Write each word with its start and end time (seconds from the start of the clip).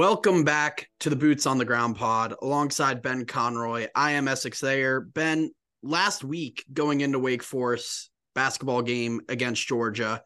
Welcome 0.00 0.44
back 0.44 0.88
to 1.00 1.10
the 1.10 1.14
Boots 1.14 1.44
on 1.44 1.58
the 1.58 1.64
Ground 1.66 1.94
pod 1.94 2.34
alongside 2.40 3.02
Ben 3.02 3.26
Conroy. 3.26 3.88
I 3.94 4.12
am 4.12 4.28
Essex 4.28 4.58
Thayer. 4.58 5.02
Ben, 5.02 5.50
last 5.82 6.24
week 6.24 6.64
going 6.72 7.02
into 7.02 7.18
Wake 7.18 7.42
Forest 7.42 8.08
basketball 8.34 8.80
game 8.80 9.20
against 9.28 9.68
Georgia, 9.68 10.22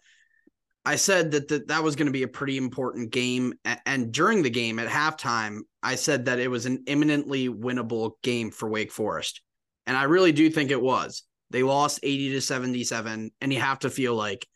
I 0.85 0.95
said 0.95 1.33
that 1.33 1.49
that, 1.49 1.67
that 1.67 1.83
was 1.83 1.97
going 1.97 2.07
to 2.07 2.13
be 2.13 2.23
a 2.23 2.29
pretty 2.29 2.57
important 2.57 3.11
game. 3.11 3.55
And 3.85 4.13
during 4.13 4.45
the 4.45 4.49
game 4.49 4.79
at 4.79 4.87
halftime, 4.87 5.63
I 5.83 5.97
said 5.97 6.27
that 6.27 6.39
it 6.39 6.49
was 6.49 6.67
an 6.67 6.85
imminently 6.87 7.49
winnable 7.49 8.13
game 8.23 8.53
for 8.53 8.69
Wake 8.71 8.93
Forest. 8.93 9.43
And 9.89 9.97
I 9.97 10.05
really 10.05 10.31
do 10.31 10.51
think 10.51 10.71
it 10.71 10.81
was. 10.81 11.25
They 11.51 11.65
lost 11.65 11.99
80 12.05 12.35
to 12.35 12.41
77, 12.41 13.33
and 13.41 13.53
you 13.53 13.59
have 13.59 13.81
to 13.81 13.91
feel 13.91 14.15
like 14.15 14.47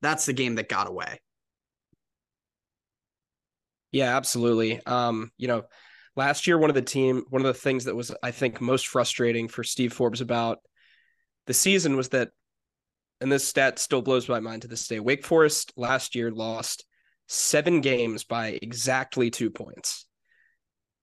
that's 0.00 0.26
the 0.26 0.32
game 0.32 0.56
that 0.56 0.68
got 0.68 0.88
away. 0.88 1.20
Yeah, 3.94 4.16
absolutely. 4.16 4.84
Um, 4.86 5.30
you 5.38 5.46
know, 5.46 5.66
last 6.16 6.48
year 6.48 6.58
one 6.58 6.68
of 6.68 6.74
the 6.74 6.82
team 6.82 7.22
one 7.30 7.42
of 7.42 7.46
the 7.46 7.54
things 7.54 7.84
that 7.84 7.94
was 7.94 8.12
I 8.24 8.32
think 8.32 8.60
most 8.60 8.88
frustrating 8.88 9.46
for 9.46 9.62
Steve 9.62 9.92
Forbes 9.92 10.20
about 10.20 10.58
the 11.46 11.54
season 11.54 11.96
was 11.96 12.08
that 12.08 12.30
and 13.20 13.30
this 13.30 13.46
stat 13.46 13.78
still 13.78 14.02
blows 14.02 14.28
my 14.28 14.40
mind 14.40 14.62
to 14.62 14.68
this 14.68 14.88
day. 14.88 14.98
Wake 14.98 15.24
Forest 15.24 15.72
last 15.76 16.16
year 16.16 16.32
lost 16.32 16.84
7 17.28 17.80
games 17.82 18.24
by 18.24 18.58
exactly 18.60 19.30
2 19.30 19.48
points. 19.50 20.06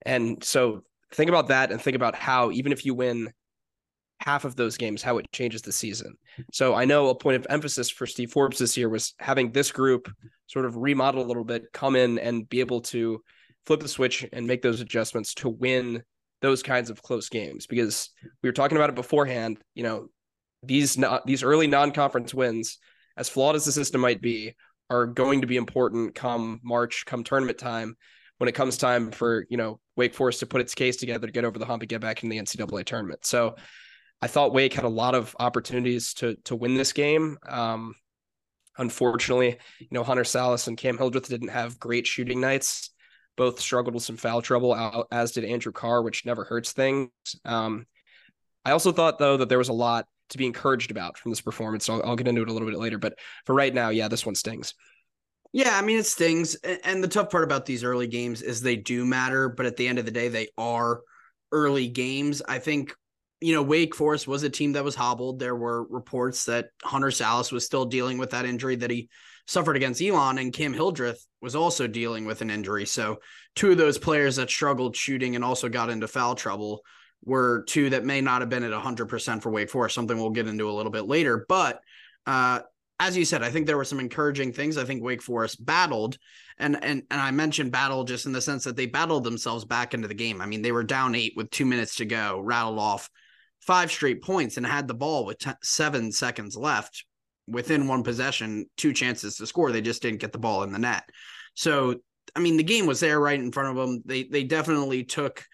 And 0.04 0.44
so 0.44 0.82
think 1.14 1.30
about 1.30 1.48
that 1.48 1.72
and 1.72 1.80
think 1.80 1.96
about 1.96 2.14
how 2.14 2.50
even 2.50 2.72
if 2.72 2.84
you 2.84 2.92
win 2.92 3.32
half 4.24 4.44
of 4.44 4.56
those 4.56 4.76
games 4.76 5.02
how 5.02 5.18
it 5.18 5.30
changes 5.32 5.62
the 5.62 5.72
season. 5.72 6.14
So 6.52 6.74
I 6.74 6.84
know 6.84 7.08
a 7.08 7.14
point 7.14 7.36
of 7.36 7.46
emphasis 7.50 7.90
for 7.90 8.06
Steve 8.06 8.30
Forbes 8.30 8.58
this 8.58 8.76
year 8.76 8.88
was 8.88 9.14
having 9.18 9.50
this 9.50 9.72
group 9.72 10.12
sort 10.46 10.64
of 10.64 10.76
remodel 10.76 11.24
a 11.24 11.26
little 11.26 11.44
bit, 11.44 11.64
come 11.72 11.96
in 11.96 12.18
and 12.18 12.48
be 12.48 12.60
able 12.60 12.80
to 12.82 13.20
flip 13.66 13.80
the 13.80 13.88
switch 13.88 14.26
and 14.32 14.46
make 14.46 14.62
those 14.62 14.80
adjustments 14.80 15.34
to 15.34 15.48
win 15.48 16.02
those 16.40 16.62
kinds 16.62 16.90
of 16.90 17.02
close 17.02 17.28
games 17.28 17.66
because 17.66 18.10
we 18.42 18.48
were 18.48 18.52
talking 18.52 18.76
about 18.76 18.90
it 18.90 18.96
beforehand, 18.96 19.58
you 19.74 19.82
know, 19.82 20.06
these 20.62 20.96
not, 20.96 21.26
these 21.26 21.42
early 21.42 21.66
non-conference 21.66 22.32
wins 22.32 22.78
as 23.16 23.28
flawed 23.28 23.56
as 23.56 23.64
the 23.64 23.72
system 23.72 24.00
might 24.00 24.20
be 24.20 24.54
are 24.90 25.06
going 25.06 25.40
to 25.40 25.46
be 25.46 25.56
important 25.56 26.14
come 26.14 26.60
March, 26.62 27.04
come 27.06 27.24
tournament 27.24 27.58
time 27.58 27.96
when 28.38 28.48
it 28.48 28.54
comes 28.54 28.76
time 28.76 29.10
for, 29.10 29.46
you 29.48 29.56
know, 29.56 29.80
Wake 29.96 30.14
Forest 30.14 30.40
to 30.40 30.46
put 30.46 30.60
its 30.60 30.74
case 30.74 30.96
together 30.96 31.26
to 31.26 31.32
get 31.32 31.44
over 31.44 31.58
the 31.58 31.64
hump 31.64 31.82
and 31.82 31.88
get 31.88 32.00
back 32.00 32.22
in 32.22 32.28
the 32.28 32.38
NCAA 32.38 32.84
tournament. 32.84 33.24
So 33.24 33.56
I 34.22 34.28
thought 34.28 34.54
Wake 34.54 34.72
had 34.72 34.84
a 34.84 34.88
lot 34.88 35.16
of 35.16 35.34
opportunities 35.40 36.14
to 36.14 36.36
to 36.44 36.54
win 36.54 36.76
this 36.76 36.92
game. 36.92 37.36
Um, 37.46 37.94
unfortunately, 38.78 39.58
you 39.80 39.88
know 39.90 40.04
Hunter 40.04 40.22
Sallis 40.22 40.68
and 40.68 40.78
Cam 40.78 40.96
Hildreth 40.96 41.28
didn't 41.28 41.48
have 41.48 41.80
great 41.80 42.06
shooting 42.06 42.40
nights. 42.40 42.90
Both 43.36 43.60
struggled 43.60 43.94
with 43.94 44.04
some 44.04 44.16
foul 44.16 44.40
trouble, 44.40 45.06
as 45.10 45.32
did 45.32 45.44
Andrew 45.44 45.72
Carr, 45.72 46.02
which 46.02 46.24
never 46.24 46.44
hurts 46.44 46.72
things. 46.72 47.10
Um, 47.44 47.86
I 48.64 48.70
also 48.70 48.92
thought 48.92 49.18
though 49.18 49.38
that 49.38 49.48
there 49.48 49.58
was 49.58 49.70
a 49.70 49.74
lot 49.74 50.06
to 50.28 50.38
be 50.38 50.46
encouraged 50.46 50.90
about 50.90 51.18
from 51.18 51.32
this 51.32 51.40
performance. 51.40 51.88
I'll, 51.88 52.02
I'll 52.04 52.16
get 52.16 52.28
into 52.28 52.42
it 52.42 52.48
a 52.48 52.52
little 52.52 52.68
bit 52.68 52.78
later, 52.78 52.98
but 52.98 53.14
for 53.44 53.54
right 53.54 53.74
now, 53.74 53.88
yeah, 53.88 54.08
this 54.08 54.24
one 54.24 54.34
stings. 54.34 54.74
Yeah, 55.52 55.76
I 55.76 55.82
mean 55.82 55.98
it 55.98 56.06
stings, 56.06 56.54
and 56.54 57.02
the 57.02 57.08
tough 57.08 57.28
part 57.28 57.44
about 57.44 57.66
these 57.66 57.84
early 57.84 58.06
games 58.06 58.40
is 58.40 58.60
they 58.60 58.76
do 58.76 59.04
matter, 59.04 59.48
but 59.48 59.66
at 59.66 59.76
the 59.76 59.88
end 59.88 59.98
of 59.98 60.04
the 60.04 60.10
day, 60.10 60.28
they 60.28 60.48
are 60.56 61.00
early 61.50 61.88
games. 61.88 62.40
I 62.48 62.58
think 62.58 62.94
you 63.42 63.54
know, 63.54 63.62
Wake 63.62 63.94
Forest 63.94 64.28
was 64.28 64.42
a 64.42 64.50
team 64.50 64.72
that 64.72 64.84
was 64.84 64.94
hobbled. 64.94 65.38
There 65.38 65.56
were 65.56 65.84
reports 65.84 66.44
that 66.44 66.68
Hunter 66.82 67.08
Sallis 67.08 67.52
was 67.52 67.66
still 67.66 67.84
dealing 67.84 68.18
with 68.18 68.30
that 68.30 68.46
injury 68.46 68.76
that 68.76 68.90
he 68.90 69.08
suffered 69.46 69.76
against 69.76 70.00
Elon, 70.00 70.38
and 70.38 70.52
Cam 70.52 70.72
Hildreth 70.72 71.26
was 71.40 71.56
also 71.56 71.86
dealing 71.86 72.24
with 72.24 72.40
an 72.40 72.50
injury. 72.50 72.86
So, 72.86 73.18
two 73.56 73.72
of 73.72 73.78
those 73.78 73.98
players 73.98 74.36
that 74.36 74.48
struggled 74.48 74.96
shooting 74.96 75.34
and 75.34 75.44
also 75.44 75.68
got 75.68 75.90
into 75.90 76.08
foul 76.08 76.34
trouble 76.34 76.82
were 77.24 77.64
two 77.68 77.90
that 77.90 78.04
may 78.04 78.20
not 78.20 78.42
have 78.42 78.48
been 78.48 78.64
at 78.64 78.72
100% 78.72 79.42
for 79.42 79.50
Wake 79.50 79.70
Forest, 79.70 79.94
something 79.94 80.16
we'll 80.16 80.30
get 80.30 80.48
into 80.48 80.70
a 80.70 80.72
little 80.72 80.92
bit 80.92 81.06
later. 81.06 81.44
But 81.48 81.80
uh, 82.26 82.60
as 82.98 83.16
you 83.16 83.24
said, 83.24 83.42
I 83.42 83.50
think 83.50 83.66
there 83.66 83.76
were 83.76 83.84
some 83.84 84.00
encouraging 84.00 84.52
things. 84.52 84.78
I 84.78 84.84
think 84.84 85.02
Wake 85.02 85.22
Forest 85.22 85.64
battled, 85.64 86.18
and 86.58 86.82
and 86.82 87.02
and 87.10 87.20
I 87.20 87.32
mentioned 87.32 87.72
battle 87.72 88.04
just 88.04 88.26
in 88.26 88.32
the 88.32 88.40
sense 88.40 88.64
that 88.64 88.76
they 88.76 88.86
battled 88.86 89.24
themselves 89.24 89.64
back 89.64 89.94
into 89.94 90.08
the 90.08 90.14
game. 90.14 90.40
I 90.40 90.46
mean, 90.46 90.62
they 90.62 90.72
were 90.72 90.84
down 90.84 91.14
eight 91.14 91.32
with 91.36 91.50
two 91.50 91.66
minutes 91.66 91.96
to 91.96 92.04
go, 92.04 92.40
rattled 92.40 92.78
off 92.78 93.10
five 93.66 93.90
straight 93.90 94.22
points 94.22 94.56
and 94.56 94.66
had 94.66 94.88
the 94.88 94.94
ball 94.94 95.24
with 95.24 95.38
t- 95.38 95.50
seven 95.62 96.12
seconds 96.12 96.56
left 96.56 97.04
within 97.46 97.88
one 97.88 98.02
possession, 98.02 98.66
two 98.76 98.92
chances 98.92 99.36
to 99.36 99.46
score. 99.46 99.72
They 99.72 99.80
just 99.80 100.02
didn't 100.02 100.20
get 100.20 100.32
the 100.32 100.38
ball 100.38 100.62
in 100.62 100.72
the 100.72 100.78
net. 100.78 101.08
So, 101.54 101.96
I 102.34 102.40
mean, 102.40 102.56
the 102.56 102.62
game 102.62 102.86
was 102.86 103.00
there 103.00 103.20
right 103.20 103.38
in 103.38 103.52
front 103.52 103.70
of 103.70 103.76
them. 103.76 104.02
They 104.04 104.24
they 104.24 104.44
definitely 104.44 105.04
took 105.04 105.44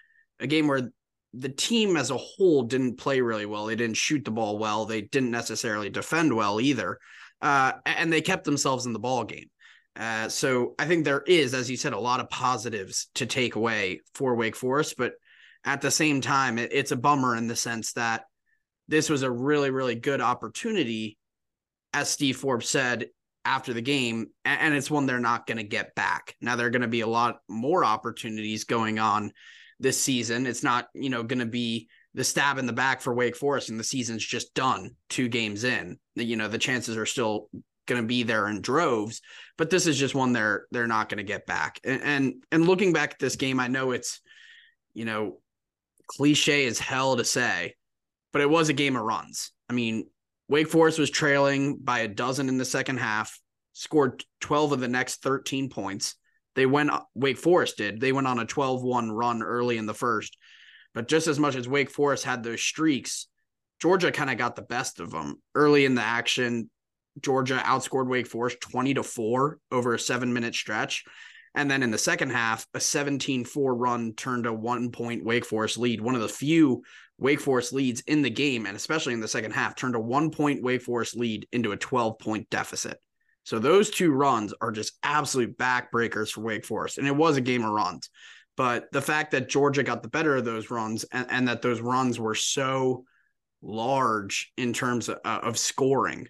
a 0.40 0.46
game 0.46 0.68
where 0.68 0.90
the 1.34 1.48
team 1.48 1.96
as 1.96 2.10
a 2.10 2.16
whole 2.16 2.62
didn't 2.62 2.96
play 2.96 3.20
really 3.20 3.46
well. 3.46 3.66
They 3.66 3.76
didn't 3.76 3.96
shoot 3.96 4.24
the 4.24 4.30
ball 4.30 4.58
well. 4.58 4.86
They 4.86 5.02
didn't 5.02 5.30
necessarily 5.30 5.90
defend 5.90 6.34
well 6.34 6.60
either, 6.60 6.98
uh, 7.42 7.72
and 7.84 8.12
they 8.12 8.22
kept 8.22 8.44
themselves 8.44 8.86
in 8.86 8.92
the 8.92 8.98
ball 8.98 9.24
game. 9.24 9.50
Uh, 9.96 10.28
so 10.28 10.74
I 10.78 10.86
think 10.86 11.04
there 11.04 11.22
is, 11.26 11.54
as 11.54 11.68
you 11.68 11.76
said, 11.76 11.92
a 11.92 11.98
lot 11.98 12.20
of 12.20 12.30
positives 12.30 13.10
to 13.16 13.26
take 13.26 13.56
away 13.56 14.00
for 14.14 14.36
Wake 14.36 14.54
Forest, 14.54 14.94
but 14.96 15.12
at 15.64 15.80
the 15.80 15.90
same 15.90 16.20
time, 16.20 16.58
it, 16.58 16.70
it's 16.72 16.92
a 16.92 16.96
bummer 16.96 17.36
in 17.36 17.46
the 17.46 17.56
sense 17.56 17.92
that 17.94 18.24
this 18.88 19.10
was 19.10 19.22
a 19.22 19.30
really, 19.30 19.70
really 19.70 19.94
good 19.94 20.20
opportunity, 20.20 21.18
as 21.92 22.08
Steve 22.08 22.36
Forbes 22.36 22.68
said 22.68 23.08
after 23.44 23.72
the 23.72 23.82
game, 23.82 24.26
and, 24.44 24.60
and 24.60 24.74
it's 24.74 24.90
one 24.90 25.06
they're 25.06 25.20
not 25.20 25.46
going 25.46 25.58
to 25.58 25.64
get 25.64 25.94
back. 25.94 26.34
Now, 26.40 26.56
there 26.56 26.66
are 26.66 26.70
going 26.70 26.82
to 26.82 26.88
be 26.88 27.00
a 27.00 27.06
lot 27.06 27.38
more 27.48 27.84
opportunities 27.84 28.64
going 28.64 28.98
on 28.98 29.32
this 29.80 30.00
season. 30.00 30.46
It's 30.46 30.62
not, 30.62 30.88
you 30.94 31.10
know, 31.10 31.22
going 31.22 31.38
to 31.38 31.46
be 31.46 31.88
the 32.14 32.24
stab 32.24 32.58
in 32.58 32.66
the 32.66 32.72
back 32.72 33.00
for 33.00 33.14
Wake 33.14 33.36
Forest 33.36 33.70
and 33.70 33.78
the 33.78 33.84
season's 33.84 34.24
just 34.24 34.54
done 34.54 34.90
two 35.08 35.28
games 35.28 35.64
in. 35.64 35.98
You 36.14 36.36
know, 36.36 36.48
the 36.48 36.58
chances 36.58 36.96
are 36.96 37.06
still 37.06 37.48
going 37.86 38.02
to 38.02 38.06
be 38.06 38.22
there 38.22 38.48
in 38.48 38.60
droves, 38.60 39.22
but 39.56 39.70
this 39.70 39.86
is 39.86 39.98
just 39.98 40.14
one 40.14 40.32
they're 40.32 40.66
they're 40.70 40.86
not 40.86 41.08
going 41.08 41.18
to 41.18 41.24
get 41.24 41.46
back. 41.46 41.80
And, 41.84 42.02
and 42.02 42.34
and 42.52 42.66
looking 42.66 42.92
back 42.92 43.12
at 43.12 43.18
this 43.18 43.36
game, 43.36 43.60
I 43.60 43.68
know 43.68 43.92
it's 43.92 44.20
you 44.94 45.04
know 45.04 45.38
cliche 46.08 46.66
as 46.66 46.78
hell 46.78 47.16
to 47.16 47.24
say, 47.24 47.74
but 48.32 48.42
it 48.42 48.50
was 48.50 48.68
a 48.68 48.74
game 48.74 48.96
of 48.96 49.02
runs. 49.02 49.52
I 49.68 49.72
mean, 49.72 50.06
Wake 50.48 50.68
Forest 50.68 50.98
was 50.98 51.10
trailing 51.10 51.76
by 51.76 52.00
a 52.00 52.08
dozen 52.08 52.48
in 52.48 52.58
the 52.58 52.64
second 52.64 52.98
half, 52.98 53.38
scored 53.74 54.24
12 54.40 54.72
of 54.72 54.80
the 54.80 54.88
next 54.88 55.22
13 55.22 55.68
points. 55.68 56.14
They 56.54 56.66
went, 56.66 56.90
Wake 57.14 57.38
Forest 57.38 57.76
did. 57.76 58.00
They 58.00 58.12
went 58.12 58.26
on 58.26 58.38
a 58.38 58.46
12 58.46 58.82
1 58.82 59.12
run 59.12 59.42
early 59.42 59.76
in 59.78 59.86
the 59.86 59.94
first. 59.94 60.36
But 60.94 61.06
just 61.06 61.28
as 61.28 61.38
much 61.38 61.54
as 61.54 61.68
Wake 61.68 61.90
Forest 61.90 62.24
had 62.24 62.42
those 62.42 62.62
streaks, 62.62 63.28
Georgia 63.80 64.10
kind 64.10 64.30
of 64.30 64.38
got 64.38 64.56
the 64.56 64.62
best 64.62 64.98
of 64.98 65.10
them 65.10 65.36
early 65.54 65.84
in 65.84 65.94
the 65.94 66.02
action. 66.02 66.70
Georgia 67.20 67.62
outscored 67.64 68.08
Wake 68.08 68.26
Forest 68.26 68.60
20 68.60 68.94
to 68.94 69.02
4 69.02 69.58
over 69.70 69.94
a 69.94 69.98
seven 69.98 70.32
minute 70.32 70.54
stretch. 70.54 71.04
And 71.58 71.68
then 71.68 71.82
in 71.82 71.90
the 71.90 71.98
second 71.98 72.30
half, 72.30 72.68
a 72.72 72.78
17 72.78 73.44
4 73.44 73.74
run 73.74 74.12
turned 74.14 74.46
a 74.46 74.52
one 74.52 74.92
point 74.92 75.24
Wake 75.24 75.44
Forest 75.44 75.76
lead. 75.76 76.00
One 76.00 76.14
of 76.14 76.20
the 76.20 76.28
few 76.28 76.84
Wake 77.18 77.40
Forest 77.40 77.72
leads 77.72 78.00
in 78.02 78.22
the 78.22 78.30
game, 78.30 78.64
and 78.64 78.76
especially 78.76 79.12
in 79.12 79.18
the 79.18 79.26
second 79.26 79.50
half, 79.50 79.74
turned 79.74 79.96
a 79.96 80.00
one 80.00 80.30
point 80.30 80.62
Wake 80.62 80.82
Forest 80.82 81.16
lead 81.16 81.48
into 81.50 81.72
a 81.72 81.76
12 81.76 82.20
point 82.20 82.48
deficit. 82.48 83.00
So 83.42 83.58
those 83.58 83.90
two 83.90 84.12
runs 84.12 84.54
are 84.60 84.70
just 84.70 84.98
absolute 85.02 85.58
backbreakers 85.58 86.30
for 86.30 86.42
Wake 86.42 86.64
Forest. 86.64 86.98
And 86.98 87.08
it 87.08 87.16
was 87.16 87.36
a 87.36 87.40
game 87.40 87.64
of 87.64 87.72
runs. 87.72 88.08
But 88.56 88.86
the 88.92 89.02
fact 89.02 89.32
that 89.32 89.48
Georgia 89.48 89.82
got 89.82 90.04
the 90.04 90.08
better 90.08 90.36
of 90.36 90.44
those 90.44 90.70
runs 90.70 91.04
and, 91.10 91.26
and 91.28 91.48
that 91.48 91.60
those 91.60 91.80
runs 91.80 92.20
were 92.20 92.36
so 92.36 93.04
large 93.62 94.52
in 94.56 94.72
terms 94.72 95.08
of, 95.08 95.18
of 95.24 95.58
scoring 95.58 96.28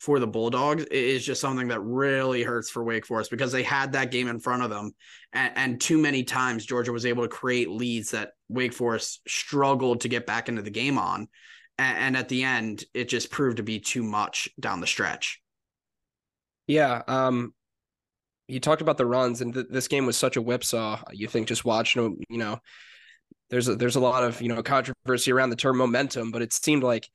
for 0.00 0.18
the 0.18 0.26
Bulldogs 0.26 0.84
is 0.84 1.24
just 1.24 1.40
something 1.40 1.68
that 1.68 1.80
really 1.80 2.42
hurts 2.42 2.70
for 2.70 2.82
Wake 2.82 3.04
Forest 3.04 3.30
because 3.30 3.52
they 3.52 3.62
had 3.62 3.92
that 3.92 4.10
game 4.10 4.28
in 4.28 4.40
front 4.40 4.62
of 4.62 4.70
them. 4.70 4.92
And, 5.32 5.52
and, 5.56 5.80
too 5.80 5.98
many 5.98 6.24
times 6.24 6.64
Georgia 6.64 6.90
was 6.90 7.06
able 7.06 7.22
to 7.22 7.28
create 7.28 7.70
leads 7.70 8.10
that 8.12 8.32
Wake 8.48 8.72
Forest 8.72 9.20
struggled 9.28 10.00
to 10.00 10.08
get 10.08 10.26
back 10.26 10.48
into 10.48 10.62
the 10.62 10.70
game 10.70 10.98
on. 10.98 11.28
And, 11.78 11.98
and 11.98 12.16
at 12.16 12.30
the 12.30 12.42
end, 12.42 12.82
it 12.94 13.08
just 13.08 13.30
proved 13.30 13.58
to 13.58 13.62
be 13.62 13.78
too 13.78 14.02
much 14.02 14.48
down 14.58 14.80
the 14.80 14.86
stretch. 14.86 15.40
Yeah. 16.66 17.02
Um, 17.06 17.52
you 18.48 18.58
talked 18.58 18.82
about 18.82 18.96
the 18.96 19.06
runs, 19.06 19.42
and 19.42 19.52
th- 19.52 19.66
this 19.70 19.86
game 19.86 20.06
was 20.06 20.16
such 20.16 20.36
a 20.36 20.42
whipsaw. 20.42 21.00
You 21.12 21.28
think 21.28 21.46
just 21.46 21.64
watching, 21.64 22.24
you 22.28 22.38
know, 22.38 22.58
there's 23.50 23.68
a, 23.68 23.76
there's 23.76 23.96
a 23.96 24.00
lot 24.00 24.24
of 24.24 24.40
you 24.40 24.48
know 24.48 24.62
controversy 24.62 25.30
around 25.30 25.50
the 25.50 25.56
term 25.56 25.76
momentum, 25.76 26.30
but 26.30 26.42
it 26.42 26.52
seemed 26.52 26.82
like 26.82 27.08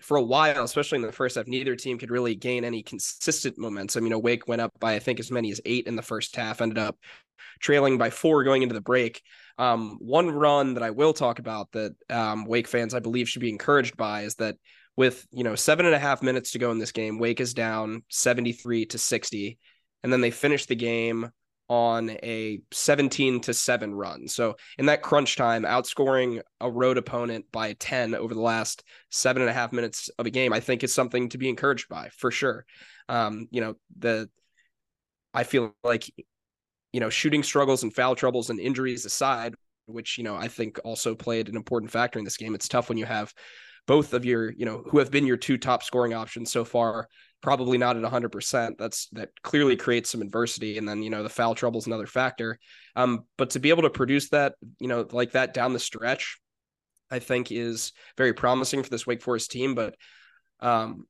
for 0.00 0.16
a 0.16 0.22
while, 0.22 0.64
especially 0.64 0.96
in 0.96 1.02
the 1.02 1.12
first 1.12 1.36
half, 1.36 1.46
neither 1.46 1.74
team 1.74 1.98
could 1.98 2.10
really 2.10 2.34
gain 2.34 2.64
any 2.64 2.82
consistent 2.82 3.58
momentum. 3.58 4.04
You 4.04 4.10
know, 4.10 4.18
Wake 4.18 4.46
went 4.46 4.60
up 4.60 4.72
by 4.78 4.94
I 4.94 4.98
think 4.98 5.20
as 5.20 5.30
many 5.30 5.50
as 5.50 5.60
eight 5.64 5.86
in 5.86 5.96
the 5.96 6.02
first 6.02 6.36
half, 6.36 6.60
ended 6.60 6.78
up 6.78 6.96
trailing 7.60 7.98
by 7.98 8.10
four 8.10 8.44
going 8.44 8.62
into 8.62 8.74
the 8.74 8.80
break. 8.80 9.22
Um, 9.58 9.98
one 10.00 10.30
run 10.30 10.74
that 10.74 10.82
I 10.82 10.90
will 10.90 11.14
talk 11.14 11.38
about 11.38 11.72
that 11.72 11.94
um, 12.10 12.44
Wake 12.44 12.68
fans 12.68 12.94
I 12.94 13.00
believe 13.00 13.28
should 13.28 13.40
be 13.40 13.48
encouraged 13.48 13.96
by 13.96 14.22
is 14.22 14.34
that 14.36 14.56
with 14.96 15.26
you 15.30 15.44
know 15.44 15.54
seven 15.54 15.86
and 15.86 15.94
a 15.94 15.98
half 15.98 16.22
minutes 16.22 16.52
to 16.52 16.58
go 16.58 16.70
in 16.70 16.78
this 16.78 16.92
game, 16.92 17.18
Wake 17.18 17.40
is 17.40 17.54
down 17.54 18.02
seventy 18.08 18.52
three 18.52 18.86
to 18.86 18.98
sixty, 18.98 19.58
and 20.02 20.12
then 20.12 20.20
they 20.20 20.30
finish 20.30 20.66
the 20.66 20.76
game 20.76 21.30
on 21.68 22.10
a 22.10 22.60
17 22.72 23.40
to 23.40 23.54
7 23.54 23.94
run. 23.94 24.28
So 24.28 24.56
in 24.78 24.86
that 24.86 25.02
crunch 25.02 25.36
time, 25.36 25.64
outscoring 25.64 26.40
a 26.60 26.70
road 26.70 26.98
opponent 26.98 27.46
by 27.52 27.72
10 27.74 28.14
over 28.14 28.34
the 28.34 28.40
last 28.40 28.84
seven 29.10 29.42
and 29.42 29.50
a 29.50 29.54
half 29.54 29.72
minutes 29.72 30.08
of 30.18 30.26
a 30.26 30.30
game, 30.30 30.52
I 30.52 30.60
think 30.60 30.84
is 30.84 30.94
something 30.94 31.28
to 31.30 31.38
be 31.38 31.48
encouraged 31.48 31.88
by 31.88 32.10
for 32.16 32.30
sure. 32.30 32.64
Um, 33.08 33.48
you 33.50 33.60
know, 33.60 33.74
the 33.98 34.28
I 35.34 35.44
feel 35.44 35.74
like 35.84 36.10
you 36.96 37.00
know, 37.00 37.10
shooting 37.10 37.42
struggles 37.42 37.82
and 37.82 37.94
foul 37.94 38.14
troubles 38.14 38.48
and 38.48 38.58
injuries 38.58 39.04
aside, 39.04 39.54
which, 39.84 40.16
you 40.16 40.24
know, 40.24 40.34
I 40.34 40.48
think 40.48 40.78
also 40.82 41.14
played 41.14 41.46
an 41.46 41.54
important 41.54 41.92
factor 41.92 42.18
in 42.18 42.24
this 42.24 42.38
game. 42.38 42.54
It's 42.54 42.68
tough 42.68 42.88
when 42.88 42.96
you 42.96 43.04
have 43.04 43.34
both 43.86 44.14
of 44.14 44.24
your, 44.24 44.50
you 44.52 44.64
know, 44.64 44.82
who 44.90 44.98
have 44.98 45.10
been 45.10 45.26
your 45.26 45.36
two 45.36 45.58
top 45.58 45.82
scoring 45.82 46.14
options 46.14 46.50
so 46.50 46.64
far 46.64 47.08
probably 47.42 47.78
not 47.78 47.96
at 47.96 48.02
100%. 48.02 48.78
That's 48.78 49.08
that 49.08 49.30
clearly 49.42 49.76
creates 49.76 50.10
some 50.10 50.22
adversity. 50.22 50.78
And 50.78 50.88
then, 50.88 51.02
you 51.02 51.10
know, 51.10 51.22
the 51.22 51.28
foul 51.28 51.54
trouble 51.54 51.78
is 51.78 51.86
another 51.86 52.06
factor. 52.06 52.58
Um, 52.94 53.24
but 53.36 53.50
to 53.50 53.60
be 53.60 53.70
able 53.70 53.82
to 53.82 53.90
produce 53.90 54.30
that, 54.30 54.54
you 54.80 54.88
know, 54.88 55.06
like 55.10 55.32
that 55.32 55.54
down 55.54 55.72
the 55.72 55.78
stretch, 55.78 56.38
I 57.10 57.18
think 57.18 57.52
is 57.52 57.92
very 58.16 58.32
promising 58.32 58.82
for 58.82 58.90
this 58.90 59.06
Wake 59.06 59.22
Forest 59.22 59.50
team. 59.50 59.74
But 59.74 59.94
um, 60.60 61.06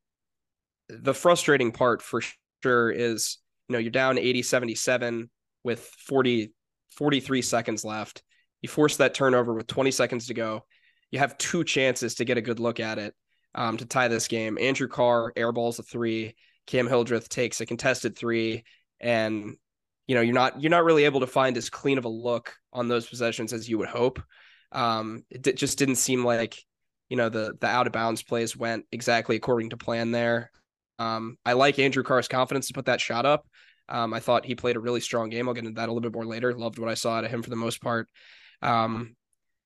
the 0.89 1.13
frustrating 1.13 1.71
part 1.71 2.01
for 2.01 2.21
sure 2.61 2.91
is, 2.91 3.37
you 3.67 3.73
know, 3.73 3.79
you're 3.79 3.91
down 3.91 4.17
80 4.17 4.43
77 4.43 5.29
with 5.63 5.79
40, 6.07 6.53
43 6.91 7.41
seconds 7.41 7.83
left. 7.83 8.21
You 8.61 8.69
force 8.69 8.97
that 8.97 9.13
turnover 9.13 9.53
with 9.53 9.67
20 9.67 9.91
seconds 9.91 10.27
to 10.27 10.33
go. 10.33 10.65
You 11.11 11.19
have 11.19 11.37
two 11.37 11.63
chances 11.63 12.15
to 12.15 12.25
get 12.25 12.37
a 12.37 12.41
good 12.41 12.59
look 12.59 12.79
at 12.79 12.97
it 12.97 13.13
um, 13.55 13.77
to 13.77 13.85
tie 13.85 14.07
this 14.07 14.27
game. 14.27 14.57
Andrew 14.59 14.87
Carr 14.87 15.33
airballs 15.35 15.79
a 15.79 15.83
three. 15.83 16.35
Cam 16.65 16.87
Hildreth 16.87 17.29
takes 17.29 17.61
a 17.61 17.65
contested 17.65 18.17
three, 18.17 18.63
and 18.99 19.55
you 20.07 20.15
know 20.15 20.21
you're 20.21 20.33
not 20.33 20.61
you're 20.61 20.69
not 20.69 20.83
really 20.83 21.05
able 21.05 21.21
to 21.21 21.27
find 21.27 21.57
as 21.57 21.69
clean 21.69 21.97
of 21.97 22.05
a 22.05 22.09
look 22.09 22.55
on 22.73 22.87
those 22.87 23.07
possessions 23.07 23.53
as 23.53 23.69
you 23.69 23.77
would 23.77 23.89
hope. 23.89 24.21
Um, 24.71 25.23
it 25.29 25.41
d- 25.41 25.53
just 25.53 25.77
didn't 25.77 25.95
seem 25.95 26.25
like 26.25 26.57
you 27.09 27.17
know 27.17 27.29
the 27.29 27.55
the 27.59 27.67
out 27.67 27.87
of 27.87 27.93
bounds 27.93 28.23
plays 28.23 28.55
went 28.55 28.85
exactly 28.91 29.35
according 29.35 29.69
to 29.71 29.77
plan 29.77 30.11
there. 30.11 30.51
Um, 30.99 31.37
I 31.45 31.53
like 31.53 31.79
Andrew 31.79 32.03
Carr's 32.03 32.27
confidence 32.27 32.67
to 32.67 32.73
put 32.73 32.85
that 32.85 33.01
shot 33.01 33.25
up. 33.25 33.47
Um, 33.89 34.13
I 34.13 34.19
thought 34.19 34.45
he 34.45 34.55
played 34.55 34.75
a 34.75 34.81
really 34.81 34.99
strong 34.99 35.29
game. 35.29 35.47
I'll 35.47 35.53
get 35.53 35.63
into 35.63 35.79
that 35.79 35.89
a 35.89 35.91
little 35.93 36.09
bit 36.09 36.13
more 36.13 36.25
later. 36.25 36.53
Loved 36.53 36.79
what 36.79 36.89
I 36.89 36.95
saw 36.95 37.15
out 37.15 37.23
of 37.23 37.31
him 37.31 37.41
for 37.41 37.49
the 37.49 37.55
most 37.55 37.81
part. 37.81 38.09
Um, 38.61 39.15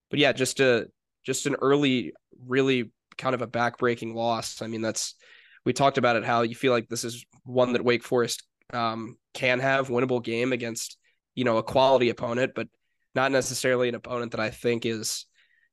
but 0.09 0.19
yeah, 0.19 0.31
just 0.33 0.59
a 0.59 0.87
just 1.25 1.45
an 1.45 1.55
early, 1.61 2.13
really 2.45 2.91
kind 3.21 3.35
of 3.35 3.41
a 3.41 3.47
backbreaking 3.47 4.13
loss. 4.13 4.61
I 4.61 4.67
mean, 4.67 4.81
that's 4.81 5.15
we 5.63 5.73
talked 5.73 5.97
about 5.97 6.15
it 6.15 6.25
how 6.25 6.41
you 6.41 6.55
feel 6.55 6.73
like 6.73 6.89
this 6.89 7.03
is 7.03 7.25
one 7.43 7.73
that 7.73 7.85
Wake 7.85 8.03
Forest 8.03 8.43
um, 8.73 9.17
can 9.33 9.59
have 9.59 9.89
winnable 9.89 10.23
game 10.23 10.51
against 10.51 10.97
you 11.35 11.43
know 11.43 11.57
a 11.57 11.63
quality 11.63 12.09
opponent, 12.09 12.53
but 12.55 12.67
not 13.15 13.31
necessarily 13.31 13.89
an 13.89 13.95
opponent 13.95 14.31
that 14.31 14.41
I 14.41 14.49
think 14.49 14.85
is 14.85 15.25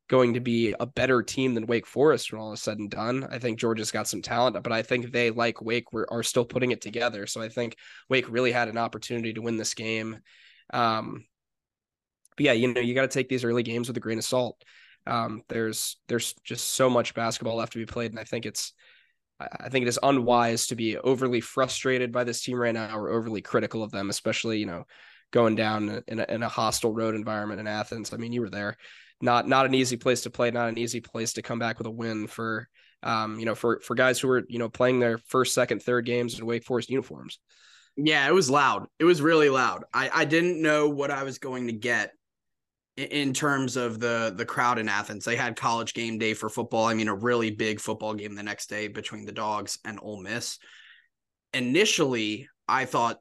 going 0.08 0.34
to 0.34 0.40
be 0.40 0.74
a 0.80 0.86
better 0.86 1.22
team 1.22 1.54
than 1.54 1.66
Wake 1.66 1.86
Forest 1.86 2.32
when 2.32 2.40
all 2.40 2.52
is 2.52 2.62
said 2.62 2.78
and 2.78 2.90
done. 2.90 3.28
I 3.30 3.38
think 3.38 3.58
Georgia's 3.58 3.90
got 3.90 4.08
some 4.08 4.22
talent, 4.22 4.60
but 4.62 4.72
I 4.72 4.82
think 4.82 5.12
they, 5.12 5.30
like 5.30 5.60
Wake, 5.60 5.92
were, 5.92 6.10
are 6.10 6.22
still 6.22 6.46
putting 6.46 6.70
it 6.70 6.80
together. 6.80 7.26
So 7.26 7.42
I 7.42 7.50
think 7.50 7.76
Wake 8.08 8.30
really 8.30 8.50
had 8.50 8.68
an 8.68 8.78
opportunity 8.78 9.34
to 9.34 9.42
win 9.42 9.58
this 9.58 9.74
game. 9.74 10.18
Um, 10.72 11.26
but 12.36 12.46
yeah, 12.46 12.52
you 12.52 12.72
know, 12.72 12.80
you 12.80 12.94
got 12.94 13.02
to 13.02 13.08
take 13.08 13.28
these 13.28 13.44
early 13.44 13.62
games 13.62 13.88
with 13.88 13.98
a 13.98 14.00
grain 14.00 14.18
of 14.18 14.24
salt. 14.24 14.62
Um, 15.08 15.42
there's 15.48 15.96
there's 16.08 16.34
just 16.44 16.74
so 16.74 16.90
much 16.90 17.14
basketball 17.14 17.56
left 17.56 17.72
to 17.72 17.78
be 17.78 17.86
played, 17.86 18.12
and 18.12 18.20
I 18.20 18.24
think 18.24 18.46
it's 18.46 18.72
I 19.40 19.68
think 19.68 19.84
it 19.84 19.88
is 19.88 19.98
unwise 20.02 20.66
to 20.68 20.76
be 20.76 20.96
overly 20.98 21.40
frustrated 21.40 22.12
by 22.12 22.24
this 22.24 22.42
team 22.42 22.58
right 22.58 22.74
now 22.74 22.96
or 22.96 23.10
overly 23.10 23.40
critical 23.40 23.82
of 23.82 23.90
them, 23.90 24.10
especially 24.10 24.58
you 24.58 24.66
know 24.66 24.84
going 25.30 25.56
down 25.56 26.02
in 26.08 26.20
a, 26.20 26.26
in 26.28 26.42
a 26.42 26.48
hostile 26.48 26.92
road 26.92 27.14
environment 27.14 27.60
in 27.60 27.66
Athens. 27.66 28.12
I 28.12 28.16
mean, 28.16 28.32
you 28.32 28.40
were 28.40 28.50
there 28.50 28.76
not 29.20 29.48
not 29.48 29.66
an 29.66 29.74
easy 29.74 29.96
place 29.96 30.22
to 30.22 30.30
play, 30.30 30.50
not 30.50 30.68
an 30.68 30.78
easy 30.78 31.00
place 31.00 31.32
to 31.34 31.42
come 31.42 31.58
back 31.58 31.78
with 31.78 31.86
a 31.86 31.90
win 31.90 32.26
for 32.26 32.68
um, 33.02 33.38
you 33.38 33.46
know, 33.46 33.54
for 33.54 33.80
for 33.80 33.94
guys 33.94 34.18
who 34.18 34.28
were, 34.28 34.44
you 34.48 34.58
know, 34.58 34.68
playing 34.68 34.98
their 34.98 35.18
first, 35.18 35.54
second, 35.54 35.82
third 35.82 36.04
games 36.04 36.38
in 36.38 36.46
Wake 36.46 36.64
Forest 36.64 36.90
uniforms. 36.90 37.38
Yeah, 37.96 38.26
it 38.26 38.34
was 38.34 38.50
loud. 38.50 38.86
It 38.98 39.04
was 39.04 39.22
really 39.22 39.50
loud. 39.50 39.84
I 39.92 40.10
I 40.12 40.24
didn't 40.24 40.60
know 40.60 40.88
what 40.88 41.10
I 41.10 41.22
was 41.22 41.38
going 41.38 41.68
to 41.68 41.72
get 41.72 42.12
in 42.98 43.32
terms 43.32 43.76
of 43.76 44.00
the 44.00 44.32
the 44.36 44.44
crowd 44.44 44.78
in 44.78 44.88
Athens. 44.88 45.24
They 45.24 45.36
had 45.36 45.56
college 45.56 45.94
game 45.94 46.18
day 46.18 46.34
for 46.34 46.48
football. 46.48 46.84
I 46.84 46.94
mean, 46.94 47.08
a 47.08 47.14
really 47.14 47.50
big 47.50 47.80
football 47.80 48.14
game 48.14 48.34
the 48.34 48.42
next 48.42 48.68
day 48.68 48.88
between 48.88 49.24
the 49.24 49.32
Dogs 49.32 49.78
and 49.84 49.98
Ole 50.02 50.20
Miss. 50.20 50.58
Initially, 51.54 52.48
I 52.66 52.84
thought 52.84 53.18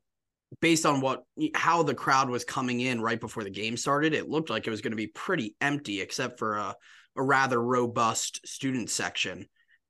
based 0.61 0.85
on 0.85 1.01
what 1.01 1.23
how 1.53 1.83
the 1.83 1.93
crowd 1.93 2.29
was 2.29 2.43
coming 2.43 2.79
in 2.79 3.01
right 3.01 3.19
before 3.19 3.43
the 3.43 3.49
game 3.51 3.77
started, 3.77 4.13
it 4.13 4.29
looked 4.29 4.49
like 4.49 4.65
it 4.65 4.71
was 4.71 4.81
going 4.81 4.91
to 4.91 4.97
be 4.97 5.07
pretty 5.07 5.55
empty 5.61 6.01
except 6.01 6.39
for 6.39 6.55
a, 6.55 6.75
a 7.15 7.23
rather 7.23 7.61
robust 7.61 8.45
student 8.47 8.89
section. 8.89 9.45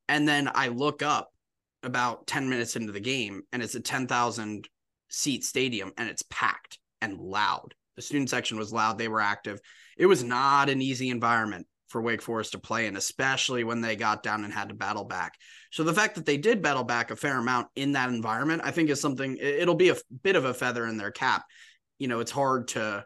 And 0.10 0.28
then 0.28 0.50
I 0.54 0.68
look 0.68 1.02
up 1.02 1.32
about 1.84 2.28
10 2.28 2.50
minutes 2.50 2.76
into 2.76 2.92
the 2.92 3.00
game 3.00 3.44
and 3.54 3.62
it's 3.62 3.76
a 3.76 3.80
10,000 3.80 4.68
seat 5.10 5.46
stadium 5.46 5.94
and 5.98 6.10
it's 6.10 6.24
packed 6.30 6.80
and 7.02 7.18
loud. 7.20 7.74
The 7.98 8.02
student 8.02 8.30
section 8.30 8.58
was 8.58 8.72
loud, 8.72 8.98
they 8.98 9.10
were 9.10 9.20
active. 9.20 9.60
It 9.98 10.06
was 10.06 10.24
not 10.24 10.70
an 10.70 10.82
easy 10.82 11.10
environment 11.10 11.68
for 11.88 12.02
Wake 12.02 12.22
Forest 12.22 12.52
to 12.52 12.60
play 12.60 12.88
in, 12.88 12.96
especially 12.96 13.64
when 13.64 13.82
they 13.82 13.96
got 13.96 14.24
down 14.24 14.44
and 14.44 14.54
had 14.54 14.70
to 14.70 14.76
battle 14.76 15.06
back. 15.06 15.36
So 15.72 15.84
the 15.84 15.94
fact 15.94 16.16
that 16.16 16.26
they 16.26 16.38
did 16.38 16.62
battle 16.62 16.84
back 16.84 17.12
a 17.12 17.16
fair 17.16 17.38
amount 17.38 17.68
in 17.76 17.94
that 17.94 18.10
environment, 18.10 18.62
I 18.64 18.72
think 18.72 18.90
is 18.90 19.02
something 19.02 19.38
it'll 19.38 19.76
be 19.76 19.90
a 19.90 19.98
bit 20.24 20.36
of 20.36 20.46
a 20.46 20.54
feather 20.54 20.86
in 20.86 20.98
their 20.98 21.12
cap. 21.12 21.46
You 22.00 22.08
know, 22.08 22.20
it's 22.20 22.32
hard 22.32 22.70
to 22.70 23.06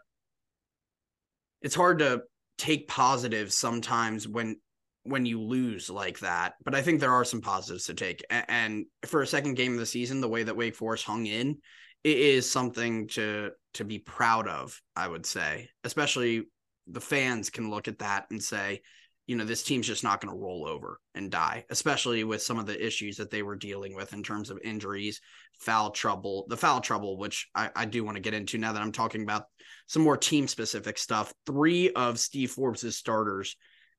it's 1.61 1.75
hard 1.75 1.99
to 1.99 2.23
take 2.57 2.87
positives 2.87 3.55
sometimes 3.55 4.27
when 4.27 4.57
when 5.03 5.25
you 5.25 5.41
lose 5.41 5.89
like 5.89 6.19
that, 6.19 6.53
but 6.63 6.75
I 6.75 6.81
think 6.81 6.99
there 6.99 7.13
are 7.13 7.25
some 7.25 7.41
positives 7.41 7.85
to 7.85 7.95
take. 7.95 8.23
And 8.29 8.85
for 9.05 9.21
a 9.21 9.27
second 9.27 9.55
game 9.55 9.73
of 9.73 9.79
the 9.79 9.85
season, 9.85 10.21
the 10.21 10.29
way 10.29 10.43
that 10.43 10.55
Wake 10.55 10.75
Forest 10.75 11.05
hung 11.05 11.25
in, 11.25 11.57
it 12.03 12.17
is 12.17 12.49
something 12.49 13.07
to 13.09 13.51
to 13.75 13.85
be 13.85 13.99
proud 13.99 14.47
of, 14.47 14.81
I 14.95 15.07
would 15.07 15.25
say, 15.25 15.69
especially 15.83 16.43
the 16.87 17.01
fans 17.01 17.49
can 17.49 17.69
look 17.69 17.87
at 17.87 17.99
that 17.99 18.25
and 18.31 18.43
say, 18.43 18.81
you 19.27 19.37
know, 19.37 19.45
this 19.45 19.63
team's 19.63 19.87
just 19.87 20.03
not 20.03 20.19
going 20.19 20.33
to 20.33 20.39
roll 20.39 20.67
over 20.67 20.99
and 21.15 21.31
die, 21.31 21.63
especially 21.69 22.23
with 22.25 22.41
some 22.41 22.59
of 22.59 22.65
the 22.65 22.85
issues 22.85 23.15
that 23.17 23.29
they 23.29 23.43
were 23.43 23.55
dealing 23.55 23.95
with 23.95 24.11
in 24.11 24.23
terms 24.23 24.49
of 24.49 24.59
injuries, 24.63 25.21
foul 25.59 25.91
trouble, 25.91 26.45
the 26.49 26.57
foul 26.57 26.81
trouble, 26.81 27.17
which 27.17 27.47
I, 27.55 27.69
I 27.75 27.85
do 27.85 28.03
want 28.03 28.17
to 28.17 28.21
get 28.21 28.33
into 28.33 28.57
now 28.57 28.73
that 28.73 28.81
I'm 28.81 28.91
talking 28.91 29.23
about 29.23 29.45
some 29.87 30.01
more 30.01 30.17
team 30.17 30.47
specific 30.47 30.97
stuff. 30.97 31.33
Three 31.45 31.91
of 31.91 32.19
Steve 32.19 32.51
Forbes' 32.51 32.97
starters 32.97 33.55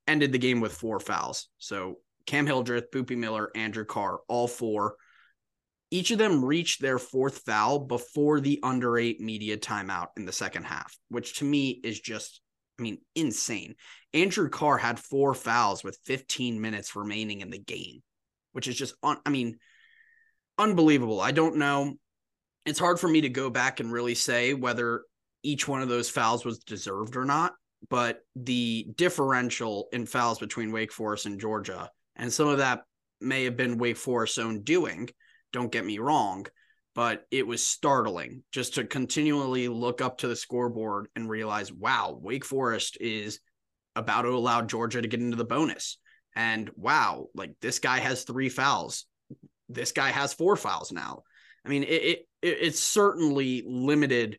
ended 0.07 0.33
the 0.33 0.39
game 0.39 0.61
with 0.61 0.75
four 0.75 1.01
fouls. 1.01 1.49
So 1.57 2.01
Cam 2.27 2.47
Hildreth, 2.47 2.91
Boopie 2.91 3.17
Miller, 3.17 3.51
Andrew 3.55 3.85
Carr, 3.85 4.21
all 4.29 4.49
four. 4.49 4.97
Each 5.93 6.11
of 6.11 6.17
them 6.17 6.43
reached 6.43 6.81
their 6.81 6.99
fourth 6.99 7.43
foul 7.45 7.81
before 7.81 8.41
the 8.41 8.59
under 8.63 8.97
eight 8.97 9.21
media 9.21 9.59
timeout 9.59 10.09
in 10.17 10.25
the 10.25 10.33
second 10.33 10.65
half, 10.65 10.97
which 11.11 11.39
to 11.41 11.45
me 11.45 11.81
is 11.85 12.01
just 12.01 12.41
I 12.79 12.83
mean, 12.83 12.99
insane. 13.15 13.75
Andrew 14.15 14.49
Carr 14.49 14.79
had 14.79 14.99
four 14.99 15.35
fouls 15.35 15.85
with 15.85 15.99
15 16.07 16.61
minutes 16.61 16.97
remaining 16.97 17.43
in 17.43 17.51
the 17.51 17.59
game, 17.59 18.03
which 18.53 18.67
is 18.67 18.77
just, 18.77 18.95
un- 19.03 19.21
I 19.27 19.31
mean, 19.31 19.59
unbelievable. 20.59 21.21
I 21.21 21.33
don't 21.33 21.59
know. 21.59 21.95
It's 22.65 22.79
hard 22.79 22.99
for 22.99 23.09
me 23.09 23.21
to 23.21 23.29
go 23.29 23.51
back 23.51 23.81
and 23.81 23.93
really 23.93 24.15
say 24.15 24.55
whether 24.55 25.03
each 25.43 25.69
one 25.69 25.83
of 25.83 25.91
those 25.91 26.09
fouls 26.09 26.45
was 26.45 26.61
deserved 26.61 27.15
or 27.15 27.27
not, 27.27 27.53
but 27.91 28.21
the 28.35 28.89
differential 28.97 29.89
in 29.93 30.07
fouls 30.07 30.39
between 30.39 30.73
Wake 30.73 30.93
Forest 30.93 31.27
and 31.27 31.39
Georgia, 31.39 31.91
and 32.17 32.33
some 32.33 32.49
of 32.49 32.59
that 32.59 32.85
may 33.21 33.45
have 33.45 33.57
been 33.57 33.79
Wake 33.79 33.99
Forest's 33.99 34.39
own 34.39 34.63
doing, 34.63 35.11
don't 35.53 35.73
get 35.73 35.85
me 35.85 35.99
wrong, 35.99 36.47
but 36.95 37.27
it 37.31 37.47
was 37.47 37.65
startling 37.65 38.43
just 38.53 38.75
to 38.75 38.85
continually 38.85 39.69
look 39.69 40.01
up 40.01 40.19
to 40.19 40.29
the 40.29 40.37
scoreboard 40.37 41.09
and 41.17 41.29
realize, 41.29 41.73
wow, 41.73 42.19
Wake 42.21 42.45
Forest 42.45 42.99
is 43.01 43.41
about 43.97 44.23
to 44.23 44.29
allow 44.29 44.63
Georgia 44.63 45.01
to 45.01 45.09
get 45.09 45.21
into 45.21 45.37
the 45.37 45.45
bonus. 45.45 45.99
And 46.35 46.71
wow, 46.77 47.27
like 47.35 47.55
this 47.61 47.79
guy 47.79 47.99
has 47.99 48.25
three 48.25 48.49
fouls. 48.49 49.07
This 49.69 49.93
guy 49.93 50.11
has 50.11 50.35
four 50.35 50.57
fouls 50.57 50.93
now. 50.93 51.23
I 51.65 51.69
mean, 51.69 51.85
it 51.85 52.27
it, 52.43 52.59
it 52.59 52.77
certainly 52.77 53.63
limited 53.67 54.39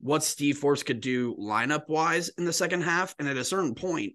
what 0.00 0.24
Steve 0.24 0.58
Forbes 0.58 0.82
could 0.82 1.00
do 1.00 1.36
lineup 1.36 1.88
wise 1.88 2.28
in 2.30 2.44
the 2.44 2.52
second 2.52 2.82
half. 2.82 3.14
And 3.18 3.28
at 3.28 3.36
a 3.36 3.44
certain 3.44 3.74
point, 3.74 4.14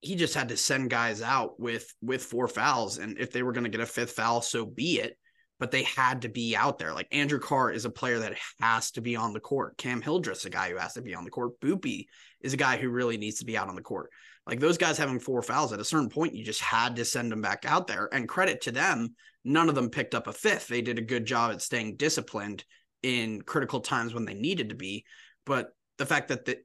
he 0.00 0.16
just 0.16 0.34
had 0.34 0.48
to 0.48 0.56
send 0.56 0.90
guys 0.90 1.22
out 1.22 1.58
with 1.58 1.92
with 2.02 2.24
four 2.24 2.48
fouls. 2.48 2.98
And 2.98 3.18
if 3.18 3.32
they 3.32 3.42
were 3.42 3.52
going 3.52 3.64
to 3.64 3.70
get 3.70 3.80
a 3.80 3.86
fifth 3.86 4.12
foul, 4.12 4.40
so 4.40 4.66
be 4.66 5.00
it 5.00 5.16
but 5.58 5.70
they 5.70 5.82
had 5.82 6.22
to 6.22 6.28
be 6.28 6.54
out 6.56 6.78
there. 6.78 6.92
Like 6.92 7.08
Andrew 7.10 7.40
Carr 7.40 7.72
is 7.72 7.84
a 7.84 7.90
player 7.90 8.20
that 8.20 8.36
has 8.60 8.90
to 8.92 9.00
be 9.00 9.16
on 9.16 9.32
the 9.32 9.40
court. 9.40 9.76
Cam 9.76 10.00
Hildreth's 10.00 10.44
a 10.44 10.50
guy 10.50 10.70
who 10.70 10.76
has 10.76 10.94
to 10.94 11.02
be 11.02 11.14
on 11.14 11.24
the 11.24 11.30
court. 11.30 11.60
Boopie 11.60 12.06
is 12.40 12.52
a 12.52 12.58
guy 12.58 12.76
who 12.76 12.90
really 12.90 13.16
needs 13.16 13.38
to 13.40 13.44
be 13.44 13.56
out 13.56 13.68
on 13.68 13.74
the 13.74 13.82
court. 13.82 14.10
Like 14.46 14.60
those 14.60 14.78
guys 14.78 14.96
having 14.96 15.20
four 15.20 15.42
fouls 15.42 15.72
at 15.72 15.80
a 15.80 15.84
certain 15.84 16.08
point, 16.08 16.34
you 16.34 16.44
just 16.44 16.60
had 16.60 16.96
to 16.96 17.04
send 17.04 17.30
them 17.30 17.42
back 17.42 17.64
out 17.66 17.86
there. 17.86 18.08
And 18.12 18.28
credit 18.28 18.62
to 18.62 18.72
them, 18.72 19.14
none 19.44 19.68
of 19.68 19.74
them 19.74 19.90
picked 19.90 20.14
up 20.14 20.26
a 20.26 20.32
fifth. 20.32 20.68
They 20.68 20.80
did 20.80 20.98
a 20.98 21.02
good 21.02 21.26
job 21.26 21.52
at 21.52 21.60
staying 21.60 21.96
disciplined 21.96 22.64
in 23.02 23.42
critical 23.42 23.80
times 23.80 24.14
when 24.14 24.24
they 24.24 24.34
needed 24.34 24.70
to 24.70 24.74
be. 24.74 25.04
But 25.44 25.70
the 25.98 26.06
fact 26.06 26.28
that 26.28 26.44
the 26.44 26.58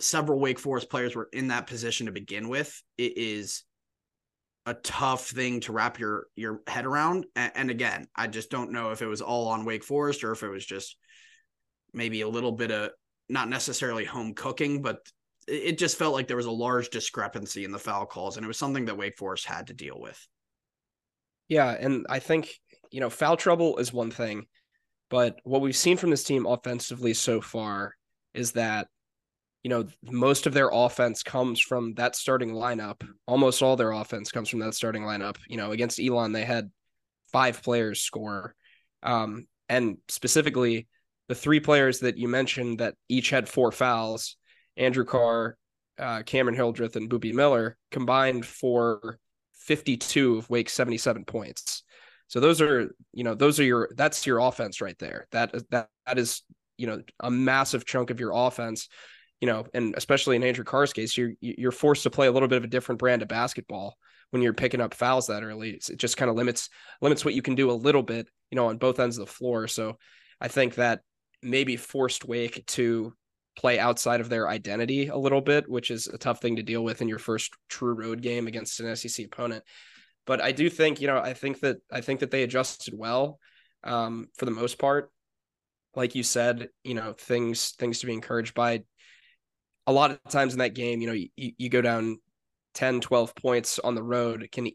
several 0.00 0.38
Wake 0.38 0.58
Forest 0.58 0.88
players 0.88 1.14
were 1.14 1.28
in 1.32 1.48
that 1.48 1.66
position 1.66 2.06
to 2.06 2.12
begin 2.12 2.48
with, 2.48 2.82
it 2.96 3.18
is 3.18 3.64
a 4.66 4.74
tough 4.74 5.28
thing 5.28 5.60
to 5.60 5.72
wrap 5.72 5.98
your 5.98 6.26
your 6.36 6.60
head 6.66 6.86
around. 6.86 7.26
And, 7.36 7.52
and 7.54 7.70
again, 7.70 8.06
I 8.16 8.26
just 8.26 8.50
don't 8.50 8.72
know 8.72 8.90
if 8.90 9.02
it 9.02 9.06
was 9.06 9.20
all 9.20 9.48
on 9.48 9.64
Wake 9.64 9.84
Forest 9.84 10.24
or 10.24 10.32
if 10.32 10.42
it 10.42 10.48
was 10.48 10.64
just 10.64 10.96
maybe 11.92 12.22
a 12.22 12.28
little 12.28 12.52
bit 12.52 12.70
of 12.70 12.90
not 13.28 13.48
necessarily 13.48 14.04
home 14.04 14.34
cooking, 14.34 14.82
but 14.82 14.98
it 15.46 15.78
just 15.78 15.98
felt 15.98 16.14
like 16.14 16.26
there 16.26 16.36
was 16.36 16.46
a 16.46 16.50
large 16.50 16.88
discrepancy 16.88 17.64
in 17.64 17.70
the 17.70 17.78
foul 17.78 18.06
calls, 18.06 18.36
and 18.36 18.44
it 18.44 18.48
was 18.48 18.58
something 18.58 18.86
that 18.86 18.96
Wake 18.96 19.16
Forest 19.18 19.46
had 19.46 19.66
to 19.66 19.74
deal 19.74 19.98
with. 19.98 20.18
Yeah, 21.48 21.70
and 21.70 22.06
I 22.08 22.18
think 22.18 22.48
you 22.90 23.00
know 23.00 23.10
foul 23.10 23.36
trouble 23.36 23.76
is 23.76 23.92
one 23.92 24.10
thing, 24.10 24.46
but 25.10 25.38
what 25.44 25.60
we've 25.60 25.76
seen 25.76 25.98
from 25.98 26.10
this 26.10 26.24
team 26.24 26.46
offensively 26.46 27.12
so 27.14 27.40
far 27.40 27.94
is 28.32 28.52
that 28.52 28.88
you 29.64 29.70
know 29.70 29.86
most 30.02 30.46
of 30.46 30.54
their 30.54 30.70
offense 30.72 31.22
comes 31.24 31.58
from 31.58 31.94
that 31.94 32.14
starting 32.14 32.52
lineup. 32.52 33.02
Almost 33.26 33.62
all 33.62 33.76
their 33.76 33.92
offense 33.92 34.30
comes 34.30 34.48
from 34.48 34.60
that 34.60 34.74
starting 34.74 35.02
lineup. 35.02 35.36
You 35.48 35.56
know, 35.56 35.72
against 35.72 35.98
Elon, 35.98 36.32
they 36.32 36.44
had 36.44 36.70
five 37.32 37.62
players 37.62 38.02
score, 38.02 38.54
um, 39.02 39.46
and 39.68 39.96
specifically 40.08 40.86
the 41.28 41.34
three 41.34 41.60
players 41.60 42.00
that 42.00 42.18
you 42.18 42.28
mentioned 42.28 42.78
that 42.80 42.94
each 43.08 43.30
had 43.30 43.48
four 43.48 43.72
fouls 43.72 44.36
Andrew 44.76 45.04
Carr, 45.04 45.56
uh, 45.98 46.22
Cameron 46.22 46.56
Hildreth, 46.56 46.96
and 46.96 47.08
Boopie 47.08 47.34
Miller 47.34 47.76
combined 47.90 48.44
for 48.44 49.18
52 49.54 50.38
of 50.38 50.50
Wake's 50.50 50.72
77 50.72 51.24
points. 51.24 51.82
So 52.26 52.40
those 52.40 52.60
are, 52.60 52.90
you 53.12 53.24
know, 53.24 53.34
those 53.34 53.60
are 53.60 53.64
your 53.64 53.90
that's 53.96 54.26
your 54.26 54.40
offense 54.40 54.80
right 54.80 54.98
there. 54.98 55.26
That 55.32 55.52
that 55.70 55.88
that 56.06 56.18
is, 56.18 56.42
you 56.76 56.86
know, 56.86 57.02
a 57.20 57.30
massive 57.30 57.84
chunk 57.84 58.10
of 58.10 58.20
your 58.20 58.32
offense. 58.34 58.88
You 59.44 59.50
know, 59.50 59.66
and 59.74 59.94
especially 59.94 60.36
in 60.36 60.42
Andrew 60.42 60.64
Carr's 60.64 60.94
case, 60.94 61.18
you're 61.18 61.32
you're 61.38 61.70
forced 61.70 62.04
to 62.04 62.10
play 62.10 62.28
a 62.28 62.32
little 62.32 62.48
bit 62.48 62.56
of 62.56 62.64
a 62.64 62.66
different 62.66 62.98
brand 62.98 63.20
of 63.20 63.28
basketball 63.28 63.98
when 64.30 64.40
you're 64.40 64.54
picking 64.54 64.80
up 64.80 64.94
fouls 64.94 65.26
that 65.26 65.42
early. 65.42 65.72
It 65.72 65.98
just 65.98 66.16
kind 66.16 66.30
of 66.30 66.34
limits 66.34 66.70
limits 67.02 67.26
what 67.26 67.34
you 67.34 67.42
can 67.42 67.54
do 67.54 67.70
a 67.70 67.72
little 67.72 68.02
bit, 68.02 68.26
you 68.50 68.56
know, 68.56 68.68
on 68.68 68.78
both 68.78 68.98
ends 68.98 69.18
of 69.18 69.26
the 69.26 69.30
floor. 69.30 69.68
So 69.68 69.98
I 70.40 70.48
think 70.48 70.76
that 70.76 71.02
maybe 71.42 71.76
forced 71.76 72.24
Wake 72.24 72.64
to 72.68 73.12
play 73.54 73.78
outside 73.78 74.22
of 74.22 74.30
their 74.30 74.48
identity 74.48 75.08
a 75.08 75.16
little 75.18 75.42
bit, 75.42 75.68
which 75.68 75.90
is 75.90 76.06
a 76.06 76.16
tough 76.16 76.40
thing 76.40 76.56
to 76.56 76.62
deal 76.62 76.82
with 76.82 77.02
in 77.02 77.08
your 77.08 77.18
first 77.18 77.52
true 77.68 77.92
road 77.92 78.22
game 78.22 78.46
against 78.46 78.80
an 78.80 78.96
SEC 78.96 79.26
opponent. 79.26 79.62
But 80.24 80.40
I 80.40 80.52
do 80.52 80.70
think, 80.70 81.02
you 81.02 81.06
know, 81.06 81.18
I 81.18 81.34
think 81.34 81.60
that 81.60 81.76
I 81.92 82.00
think 82.00 82.20
that 82.20 82.30
they 82.30 82.44
adjusted 82.44 82.94
well 82.96 83.38
um, 83.82 84.28
for 84.38 84.46
the 84.46 84.52
most 84.52 84.78
part. 84.78 85.10
Like 85.94 86.14
you 86.14 86.22
said, 86.22 86.70
you 86.82 86.94
know, 86.94 87.12
things 87.12 87.72
things 87.72 87.98
to 87.98 88.06
be 88.06 88.14
encouraged 88.14 88.54
by. 88.54 88.84
A 89.86 89.92
lot 89.92 90.10
of 90.10 90.22
times 90.30 90.54
in 90.54 90.60
that 90.60 90.74
game, 90.74 91.00
you 91.00 91.06
know, 91.06 91.12
you, 91.12 91.28
you 91.36 91.68
go 91.68 91.82
down 91.82 92.18
10, 92.74 93.00
12 93.00 93.34
points 93.36 93.78
on 93.78 93.94
the 93.94 94.02
road. 94.02 94.42
It 94.42 94.52
can 94.52 94.70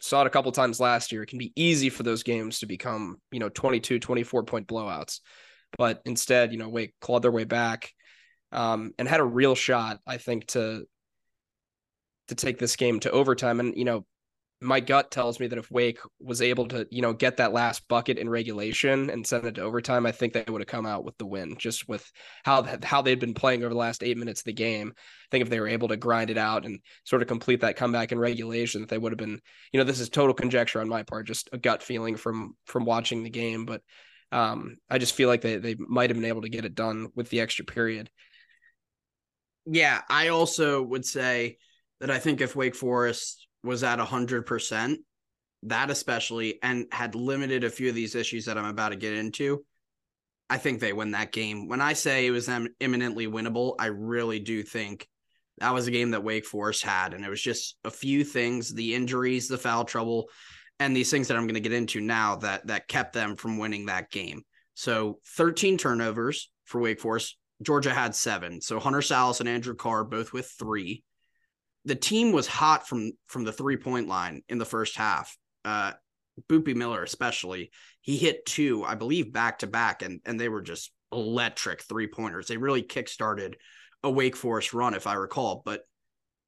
saw 0.00 0.22
it 0.22 0.26
a 0.26 0.30
couple 0.30 0.52
times 0.52 0.80
last 0.80 1.12
year. 1.12 1.22
It 1.22 1.28
can 1.28 1.38
be 1.38 1.52
easy 1.56 1.88
for 1.88 2.02
those 2.02 2.22
games 2.22 2.60
to 2.60 2.66
become, 2.66 3.16
you 3.30 3.40
know, 3.40 3.48
22, 3.48 3.98
24 3.98 4.44
point 4.44 4.66
blowouts. 4.66 5.20
But 5.78 6.02
instead, 6.04 6.52
you 6.52 6.58
know, 6.58 6.68
Wake 6.68 6.94
clawed 7.00 7.22
their 7.22 7.32
way 7.32 7.44
back 7.44 7.90
um, 8.52 8.92
and 8.98 9.08
had 9.08 9.20
a 9.20 9.24
real 9.24 9.54
shot, 9.54 10.00
I 10.06 10.18
think, 10.18 10.46
to 10.48 10.84
to 12.28 12.34
take 12.34 12.58
this 12.58 12.76
game 12.76 13.00
to 13.00 13.10
overtime. 13.10 13.60
And 13.60 13.76
you 13.76 13.84
know, 13.84 14.06
my 14.64 14.80
gut 14.80 15.10
tells 15.10 15.38
me 15.38 15.46
that 15.46 15.58
if 15.58 15.70
Wake 15.70 15.98
was 16.18 16.40
able 16.40 16.66
to, 16.68 16.86
you 16.90 17.02
know, 17.02 17.12
get 17.12 17.36
that 17.36 17.52
last 17.52 17.86
bucket 17.86 18.18
in 18.18 18.28
regulation 18.28 19.10
and 19.10 19.26
send 19.26 19.44
it 19.46 19.56
to 19.56 19.62
overtime, 19.62 20.06
I 20.06 20.12
think 20.12 20.32
they 20.32 20.44
would 20.48 20.62
have 20.62 20.68
come 20.68 20.86
out 20.86 21.04
with 21.04 21.16
the 21.18 21.26
win. 21.26 21.56
Just 21.58 21.88
with 21.88 22.10
how 22.44 22.66
how 22.82 23.02
they'd 23.02 23.20
been 23.20 23.34
playing 23.34 23.62
over 23.62 23.74
the 23.74 23.78
last 23.78 24.02
eight 24.02 24.16
minutes 24.16 24.40
of 24.40 24.46
the 24.46 24.52
game, 24.52 24.94
I 24.96 25.26
think 25.30 25.42
if 25.42 25.50
they 25.50 25.60
were 25.60 25.68
able 25.68 25.88
to 25.88 25.96
grind 25.96 26.30
it 26.30 26.38
out 26.38 26.64
and 26.64 26.80
sort 27.04 27.22
of 27.22 27.28
complete 27.28 27.60
that 27.60 27.76
comeback 27.76 28.10
in 28.10 28.18
regulation, 28.18 28.86
they 28.88 28.98
would 28.98 29.12
have 29.12 29.18
been. 29.18 29.40
You 29.72 29.78
know, 29.78 29.84
this 29.84 30.00
is 30.00 30.08
total 30.08 30.34
conjecture 30.34 30.80
on 30.80 30.88
my 30.88 31.02
part, 31.02 31.26
just 31.26 31.50
a 31.52 31.58
gut 31.58 31.82
feeling 31.82 32.16
from 32.16 32.56
from 32.64 32.86
watching 32.86 33.22
the 33.22 33.30
game, 33.30 33.66
but 33.66 33.82
um, 34.32 34.78
I 34.90 34.98
just 34.98 35.14
feel 35.14 35.28
like 35.28 35.42
they 35.42 35.58
they 35.58 35.76
might 35.78 36.10
have 36.10 36.16
been 36.16 36.28
able 36.28 36.42
to 36.42 36.48
get 36.48 36.64
it 36.64 36.74
done 36.74 37.08
with 37.14 37.28
the 37.28 37.40
extra 37.40 37.64
period. 37.64 38.10
Yeah, 39.66 40.00
I 40.08 40.28
also 40.28 40.82
would 40.82 41.04
say 41.04 41.58
that 42.00 42.10
I 42.10 42.18
think 42.18 42.40
if 42.40 42.56
Wake 42.56 42.74
Forest 42.74 43.46
was 43.64 43.82
at 43.82 43.98
hundred 43.98 44.46
percent, 44.46 45.00
that 45.64 45.90
especially, 45.90 46.62
and 46.62 46.86
had 46.92 47.14
limited 47.14 47.64
a 47.64 47.70
few 47.70 47.88
of 47.88 47.94
these 47.94 48.14
issues 48.14 48.44
that 48.44 48.58
I'm 48.58 48.66
about 48.66 48.90
to 48.90 48.96
get 48.96 49.14
into, 49.14 49.64
I 50.50 50.58
think 50.58 50.80
they 50.80 50.92
win 50.92 51.12
that 51.12 51.32
game. 51.32 51.68
When 51.68 51.80
I 51.80 51.94
say 51.94 52.26
it 52.26 52.30
was 52.30 52.48
imminently 52.80 53.26
winnable, 53.26 53.74
I 53.78 53.86
really 53.86 54.38
do 54.38 54.62
think 54.62 55.08
that 55.58 55.72
was 55.72 55.86
a 55.86 55.92
game 55.92 56.10
that 56.10 56.24
Wake 56.24 56.44
Forest 56.44 56.84
had, 56.84 57.14
and 57.14 57.24
it 57.24 57.30
was 57.30 57.42
just 57.42 57.76
a 57.84 57.90
few 57.90 58.24
things: 58.24 58.72
the 58.72 58.94
injuries, 58.94 59.48
the 59.48 59.58
foul 59.58 59.84
trouble, 59.84 60.28
and 60.78 60.94
these 60.94 61.10
things 61.10 61.28
that 61.28 61.36
I'm 61.36 61.44
going 61.44 61.54
to 61.54 61.60
get 61.60 61.72
into 61.72 62.00
now 62.00 62.36
that 62.36 62.66
that 62.66 62.88
kept 62.88 63.12
them 63.12 63.36
from 63.36 63.58
winning 63.58 63.86
that 63.86 64.10
game. 64.10 64.42
So 64.74 65.20
13 65.36 65.78
turnovers 65.78 66.50
for 66.64 66.80
Wake 66.80 67.00
Forest. 67.00 67.36
Georgia 67.62 67.94
had 67.94 68.14
seven. 68.14 68.60
So 68.60 68.80
Hunter 68.80 68.98
Sallis 68.98 69.40
and 69.40 69.48
Andrew 69.48 69.74
Carr 69.74 70.04
both 70.04 70.32
with 70.32 70.52
three. 70.58 71.04
The 71.84 71.94
team 71.94 72.32
was 72.32 72.46
hot 72.46 72.88
from 72.88 73.12
from 73.26 73.44
the 73.44 73.52
three 73.52 73.76
point 73.76 74.08
line 74.08 74.42
in 74.48 74.58
the 74.58 74.64
first 74.64 74.96
half. 74.96 75.36
Uh, 75.64 75.92
Boopie 76.48 76.74
Miller 76.74 77.02
especially, 77.02 77.70
he 78.00 78.16
hit 78.16 78.44
two, 78.44 78.84
I 78.84 78.94
believe, 78.94 79.32
back 79.32 79.60
to 79.60 79.66
back, 79.66 80.02
and 80.02 80.20
and 80.24 80.38
they 80.38 80.48
were 80.48 80.62
just 80.62 80.92
electric 81.12 81.82
three 81.82 82.06
pointers. 82.06 82.48
They 82.48 82.56
really 82.56 82.82
kickstarted 82.82 83.54
a 84.02 84.10
Wake 84.10 84.36
Forest 84.36 84.74
run, 84.74 84.94
if 84.94 85.06
I 85.06 85.14
recall. 85.14 85.62
But 85.64 85.82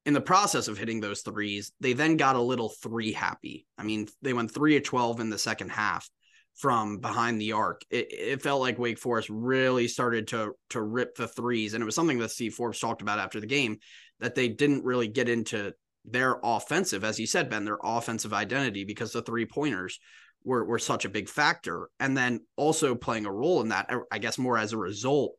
in 0.05 0.13
the 0.13 0.21
process 0.21 0.67
of 0.67 0.77
hitting 0.77 1.01
those 1.01 1.21
threes, 1.21 1.71
they 1.79 1.93
then 1.93 2.17
got 2.17 2.35
a 2.35 2.41
little 2.41 2.69
three 2.69 3.11
happy. 3.11 3.65
I 3.77 3.83
mean, 3.83 4.07
they 4.21 4.33
went 4.33 4.53
three 4.53 4.77
of 4.77 4.83
12 4.83 5.19
in 5.19 5.29
the 5.29 5.37
second 5.37 5.69
half 5.69 6.09
from 6.55 6.99
behind 6.99 7.39
the 7.39 7.51
arc. 7.51 7.81
It, 7.89 8.07
it, 8.11 8.41
felt 8.41 8.61
like 8.61 8.79
Wake 8.79 8.97
Forest 8.97 9.29
really 9.29 9.87
started 9.87 10.29
to 10.29 10.53
to 10.71 10.81
rip 10.81 11.15
the 11.15 11.27
threes, 11.27 11.73
and 11.73 11.81
it 11.81 11.85
was 11.85 11.95
something 11.95 12.19
that 12.19 12.31
Steve 12.31 12.53
Forbes 12.53 12.79
talked 12.79 13.01
about 13.01 13.19
after 13.19 13.39
the 13.39 13.47
game 13.47 13.77
that 14.19 14.35
they 14.35 14.47
didn't 14.47 14.83
really 14.83 15.07
get 15.07 15.29
into 15.29 15.73
their 16.05 16.37
offensive, 16.43 17.03
as 17.03 17.19
you 17.19 17.27
said, 17.27 17.49
Ben, 17.49 17.65
their 17.65 17.79
offensive 17.83 18.33
identity 18.33 18.83
because 18.83 19.11
the 19.11 19.21
three 19.21 19.45
pointers 19.45 19.99
were 20.43 20.63
were 20.63 20.79
such 20.79 21.05
a 21.05 21.09
big 21.09 21.27
factor, 21.27 21.89
and 21.99 22.15
then 22.15 22.39
also 22.55 22.95
playing 22.95 23.25
a 23.25 23.31
role 23.31 23.61
in 23.61 23.69
that. 23.69 23.91
Uh, 23.91 23.99
I 24.11 24.19
guess 24.19 24.37
more 24.37 24.57
as 24.57 24.73
a 24.73 24.77
result 24.77 25.33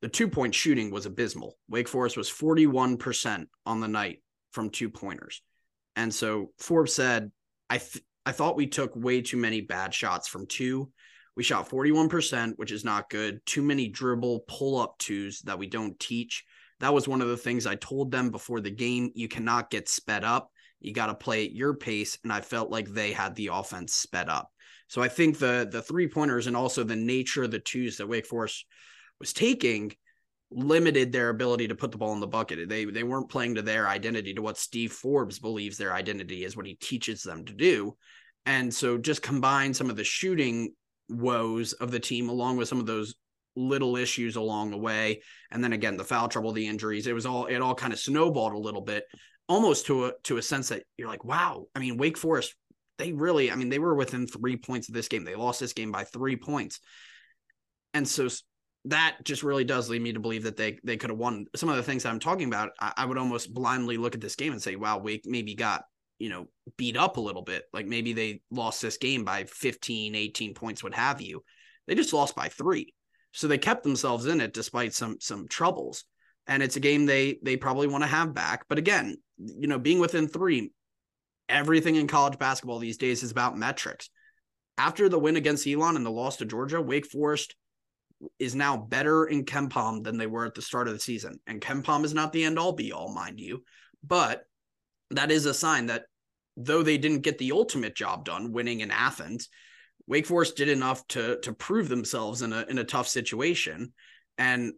the 0.00 0.08
two 0.08 0.28
point 0.28 0.54
shooting 0.54 0.90
was 0.90 1.06
abysmal. 1.06 1.56
Wake 1.68 1.88
Forest 1.88 2.16
was 2.16 2.30
41% 2.30 3.46
on 3.66 3.80
the 3.80 3.88
night 3.88 4.22
from 4.52 4.70
two 4.70 4.90
pointers. 4.90 5.42
And 5.96 6.14
so 6.14 6.52
Forbes 6.58 6.94
said, 6.94 7.32
I, 7.68 7.78
th- 7.78 8.04
I 8.24 8.32
thought 8.32 8.56
we 8.56 8.68
took 8.68 8.94
way 8.94 9.22
too 9.22 9.36
many 9.36 9.60
bad 9.60 9.92
shots 9.92 10.28
from 10.28 10.46
two. 10.46 10.90
We 11.36 11.42
shot 11.42 11.68
41%, 11.68 12.54
which 12.56 12.72
is 12.72 12.84
not 12.84 13.10
good. 13.10 13.40
Too 13.46 13.62
many 13.62 13.88
dribble 13.88 14.44
pull 14.48 14.78
up 14.78 14.98
twos 14.98 15.40
that 15.42 15.58
we 15.58 15.66
don't 15.66 15.98
teach. 15.98 16.44
That 16.80 16.94
was 16.94 17.08
one 17.08 17.20
of 17.20 17.28
the 17.28 17.36
things 17.36 17.66
I 17.66 17.74
told 17.76 18.10
them 18.10 18.30
before 18.30 18.60
the 18.60 18.70
game. 18.70 19.10
You 19.14 19.28
cannot 19.28 19.70
get 19.70 19.88
sped 19.88 20.24
up. 20.24 20.50
You 20.80 20.92
got 20.92 21.06
to 21.06 21.14
play 21.14 21.44
at 21.44 21.52
your 21.52 21.74
pace. 21.74 22.18
And 22.22 22.32
I 22.32 22.40
felt 22.40 22.70
like 22.70 22.88
they 22.88 23.12
had 23.12 23.34
the 23.34 23.50
offense 23.52 23.94
sped 23.94 24.28
up. 24.28 24.50
So 24.88 25.02
I 25.02 25.08
think 25.08 25.38
the 25.38 25.68
the 25.70 25.82
three 25.82 26.08
pointers 26.08 26.46
and 26.46 26.56
also 26.56 26.82
the 26.82 26.96
nature 26.96 27.44
of 27.44 27.50
the 27.50 27.58
twos 27.58 27.98
that 27.98 28.08
Wake 28.08 28.26
Forest 28.26 28.64
was 29.20 29.32
taking 29.32 29.92
limited 30.50 31.12
their 31.12 31.28
ability 31.28 31.68
to 31.68 31.74
put 31.74 31.92
the 31.92 31.98
ball 31.98 32.14
in 32.14 32.20
the 32.20 32.26
bucket. 32.26 32.68
They 32.68 32.86
they 32.86 33.02
weren't 33.02 33.28
playing 33.28 33.56
to 33.56 33.62
their 33.62 33.86
identity, 33.86 34.32
to 34.34 34.42
what 34.42 34.56
Steve 34.56 34.92
Forbes 34.92 35.38
believes 35.38 35.76
their 35.76 35.92
identity 35.92 36.44
is, 36.44 36.56
what 36.56 36.66
he 36.66 36.74
teaches 36.74 37.22
them 37.22 37.44
to 37.44 37.52
do. 37.52 37.96
And 38.46 38.72
so 38.72 38.96
just 38.96 39.20
combine 39.20 39.74
some 39.74 39.90
of 39.90 39.96
the 39.96 40.04
shooting 40.04 40.72
woes 41.10 41.74
of 41.74 41.90
the 41.90 42.00
team 42.00 42.28
along 42.28 42.56
with 42.56 42.68
some 42.68 42.80
of 42.80 42.86
those 42.86 43.14
little 43.58 43.96
issues 43.96 44.36
along 44.36 44.70
the 44.70 44.78
way. 44.78 45.22
And 45.50 45.62
then 45.62 45.72
again, 45.72 45.96
the 45.96 46.04
foul 46.04 46.28
trouble, 46.28 46.52
the 46.52 46.66
injuries, 46.66 47.06
it 47.06 47.14
was 47.14 47.26
all 47.26 47.46
it 47.46 47.60
all 47.60 47.74
kind 47.74 47.92
of 47.92 47.98
snowballed 47.98 48.52
a 48.52 48.58
little 48.58 48.80
bit, 48.80 49.04
almost 49.48 49.86
to 49.86 50.06
a 50.06 50.12
to 50.24 50.36
a 50.36 50.42
sense 50.42 50.68
that 50.68 50.84
you're 50.96 51.08
like, 51.08 51.24
wow, 51.24 51.66
I 51.74 51.78
mean, 51.78 51.96
Wake 51.96 52.16
Forest, 52.16 52.54
they 52.98 53.12
really, 53.12 53.50
I 53.50 53.56
mean, 53.56 53.68
they 53.68 53.78
were 53.78 53.94
within 53.94 54.26
three 54.26 54.56
points 54.56 54.88
of 54.88 54.94
this 54.94 55.08
game. 55.08 55.24
They 55.24 55.34
lost 55.34 55.60
this 55.60 55.72
game 55.72 55.92
by 55.92 56.04
three 56.04 56.36
points. 56.36 56.80
And 57.94 58.06
so 58.06 58.28
that 58.84 59.16
just 59.24 59.42
really 59.42 59.64
does 59.64 59.90
lead 59.90 60.02
me 60.02 60.12
to 60.12 60.20
believe 60.20 60.44
that 60.44 60.56
they 60.56 60.78
they 60.84 60.96
could 60.96 61.10
have 61.10 61.18
won 61.18 61.46
some 61.56 61.68
of 61.68 61.76
the 61.76 61.82
things 61.82 62.02
that 62.02 62.10
I'm 62.10 62.20
talking 62.20 62.48
about. 62.48 62.70
I, 62.80 62.92
I, 62.98 63.04
would 63.06 63.18
almost 63.18 63.52
blindly 63.52 63.96
look 63.96 64.14
at 64.14 64.20
this 64.20 64.36
game 64.36 64.52
and 64.52 64.62
say, 64.62 64.76
wow, 64.76 64.98
we 64.98 65.20
maybe 65.24 65.54
got, 65.54 65.84
you 66.18 66.28
know, 66.28 66.46
beat 66.76 66.96
up 66.96 67.16
a 67.16 67.20
little 67.20 67.42
bit. 67.42 67.64
Like 67.72 67.86
maybe 67.86 68.12
they 68.12 68.40
lost 68.50 68.80
this 68.80 68.96
game 68.96 69.24
by 69.24 69.44
15, 69.44 70.14
18 70.14 70.54
points, 70.54 70.82
what 70.82 70.94
have 70.94 71.20
you. 71.20 71.42
They 71.86 71.94
just 71.94 72.12
lost 72.12 72.36
by 72.36 72.48
three. 72.48 72.94
So 73.32 73.46
they 73.46 73.58
kept 73.58 73.82
themselves 73.82 74.26
in 74.26 74.40
it 74.40 74.52
despite 74.54 74.94
some 74.94 75.18
some 75.20 75.48
troubles. 75.48 76.04
And 76.46 76.62
it's 76.62 76.76
a 76.76 76.80
game 76.80 77.06
they 77.06 77.38
they 77.42 77.56
probably 77.56 77.86
want 77.86 78.02
to 78.02 78.08
have 78.08 78.34
back. 78.34 78.64
But 78.68 78.78
again, 78.78 79.16
you 79.36 79.68
know, 79.68 79.78
being 79.78 80.00
within 80.00 80.28
three, 80.28 80.72
everything 81.48 81.96
in 81.96 82.06
college 82.06 82.38
basketball 82.38 82.78
these 82.78 82.96
days 82.96 83.22
is 83.22 83.30
about 83.30 83.56
metrics. 83.58 84.10
after 84.78 85.08
the 85.08 85.18
win 85.18 85.36
against 85.36 85.66
Elon 85.66 85.96
and 85.96 86.06
the 86.06 86.10
loss 86.10 86.36
to 86.36 86.44
Georgia, 86.44 86.80
Wake 86.80 87.06
Forest 87.06 87.56
is 88.38 88.54
now 88.54 88.76
better 88.76 89.26
in 89.26 89.44
KenPom 89.44 90.04
than 90.04 90.16
they 90.16 90.26
were 90.26 90.46
at 90.46 90.54
the 90.54 90.62
start 90.62 90.88
of 90.88 90.94
the 90.94 91.00
season. 91.00 91.38
And 91.46 91.60
KenPom 91.60 92.04
is 92.04 92.14
not 92.14 92.32
the 92.32 92.44
end 92.44 92.58
all 92.58 92.72
be 92.72 92.92
all, 92.92 93.12
mind 93.12 93.40
you, 93.40 93.64
but 94.02 94.44
that 95.10 95.30
is 95.30 95.46
a 95.46 95.54
sign 95.54 95.86
that 95.86 96.04
though 96.56 96.82
they 96.82 96.98
didn't 96.98 97.22
get 97.22 97.38
the 97.38 97.52
ultimate 97.52 97.94
job 97.94 98.24
done, 98.24 98.52
winning 98.52 98.80
in 98.80 98.90
Athens, 98.90 99.48
Wake 100.08 100.26
Forest 100.26 100.56
did 100.56 100.68
enough 100.68 101.06
to 101.08 101.38
to 101.42 101.52
prove 101.52 101.88
themselves 101.88 102.42
in 102.42 102.52
a 102.52 102.64
in 102.68 102.78
a 102.78 102.84
tough 102.84 103.06
situation, 103.06 103.92
and 104.38 104.72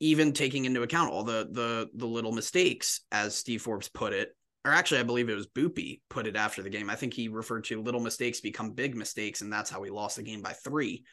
even 0.00 0.32
taking 0.32 0.64
into 0.64 0.82
account 0.82 1.12
all 1.12 1.22
the 1.22 1.48
the 1.52 1.88
the 1.94 2.06
little 2.06 2.32
mistakes, 2.32 3.02
as 3.12 3.36
Steve 3.36 3.60
Forbes 3.60 3.90
put 3.90 4.14
it, 4.14 4.34
or 4.64 4.72
actually 4.72 5.00
I 5.00 5.04
believe 5.04 5.28
it 5.28 5.34
was 5.34 5.46
Boopie 5.46 6.00
put 6.08 6.26
it 6.26 6.34
after 6.34 6.62
the 6.62 6.70
game. 6.70 6.88
I 6.88 6.96
think 6.96 7.12
he 7.12 7.28
referred 7.28 7.64
to 7.64 7.82
little 7.82 8.00
mistakes 8.00 8.40
become 8.40 8.72
big 8.72 8.96
mistakes, 8.96 9.42
and 9.42 9.52
that's 9.52 9.70
how 9.70 9.80
we 9.80 9.90
lost 9.90 10.16
the 10.16 10.22
game 10.22 10.40
by 10.40 10.54
three. 10.54 11.04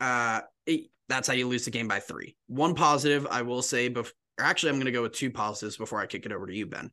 Uh, 0.00 0.40
it, 0.66 0.86
that's 1.08 1.28
how 1.28 1.34
you 1.34 1.46
lose 1.46 1.66
the 1.66 1.70
game 1.70 1.86
by 1.86 2.00
three. 2.00 2.34
One 2.46 2.74
positive 2.74 3.26
I 3.30 3.42
will 3.42 3.62
say, 3.62 3.88
but 3.88 4.10
actually 4.40 4.70
I'm 4.70 4.76
going 4.76 4.86
to 4.86 4.92
go 4.92 5.02
with 5.02 5.12
two 5.12 5.30
positives 5.30 5.76
before 5.76 6.00
I 6.00 6.06
kick 6.06 6.24
it 6.24 6.32
over 6.32 6.46
to 6.46 6.54
you, 6.54 6.64
Ben. 6.66 6.90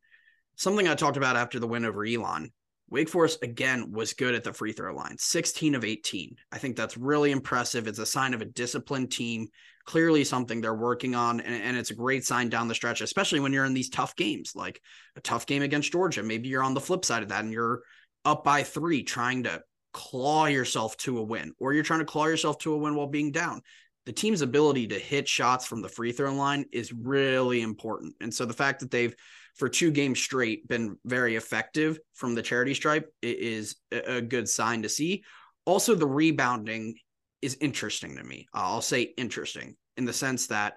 Something 0.57 0.89
I 0.89 0.95
talked 0.95 1.17
about 1.17 1.37
after 1.37 1.59
the 1.59 1.67
win 1.67 1.85
over 1.85 2.05
Elon 2.05 2.51
Wake 2.91 3.07
Forest 3.07 3.39
again 3.41 3.89
was 3.93 4.13
good 4.13 4.35
at 4.35 4.43
the 4.43 4.51
free 4.51 4.73
throw 4.73 4.93
line, 4.93 5.15
16 5.17 5.75
of 5.75 5.85
18. 5.85 6.35
I 6.51 6.57
think 6.57 6.75
that's 6.75 6.97
really 6.97 7.31
impressive. 7.31 7.87
It's 7.87 7.99
a 7.99 8.05
sign 8.05 8.33
of 8.33 8.41
a 8.41 8.45
disciplined 8.45 9.13
team, 9.13 9.47
clearly 9.85 10.25
something 10.25 10.59
they're 10.59 10.75
working 10.75 11.15
on. 11.15 11.39
And, 11.39 11.63
and, 11.63 11.77
it's 11.77 11.91
a 11.91 11.95
great 11.95 12.25
sign 12.25 12.49
down 12.49 12.67
the 12.67 12.75
stretch, 12.75 12.99
especially 12.99 13.39
when 13.39 13.53
you're 13.53 13.63
in 13.63 13.73
these 13.73 13.89
tough 13.89 14.13
games, 14.17 14.51
like 14.55 14.81
a 15.15 15.21
tough 15.21 15.45
game 15.45 15.61
against 15.61 15.93
Georgia. 15.93 16.21
Maybe 16.21 16.49
you're 16.49 16.63
on 16.63 16.73
the 16.73 16.81
flip 16.81 17.05
side 17.05 17.23
of 17.23 17.29
that 17.29 17.45
and 17.45 17.53
you're 17.53 17.81
up 18.25 18.43
by 18.43 18.63
three 18.63 19.03
trying 19.03 19.43
to 19.43 19.63
claw 19.93 20.47
yourself 20.47 20.97
to 20.97 21.17
a 21.17 21.23
win, 21.23 21.53
or 21.59 21.73
you're 21.73 21.83
trying 21.83 21.99
to 21.99 22.05
claw 22.05 22.25
yourself 22.25 22.57
to 22.59 22.73
a 22.73 22.77
win 22.77 22.95
while 22.95 23.07
being 23.07 23.31
down. 23.31 23.61
The 24.05 24.11
team's 24.11 24.41
ability 24.41 24.87
to 24.87 24.99
hit 24.99 25.29
shots 25.29 25.65
from 25.65 25.81
the 25.81 25.89
free 25.89 26.11
throw 26.11 26.33
line 26.33 26.65
is 26.73 26.91
really 26.91 27.61
important. 27.61 28.15
And 28.19 28.33
so 28.33 28.45
the 28.45 28.53
fact 28.53 28.81
that 28.81 28.91
they've 28.91 29.15
for 29.55 29.69
two 29.69 29.91
games 29.91 30.19
straight 30.19 30.67
been 30.67 30.97
very 31.05 31.35
effective 31.35 31.99
from 32.13 32.35
the 32.35 32.41
charity 32.41 32.73
stripe 32.73 33.11
is 33.21 33.75
a 33.91 34.21
good 34.21 34.47
sign 34.47 34.81
to 34.83 34.89
see. 34.89 35.23
Also, 35.65 35.95
the 35.95 36.07
rebounding 36.07 36.95
is 37.41 37.57
interesting 37.61 38.15
to 38.17 38.23
me. 38.23 38.47
I'll 38.53 38.81
say 38.81 39.13
interesting 39.17 39.75
in 39.97 40.05
the 40.05 40.13
sense 40.13 40.47
that 40.47 40.75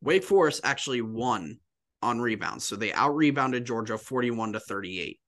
Wake 0.00 0.24
Forest 0.24 0.60
actually 0.64 1.02
won 1.02 1.58
on 2.02 2.20
rebounds. 2.20 2.64
So 2.64 2.76
they 2.76 2.92
out 2.92 3.14
rebounded 3.14 3.64
Georgia 3.64 3.98
41 3.98 4.52
to 4.52 4.60
38. 4.60 5.18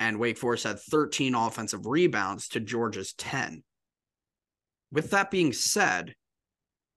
And 0.00 0.18
Wake 0.18 0.38
Forest 0.38 0.64
had 0.64 0.80
13 0.80 1.34
offensive 1.34 1.86
rebounds 1.86 2.48
to 2.48 2.60
Georgia's 2.60 3.12
10. 3.14 3.62
With 4.90 5.10
that 5.10 5.30
being 5.30 5.52
said, 5.52 6.14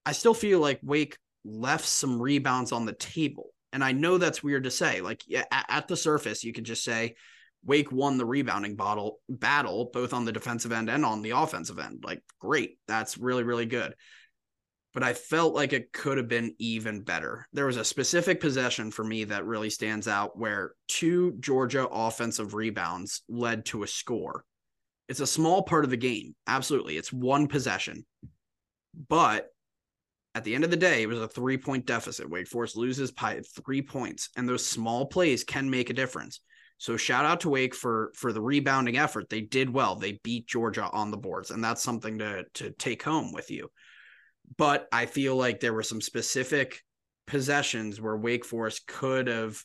I 0.05 0.13
still 0.13 0.33
feel 0.33 0.59
like 0.59 0.79
Wake 0.83 1.17
left 1.43 1.85
some 1.85 2.21
rebounds 2.21 2.71
on 2.71 2.85
the 2.85 2.93
table. 2.93 3.49
And 3.73 3.83
I 3.83 3.91
know 3.91 4.17
that's 4.17 4.43
weird 4.43 4.63
to 4.63 4.71
say. 4.71 5.01
Like 5.01 5.23
at, 5.51 5.87
the 5.87 5.97
surface, 5.97 6.43
you 6.43 6.53
could 6.53 6.63
just 6.63 6.83
say 6.83 7.15
Wake 7.65 7.91
won 7.91 8.17
the 8.17 8.25
rebounding 8.25 8.75
bottle 8.75 9.19
battle, 9.27 9.89
both 9.93 10.13
on 10.13 10.25
the 10.25 10.31
defensive 10.31 10.71
end 10.71 10.89
and 10.89 11.03
on 11.03 11.21
the 11.21 11.31
offensive 11.31 11.79
end. 11.79 12.03
Like, 12.05 12.23
great. 12.39 12.77
That's 12.87 13.17
really, 13.17 13.43
really 13.43 13.65
good. 13.65 13.93
But 14.93 15.03
I 15.03 15.13
felt 15.13 15.53
like 15.53 15.73
it 15.73 15.91
could 15.91 16.17
have 16.17 16.27
been 16.27 16.55
even 16.57 17.01
better. 17.01 17.45
There 17.53 17.67
was 17.67 17.77
a 17.77 17.83
specific 17.83 18.39
possession 18.39 18.89
for 18.89 19.03
me 19.03 19.25
that 19.25 19.45
really 19.45 19.69
stands 19.69 20.07
out 20.07 20.37
where 20.37 20.71
two 20.87 21.35
Georgia 21.39 21.87
offensive 21.87 22.53
rebounds 22.53 23.21
led 23.29 23.65
to 23.65 23.83
a 23.83 23.87
score. 23.87 24.43
It's 25.07 25.19
a 25.19 25.27
small 25.27 25.61
part 25.61 25.83
of 25.83 25.91
the 25.91 25.97
game. 25.97 26.35
Absolutely. 26.47 26.97
It's 26.97 27.13
one 27.13 27.47
possession. 27.47 28.05
But 29.07 29.49
at 30.37 30.43
the 30.43 30.53
end 30.53 30.63
of 30.63 30.69
the 30.69 30.77
day, 30.77 31.01
it 31.01 31.07
was 31.07 31.19
a 31.19 31.27
three 31.27 31.57
point 31.57 31.87
deficit. 31.87 32.29
Wake 32.29 32.47
Forest 32.47 32.77
loses 32.77 33.11
by 33.11 33.41
three 33.65 33.81
points, 33.81 34.29
and 34.37 34.47
those 34.47 34.63
small 34.63 35.07
plays 35.07 35.43
can 35.43 35.67
make 35.67 35.89
a 35.89 35.95
difference. 35.95 36.41
So 36.77 36.95
shout 36.95 37.25
out 37.25 37.39
to 37.39 37.49
Wake 37.49 37.73
for 37.73 38.11
for 38.15 38.31
the 38.31 38.41
rebounding 38.41 38.97
effort. 38.97 39.29
They 39.29 39.41
did 39.41 39.67
well. 39.67 39.95
They 39.95 40.19
beat 40.23 40.47
Georgia 40.47 40.87
on 40.91 41.09
the 41.09 41.17
boards, 41.17 41.49
and 41.49 41.63
that's 41.63 41.81
something 41.81 42.19
to 42.19 42.45
to 42.53 42.69
take 42.69 43.01
home 43.01 43.33
with 43.33 43.49
you. 43.49 43.71
But 44.57 44.87
I 44.91 45.07
feel 45.07 45.35
like 45.35 45.59
there 45.59 45.73
were 45.73 45.81
some 45.81 46.01
specific 46.01 46.83
possessions 47.25 47.99
where 47.99 48.15
Wake 48.15 48.45
Forest 48.45 48.85
could 48.85 49.25
have 49.27 49.59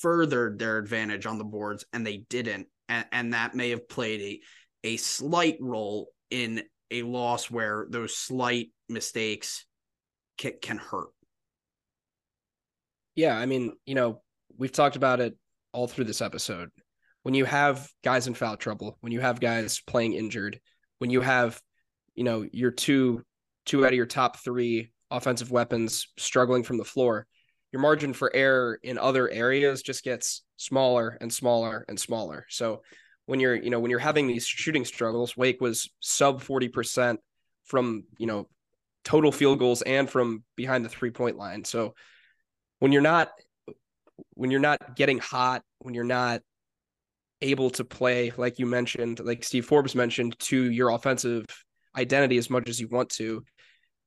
furthered 0.00 0.58
their 0.58 0.76
advantage 0.76 1.24
on 1.24 1.38
the 1.38 1.44
boards, 1.44 1.86
and 1.94 2.06
they 2.06 2.18
didn't, 2.28 2.68
and, 2.90 3.06
and 3.10 3.32
that 3.32 3.54
may 3.54 3.70
have 3.70 3.88
played 3.88 4.20
a 4.20 4.40
a 4.84 4.96
slight 4.98 5.56
role 5.60 6.10
in 6.30 6.62
a 6.92 7.02
loss 7.02 7.50
where 7.50 7.86
those 7.88 8.16
slight 8.16 8.68
mistakes 8.88 9.64
can, 10.38 10.52
can 10.60 10.78
hurt. 10.78 11.10
Yeah, 13.14 13.36
I 13.36 13.46
mean, 13.46 13.72
you 13.84 13.94
know, 13.94 14.22
we've 14.56 14.72
talked 14.72 14.96
about 14.96 15.20
it 15.20 15.36
all 15.72 15.88
through 15.88 16.04
this 16.04 16.22
episode. 16.22 16.70
When 17.22 17.34
you 17.34 17.44
have 17.44 17.88
guys 18.02 18.26
in 18.26 18.34
foul 18.34 18.56
trouble, 18.56 18.96
when 19.00 19.12
you 19.12 19.20
have 19.20 19.40
guys 19.40 19.80
playing 19.86 20.14
injured, 20.14 20.60
when 20.98 21.10
you 21.10 21.20
have, 21.20 21.60
you 22.14 22.24
know, 22.24 22.46
your 22.52 22.70
two 22.70 23.22
two 23.64 23.84
out 23.84 23.92
of 23.92 23.96
your 23.96 24.06
top 24.06 24.38
3 24.38 24.90
offensive 25.10 25.50
weapons 25.50 26.08
struggling 26.18 26.62
from 26.64 26.78
the 26.78 26.84
floor, 26.84 27.26
your 27.72 27.80
margin 27.80 28.12
for 28.12 28.34
error 28.34 28.78
in 28.82 28.98
other 28.98 29.28
areas 29.30 29.82
just 29.82 30.04
gets 30.04 30.42
smaller 30.56 31.16
and 31.20 31.32
smaller 31.32 31.84
and 31.88 31.98
smaller. 31.98 32.46
So 32.48 32.82
when 33.32 33.40
you're, 33.40 33.56
you 33.56 33.70
know, 33.70 33.80
when 33.80 33.90
you're 33.90 33.98
having 33.98 34.26
these 34.26 34.46
shooting 34.46 34.84
struggles, 34.84 35.38
Wake 35.38 35.58
was 35.58 35.88
sub 36.00 36.42
40% 36.42 37.16
from, 37.64 38.04
you 38.18 38.26
know, 38.26 38.46
total 39.04 39.32
field 39.32 39.58
goals 39.58 39.80
and 39.80 40.10
from 40.10 40.44
behind 40.54 40.84
the 40.84 40.90
three 40.90 41.10
point 41.10 41.38
line. 41.38 41.64
So 41.64 41.94
when 42.80 42.92
you're 42.92 43.00
not 43.00 43.30
when 44.34 44.50
you're 44.50 44.60
not 44.60 44.96
getting 44.96 45.16
hot, 45.16 45.62
when 45.78 45.94
you're 45.94 46.04
not 46.04 46.42
able 47.40 47.70
to 47.70 47.84
play 47.84 48.34
like 48.36 48.58
you 48.58 48.66
mentioned, 48.66 49.18
like 49.20 49.44
Steve 49.44 49.64
Forbes 49.64 49.94
mentioned, 49.94 50.38
to 50.40 50.70
your 50.70 50.90
offensive 50.90 51.46
identity 51.96 52.36
as 52.36 52.50
much 52.50 52.68
as 52.68 52.78
you 52.78 52.88
want 52.88 53.08
to, 53.12 53.42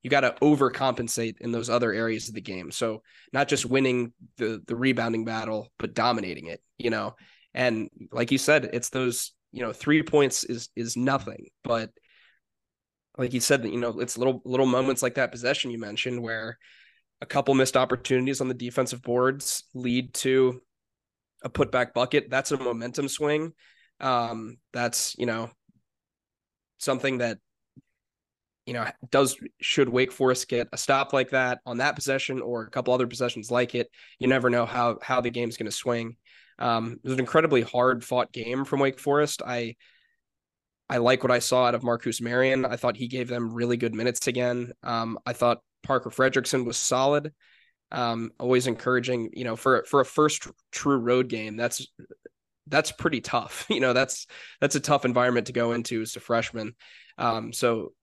you 0.04 0.12
got 0.12 0.22
to 0.22 0.36
overcompensate 0.40 1.38
in 1.42 1.52
those 1.52 1.72
other 1.72 1.92
areas 1.92 2.30
of 2.30 2.36
the 2.36 2.42
game. 2.42 2.70
So 2.70 3.02
not 3.34 3.48
just 3.48 3.66
winning 3.66 4.14
the 4.38 4.62
the 4.68 4.76
rebounding 4.76 5.26
battle, 5.26 5.72
but 5.80 5.96
dominating 5.96 6.46
it, 6.46 6.62
you 6.78 6.92
know. 6.92 7.16
And 7.56 7.90
like 8.12 8.32
you 8.32 8.38
said, 8.38 8.70
it's 8.74 8.90
those, 8.90 9.32
you 9.52 9.64
know, 9.64 9.74
three 9.74 10.04
points 10.04 10.44
is 10.44 10.70
is 10.76 10.96
nothing, 10.96 11.48
but 11.64 11.90
like 13.18 13.34
you 13.34 13.40
said, 13.40 13.64
you 13.64 13.80
know, 13.80 14.02
it's 14.02 14.18
little 14.18 14.42
little 14.46 14.66
moments 14.66 15.02
like 15.02 15.16
that 15.16 15.32
possession 15.32 15.72
you 15.72 15.80
mentioned 15.80 16.22
where 16.22 16.58
a 17.22 17.26
couple 17.26 17.56
missed 17.56 17.78
opportunities 17.78 18.42
on 18.42 18.50
the 18.50 18.54
defensive 18.54 19.02
boards 19.02 19.64
lead 19.74 20.14
to 20.16 20.62
a 21.44 21.50
putback 21.50 21.94
bucket. 21.94 22.30
That's 22.30 22.52
a 22.52 22.58
momentum 22.58 23.08
swing. 23.08 23.54
Um, 24.02 24.58
that's 24.74 25.16
you 25.18 25.26
know 25.26 25.50
something 26.78 27.20
that 27.20 27.38
you 28.66 28.74
know 28.74 28.86
does 29.12 29.38
should 29.62 29.90
Wake 29.90 30.12
Forest 30.12 30.48
get 30.48 30.68
a 30.72 30.78
stop 30.78 31.14
like 31.14 31.30
that 31.32 31.60
on 31.66 31.78
that 31.78 31.96
possession 31.96 32.42
or 32.42 32.64
a 32.64 32.70
couple 32.70 32.94
other 32.94 33.08
possessions 33.08 33.52
like 33.52 33.76
it. 33.76 33.90
You 34.20 34.28
never 34.28 34.50
know 34.50 34.66
how 34.66 34.98
how 35.02 35.22
the 35.22 35.30
game's 35.30 35.58
going 35.58 35.70
to 35.70 35.76
swing. 35.76 36.18
Um, 36.58 37.00
it 37.04 37.04
was 37.04 37.14
an 37.14 37.20
incredibly 37.20 37.62
hard 37.62 38.04
fought 38.04 38.32
game 38.32 38.66
from 38.66 38.80
Wake 38.80 39.00
Forest. 39.00 39.42
I 39.46 39.76
I 40.90 40.98
like 40.98 41.24
what 41.24 41.32
I 41.32 41.40
saw 41.40 41.66
out 41.66 41.76
of 41.76 41.82
Marqus 41.82 42.22
Marion. 42.22 42.66
I 42.66 42.76
thought 42.76 42.98
he 42.98 43.08
gave 43.08 43.28
them 43.28 43.54
really 43.54 43.78
good 43.78 43.96
minutes 43.96 44.28
again. 44.28 44.72
Um, 44.84 45.18
I 45.26 45.34
thought 45.34 45.62
Parker 45.84 46.10
Friedrichsen 46.10 46.66
was 46.66 46.78
solid. 46.78 47.34
Um, 47.92 48.32
always 48.40 48.68
encouraging, 48.68 49.30
you 49.34 49.44
know, 49.44 49.56
for 49.56 49.84
for 49.88 50.00
a 50.00 50.06
first 50.06 50.48
true 50.72 50.98
road 50.98 51.28
game. 51.28 51.56
That's 51.56 51.88
that's 52.68 52.92
pretty 52.92 53.22
tough. 53.22 53.66
You 53.76 53.80
know, 53.80 53.94
that's 53.94 54.28
that's 54.62 54.76
a 54.76 54.80
tough 54.80 55.06
environment 55.06 55.48
to 55.48 55.54
go 55.54 55.74
into 55.74 56.02
as 56.02 56.16
a 56.16 56.20
freshman. 56.20 56.76
Um, 57.18 57.54
so 57.54 57.94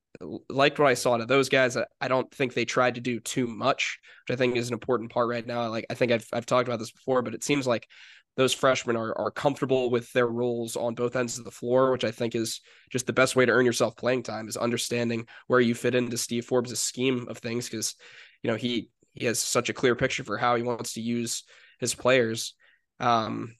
liked 0.48 0.78
what 0.78 0.88
I 0.88 0.94
saw 0.94 1.16
to 1.16 1.26
those 1.26 1.48
guys. 1.48 1.76
I, 1.76 1.86
I 2.00 2.08
don't 2.08 2.30
think 2.32 2.54
they 2.54 2.64
tried 2.64 2.96
to 2.96 3.00
do 3.00 3.20
too 3.20 3.46
much, 3.46 3.98
which 4.26 4.34
I 4.34 4.38
think 4.38 4.56
is 4.56 4.68
an 4.68 4.74
important 4.74 5.10
part 5.10 5.28
right 5.28 5.46
now. 5.46 5.68
Like 5.68 5.86
I 5.90 5.94
think 5.94 6.12
I've 6.12 6.26
I've 6.32 6.46
talked 6.46 6.68
about 6.68 6.78
this 6.78 6.92
before, 6.92 7.22
but 7.22 7.34
it 7.34 7.44
seems 7.44 7.66
like 7.66 7.88
those 8.36 8.54
freshmen 8.54 8.96
are 8.96 9.16
are 9.18 9.30
comfortable 9.30 9.90
with 9.90 10.12
their 10.12 10.26
roles 10.26 10.76
on 10.76 10.94
both 10.94 11.16
ends 11.16 11.38
of 11.38 11.44
the 11.44 11.50
floor, 11.50 11.90
which 11.92 12.04
I 12.04 12.10
think 12.10 12.34
is 12.34 12.60
just 12.90 13.06
the 13.06 13.12
best 13.12 13.36
way 13.36 13.46
to 13.46 13.52
earn 13.52 13.66
yourself 13.66 13.96
playing 13.96 14.22
time 14.22 14.48
is 14.48 14.56
understanding 14.56 15.26
where 15.46 15.60
you 15.60 15.74
fit 15.74 15.94
into 15.94 16.16
Steve 16.16 16.44
Forbes' 16.44 16.78
scheme 16.78 17.26
of 17.28 17.38
things 17.38 17.68
because 17.68 17.94
you 18.42 18.50
know 18.50 18.56
he 18.56 18.90
he 19.14 19.26
has 19.26 19.38
such 19.38 19.68
a 19.68 19.74
clear 19.74 19.94
picture 19.94 20.24
for 20.24 20.38
how 20.38 20.56
he 20.56 20.62
wants 20.62 20.94
to 20.94 21.00
use 21.00 21.44
his 21.78 21.94
players. 21.94 22.54
Um, 23.00 23.56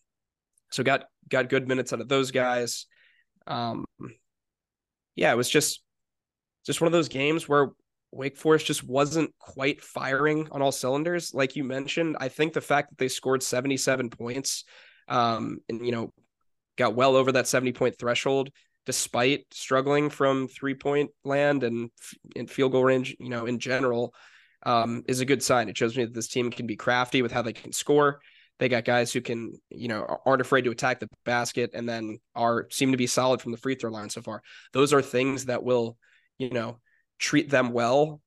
so 0.71 0.83
got 0.83 1.05
got 1.29 1.49
good 1.49 1.69
minutes 1.69 1.93
out 1.93 2.01
of 2.01 2.09
those 2.09 2.31
guys. 2.31 2.87
Um, 3.47 3.85
yeah, 5.17 5.33
it 5.33 5.37
was 5.37 5.51
just 5.51 5.83
just 6.65 6.81
one 6.81 6.87
of 6.87 6.93
those 6.93 7.09
games 7.09 7.49
where 7.49 7.71
Wake 8.11 8.37
Forest 8.37 8.67
just 8.67 8.85
wasn't 8.85 9.33
quite 9.39 9.83
firing 9.83 10.49
on 10.51 10.63
all 10.63 10.73
cylinders. 10.73 11.33
Like 11.35 11.57
you 11.57 11.65
mentioned, 11.65 12.17
I 12.21 12.29
think 12.29 12.53
the 12.53 12.61
fact 12.61 12.91
that 12.91 12.99
they 12.99 13.09
scored 13.09 13.43
77 13.43 14.11
points 14.11 14.65
um, 15.09 15.59
and, 15.69 15.85
you 15.85 15.93
know, 15.93 16.13
got 16.77 16.95
well 16.95 17.17
over 17.17 17.33
that 17.33 17.49
70 17.49 17.73
point 17.73 17.99
threshold 17.99 18.51
despite 18.85 19.47
struggling 19.53 20.11
from 20.11 20.49
three 20.49 20.75
point 20.75 21.11
land 21.25 21.63
and 21.63 21.91
in 22.35 22.47
field 22.47 22.73
goal 22.73 22.85
range, 22.85 23.17
you 23.21 23.29
know, 23.29 23.47
in 23.47 23.59
general, 23.59 24.15
um, 24.65 25.03
is 25.09 25.21
a 25.21 25.25
good 25.25 25.43
sign. 25.43 25.69
It 25.69 25.77
shows 25.77 25.97
me 25.97 26.05
that 26.05 26.15
this 26.15 26.29
team 26.29 26.51
can 26.51 26.67
be 26.67 26.77
crafty 26.77 27.23
with 27.23 27.33
how 27.33 27.43
they 27.43 27.53
can 27.53 27.73
score. 27.73 28.21
They 28.59 28.69
got 28.69 28.85
guys 28.85 29.13
who 29.13 29.21
can, 29.21 29.53
you 29.71 29.89
know, 29.89 30.21
aren't 30.25 30.41
afraid 30.41 30.63
to 30.63 30.71
attack 30.71 31.01
the 31.01 31.09
basket 31.25 31.71
and 31.75 31.89
then 31.89 32.19
are 32.35 32.69
seem 32.71 32.93
to 32.93 32.99
be 32.99 33.07
solid 33.07 33.41
from 33.41 33.53
the 33.53 33.59
free 33.59 33.75
throw 33.75 33.91
line 33.91 34.11
so 34.11 34.23
far. 34.23 34.43
Those 34.73 34.93
are 34.93 35.03
things 35.03 35.47
that 35.47 35.65
will, 35.65 35.97
you 36.39 36.51
know, 36.51 36.79
treat 37.19 37.51
them 37.51 37.73
well 37.73 38.21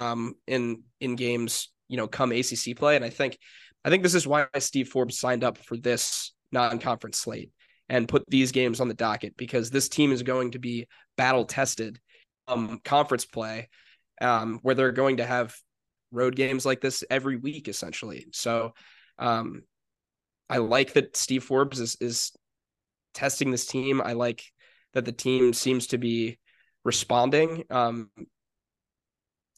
um, 0.00 0.34
in 0.46 0.82
in 1.00 1.16
games, 1.16 1.68
you 1.88 1.96
know, 1.96 2.06
come 2.06 2.32
ACC 2.32 2.76
play. 2.76 2.96
And 2.96 3.04
I 3.04 3.10
think, 3.10 3.38
I 3.84 3.90
think 3.90 4.02
this 4.02 4.14
is 4.14 4.26
why 4.26 4.46
Steve 4.58 4.88
Forbes 4.88 5.18
signed 5.18 5.44
up 5.44 5.58
for 5.58 5.76
this 5.76 6.32
non-conference 6.52 7.18
slate 7.18 7.50
and 7.88 8.08
put 8.08 8.24
these 8.28 8.52
games 8.52 8.80
on 8.80 8.88
the 8.88 8.94
docket 8.94 9.36
because 9.36 9.70
this 9.70 9.88
team 9.88 10.12
is 10.12 10.22
going 10.22 10.52
to 10.52 10.58
be 10.58 10.86
battle 11.16 11.44
tested 11.44 11.98
um 12.48 12.80
conference 12.84 13.24
play 13.24 13.68
um 14.20 14.58
where 14.62 14.74
they're 14.74 14.92
going 14.92 15.16
to 15.16 15.26
have 15.26 15.54
road 16.10 16.36
games 16.36 16.64
like 16.64 16.80
this 16.80 17.04
every 17.10 17.36
week 17.36 17.68
essentially 17.68 18.26
so 18.32 18.72
um 19.18 19.62
i 20.48 20.58
like 20.58 20.92
that 20.92 21.16
steve 21.16 21.44
forbes 21.44 21.80
is 21.80 21.96
is 22.00 22.32
testing 23.14 23.50
this 23.50 23.66
team 23.66 24.00
i 24.00 24.12
like 24.12 24.42
that 24.94 25.04
the 25.04 25.12
team 25.12 25.52
seems 25.52 25.88
to 25.88 25.98
be 25.98 26.38
responding 26.84 27.64
um 27.70 28.10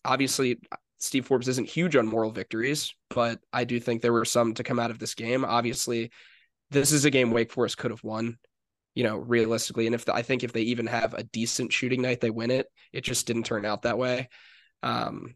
obviously 0.04 0.58
Steve 1.04 1.26
Forbes 1.26 1.48
isn't 1.48 1.68
huge 1.68 1.96
on 1.96 2.06
moral 2.06 2.30
victories, 2.30 2.94
but 3.10 3.38
I 3.52 3.64
do 3.64 3.78
think 3.78 4.00
there 4.00 4.12
were 4.12 4.24
some 4.24 4.54
to 4.54 4.64
come 4.64 4.78
out 4.78 4.90
of 4.90 4.98
this 4.98 5.14
game. 5.14 5.44
Obviously, 5.44 6.10
this 6.70 6.92
is 6.92 7.04
a 7.04 7.10
game 7.10 7.30
Wake 7.30 7.52
Forest 7.52 7.76
could 7.76 7.90
have 7.90 8.02
won, 8.02 8.38
you 8.94 9.04
know, 9.04 9.18
realistically. 9.18 9.84
And 9.84 9.94
if 9.94 10.06
the, 10.06 10.14
I 10.14 10.22
think 10.22 10.42
if 10.42 10.54
they 10.54 10.62
even 10.62 10.86
have 10.86 11.12
a 11.12 11.24
decent 11.24 11.74
shooting 11.74 12.00
night, 12.00 12.22
they 12.22 12.30
win 12.30 12.50
it. 12.50 12.68
It 12.92 13.02
just 13.04 13.26
didn't 13.26 13.44
turn 13.44 13.66
out 13.66 13.82
that 13.82 13.98
way. 13.98 14.30
Um, 14.82 15.34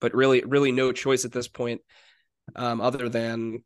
but 0.00 0.14
really, 0.14 0.44
really 0.44 0.70
no 0.70 0.92
choice 0.92 1.24
at 1.24 1.32
this 1.32 1.48
point, 1.48 1.80
um, 2.54 2.80
other 2.80 3.08
than 3.08 3.64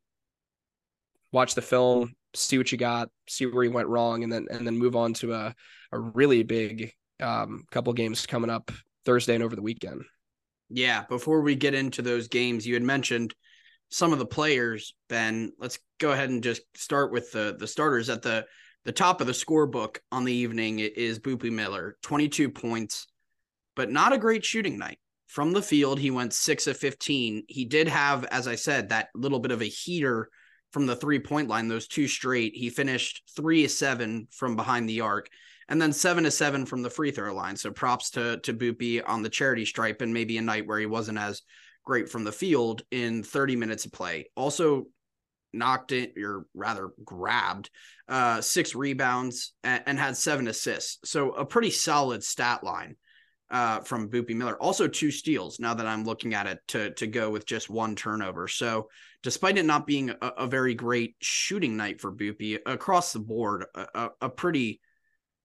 watch 1.31 1.55
the 1.55 1.62
film, 1.62 2.14
see 2.35 2.57
what 2.57 2.72
you 2.72 2.79
got, 2.79 3.11
see 3.29 3.44
where 3.44 3.64
you 3.64 3.70
went 3.70 3.88
wrong, 3.88 4.22
and 4.22 4.33
then 4.33 4.46
and 4.50 4.66
then 4.66 4.79
move 4.79 4.96
on 4.96 5.12
to 5.14 5.35
a 5.35 5.55
a 5.92 5.98
really 5.98 6.42
big 6.42 6.92
um, 7.20 7.64
couple 7.70 7.92
games 7.92 8.26
coming 8.26 8.50
up 8.50 8.70
Thursday 9.05 9.35
and 9.35 9.44
over 9.44 9.57
the 9.57 9.62
weekend. 9.62 10.02
Yeah, 10.68 11.05
before 11.09 11.42
we 11.42 11.55
get 11.55 11.74
into 11.74 12.02
those 12.02 12.29
games, 12.29 12.66
you 12.66 12.74
had 12.74 12.83
mentioned 12.83 13.35
some 13.88 14.12
of 14.12 14.18
the 14.18 14.26
players, 14.26 14.94
Ben. 15.09 15.52
Let's 15.59 15.79
go 15.98 16.11
ahead 16.11 16.31
and 16.31 16.42
just 16.42 16.62
start 16.74 17.12
with 17.12 17.31
the 17.33 17.57
the 17.59 17.68
starters 17.68 18.09
at 18.09 18.22
the 18.22 18.46
the 18.85 18.92
top 18.92 19.20
of 19.20 19.26
the 19.26 19.33
scorebook 19.33 19.98
on 20.12 20.24
the 20.24 20.33
evening 20.33 20.79
is 20.79 21.18
Boopie 21.18 21.50
Miller, 21.50 21.96
22 22.02 22.50
points, 22.50 23.09
but 23.74 23.90
not 23.90 24.12
a 24.12 24.18
great 24.18 24.44
shooting 24.44 24.79
night. 24.79 24.98
From 25.26 25.52
the 25.52 25.61
field, 25.61 25.98
he 25.98 26.12
went 26.12 26.33
6 26.33 26.68
of 26.68 26.76
15. 26.76 27.46
He 27.48 27.64
did 27.64 27.88
have, 27.88 28.24
as 28.26 28.46
I 28.46 28.55
said, 28.55 28.88
that 28.88 29.09
little 29.12 29.40
bit 29.40 29.50
of 29.50 29.61
a 29.61 29.66
heater 29.66 30.29
from 30.70 30.87
the 30.87 30.94
three 30.94 31.18
point 31.18 31.48
line, 31.48 31.66
those 31.66 31.88
two 31.88 32.07
straight. 32.07 32.55
He 32.55 32.70
finished 32.70 33.22
3 33.35 33.64
of 33.64 33.72
7 33.72 34.29
from 34.31 34.55
behind 34.55 34.88
the 34.88 35.00
arc 35.00 35.29
and 35.68 35.81
then 35.81 35.92
7 35.92 36.24
to 36.24 36.31
7 36.31 36.66
from 36.66 36.83
the 36.83 36.90
free 36.90 37.11
throw 37.11 37.35
line. 37.35 37.57
So 37.57 37.70
props 37.70 38.11
to 38.11 38.38
to 38.38 38.55
Boopie 38.55 39.02
on 39.07 39.22
the 39.22 39.29
charity 39.29 39.64
stripe 39.64 40.00
and 40.00 40.12
maybe 40.12 40.38
a 40.38 40.42
night 40.42 40.66
where 40.66 40.79
he 40.79 40.87
wasn't 40.87 41.18
as 41.18 41.42
great 41.85 42.09
from 42.09 42.24
the 42.24 42.33
field 42.33 42.83
in 42.90 43.22
30 43.22 43.57
minutes 43.57 43.85
of 43.85 43.92
play. 43.92 44.31
Also 44.37 44.87
knocked 45.52 45.92
it, 45.92 46.12
or 46.18 46.46
rather 46.55 46.90
grabbed 47.05 47.70
uh, 48.09 48.40
six 48.40 48.74
rebounds 48.74 49.55
and, 49.64 49.83
and, 49.87 49.98
had 49.98 50.16
seven 50.16 50.48
assists. 50.48 50.98
So 51.09 51.31
a 51.33 51.46
pretty 51.46 51.70
solid 51.70 52.22
stat 52.22 52.62
line 52.62 52.96
uh, 53.50 53.81
from 53.81 54.11
Boopie 54.11 54.35
Miller. 54.35 54.61
Also 54.61 54.87
two 54.87 55.11
steals. 55.11 55.59
Now 55.59 55.74
that 55.74 55.87
I'm 55.87 56.05
looking 56.05 56.35
at 56.35 56.46
it 56.46 56.59
to 56.68 56.90
to 56.94 57.07
go 57.07 57.31
with 57.31 57.46
just 57.46 57.70
one 57.70 57.94
turnover. 57.94 58.48
So 58.48 58.88
despite 59.22 59.59
it 59.59 59.64
not 59.64 59.87
being 59.87 60.11
a, 60.11 60.26
a 60.38 60.46
very 60.46 60.74
great 60.74 61.16
shooting 61.20 61.76
night 61.76 62.00
for 62.00 62.12
Boopie 62.12 62.59
across 62.66 63.12
the 63.12 63.20
board, 63.20 63.64
a, 63.74 64.11
a 64.20 64.29
pretty 64.29 64.81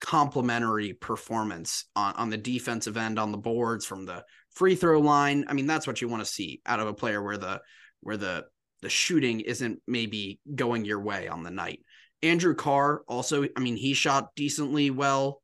complementary 0.01 0.93
performance 0.93 1.85
on, 1.95 2.13
on 2.15 2.29
the 2.29 2.37
defensive 2.37 2.97
end 2.97 3.19
on 3.19 3.31
the 3.31 3.37
boards 3.37 3.85
from 3.85 4.05
the 4.05 4.25
free 4.51 4.75
throw 4.75 4.99
line. 4.99 5.45
I 5.47 5.53
mean, 5.53 5.67
that's 5.67 5.87
what 5.87 6.01
you 6.01 6.09
want 6.09 6.23
to 6.23 6.31
see 6.31 6.61
out 6.65 6.79
of 6.79 6.87
a 6.87 6.93
player 6.93 7.21
where 7.23 7.37
the 7.37 7.61
where 8.01 8.17
the 8.17 8.45
the 8.81 8.89
shooting 8.89 9.41
isn't 9.41 9.79
maybe 9.87 10.39
going 10.53 10.85
your 10.85 10.99
way 10.99 11.27
on 11.27 11.43
the 11.43 11.51
night. 11.51 11.81
Andrew 12.23 12.55
Carr 12.55 13.03
also, 13.07 13.47
I 13.55 13.59
mean, 13.59 13.75
he 13.75 13.93
shot 13.93 14.29
decently 14.35 14.89
well, 14.89 15.41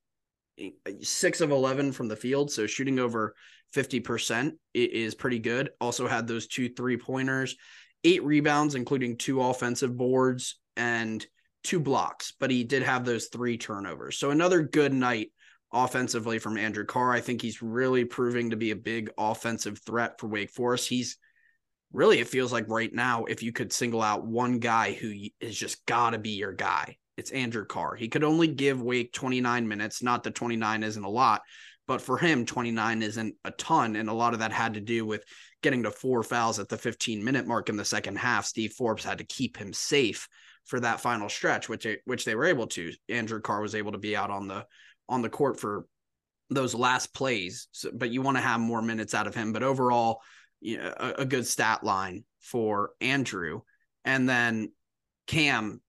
eh, 0.60 0.72
six 1.02 1.40
of 1.42 1.52
11 1.52 1.92
from 1.92 2.08
the 2.08 2.16
field. 2.16 2.52
So 2.52 2.66
shooting 2.66 2.98
over 2.98 3.36
50% 3.76 4.54
is 4.74 5.14
pretty 5.14 5.40
good. 5.40 5.70
Also 5.80 6.08
had 6.08 6.28
those 6.28 6.48
two 6.48 6.70
three 6.70 6.98
pointers, 6.98 7.56
eight 8.04 8.24
rebounds, 8.24 8.74
including 8.76 9.18
two 9.18 9.42
offensive 9.42 9.96
boards 9.96 10.60
and 10.76 11.26
two 11.64 11.80
blocks, 11.80 12.34
but 12.40 12.52
he 12.52 12.64
did 12.64 12.84
have 12.84 13.06
those 13.06 13.28
three 13.28 13.58
turnovers. 13.58 14.18
So 14.18 14.32
another 14.32 14.62
good 14.62 14.94
night 14.94 15.32
offensively 15.72 16.40
from 16.40 16.58
Andrew 16.58 16.86
Carr. 16.86 17.12
I 17.12 17.22
think 17.22 17.42
he's 17.42 17.62
really 17.62 18.06
proving 18.06 18.52
to 18.52 18.56
be 18.56 18.72
a 18.72 18.76
big 18.76 19.10
offensive 19.18 19.80
threat 19.86 20.20
for 20.20 20.28
Wake 20.28 20.52
Forest. 20.52 20.88
He's 20.88 21.18
really, 21.92 22.20
it 22.20 22.28
feels 22.28 22.54
like 22.54 22.70
right 22.70 22.94
now, 22.94 23.26
if 23.26 23.44
you 23.44 23.52
could 23.52 23.74
single 23.74 24.02
out 24.02 24.26
one 24.26 24.60
guy 24.60 24.94
who 24.94 25.14
is 25.40 25.58
just 25.58 25.86
got 25.86 26.12
to 26.12 26.18
be 26.18 26.32
your 26.32 26.54
guy, 26.54 26.98
it's 27.18 27.32
Andrew 27.32 27.66
Carr. 27.66 27.96
He 27.96 28.08
could 28.08 28.24
only 28.24 28.48
give 28.48 28.82
Wake 28.82 29.12
29 29.12 29.68
minutes. 29.68 30.04
Not 30.04 30.24
that 30.24 30.36
29 30.36 30.84
isn't 30.84 31.04
a 31.04 31.10
lot, 31.10 31.42
but 31.88 32.02
for 32.02 32.18
him, 32.18 32.46
29 32.46 33.02
isn't 33.02 33.36
a 33.44 33.52
ton. 33.52 33.96
And 33.96 34.10
a 34.10 34.14
lot 34.14 34.34
of 34.34 34.40
that 34.40 34.52
had 34.52 34.76
to 34.76 34.82
do 34.82 35.06
with 35.06 35.24
getting 35.64 35.84
to 35.84 35.92
four 35.92 36.22
fouls 36.22 36.60
at 36.60 36.70
the 36.70 36.78
15 36.78 37.24
minute 37.24 37.48
mark 37.48 37.70
in 37.70 37.76
the 37.76 37.86
second 37.86 38.18
half. 38.18 38.46
Steve 38.46 38.74
Forbes 38.74 39.04
had 39.04 39.18
to 39.18 39.24
keep 39.26 39.58
him 39.58 39.74
safe 39.74 40.28
for 40.68 40.80
that 40.82 41.02
final 41.02 41.30
stretch, 41.30 41.68
which 41.68 41.84
they, 41.84 41.98
which 42.06 42.26
they 42.26 42.36
were 42.36 42.46
able 42.46 42.68
to. 42.68 42.92
Andrew 43.10 43.42
Carr 43.42 43.62
was 43.62 43.76
able 43.76 43.94
to 43.94 43.98
be 43.98 44.16
out 44.16 44.30
on 44.30 44.48
the 44.48 44.66
on 45.10 45.22
the 45.22 45.30
court 45.30 45.60
for 45.60 45.86
those 46.50 46.76
last 46.76 47.14
plays. 47.14 47.68
So, 47.72 47.90
but 47.94 48.12
you 48.12 48.22
want 48.22 48.38
to 48.38 48.44
have 48.44 48.60
more 48.60 48.82
minutes 48.82 49.14
out 49.14 49.28
of 49.28 49.36
him. 49.36 49.54
But 49.54 49.64
overall, 49.64 50.22
you 50.60 50.78
know, 50.78 50.94
a, 50.98 51.22
a 51.22 51.26
good 51.26 51.48
stat 51.48 51.84
line 51.84 52.26
for 52.42 52.92
Andrew. 53.02 53.62
And 54.06 54.28
then 54.28 54.72
Cam, 55.28 55.82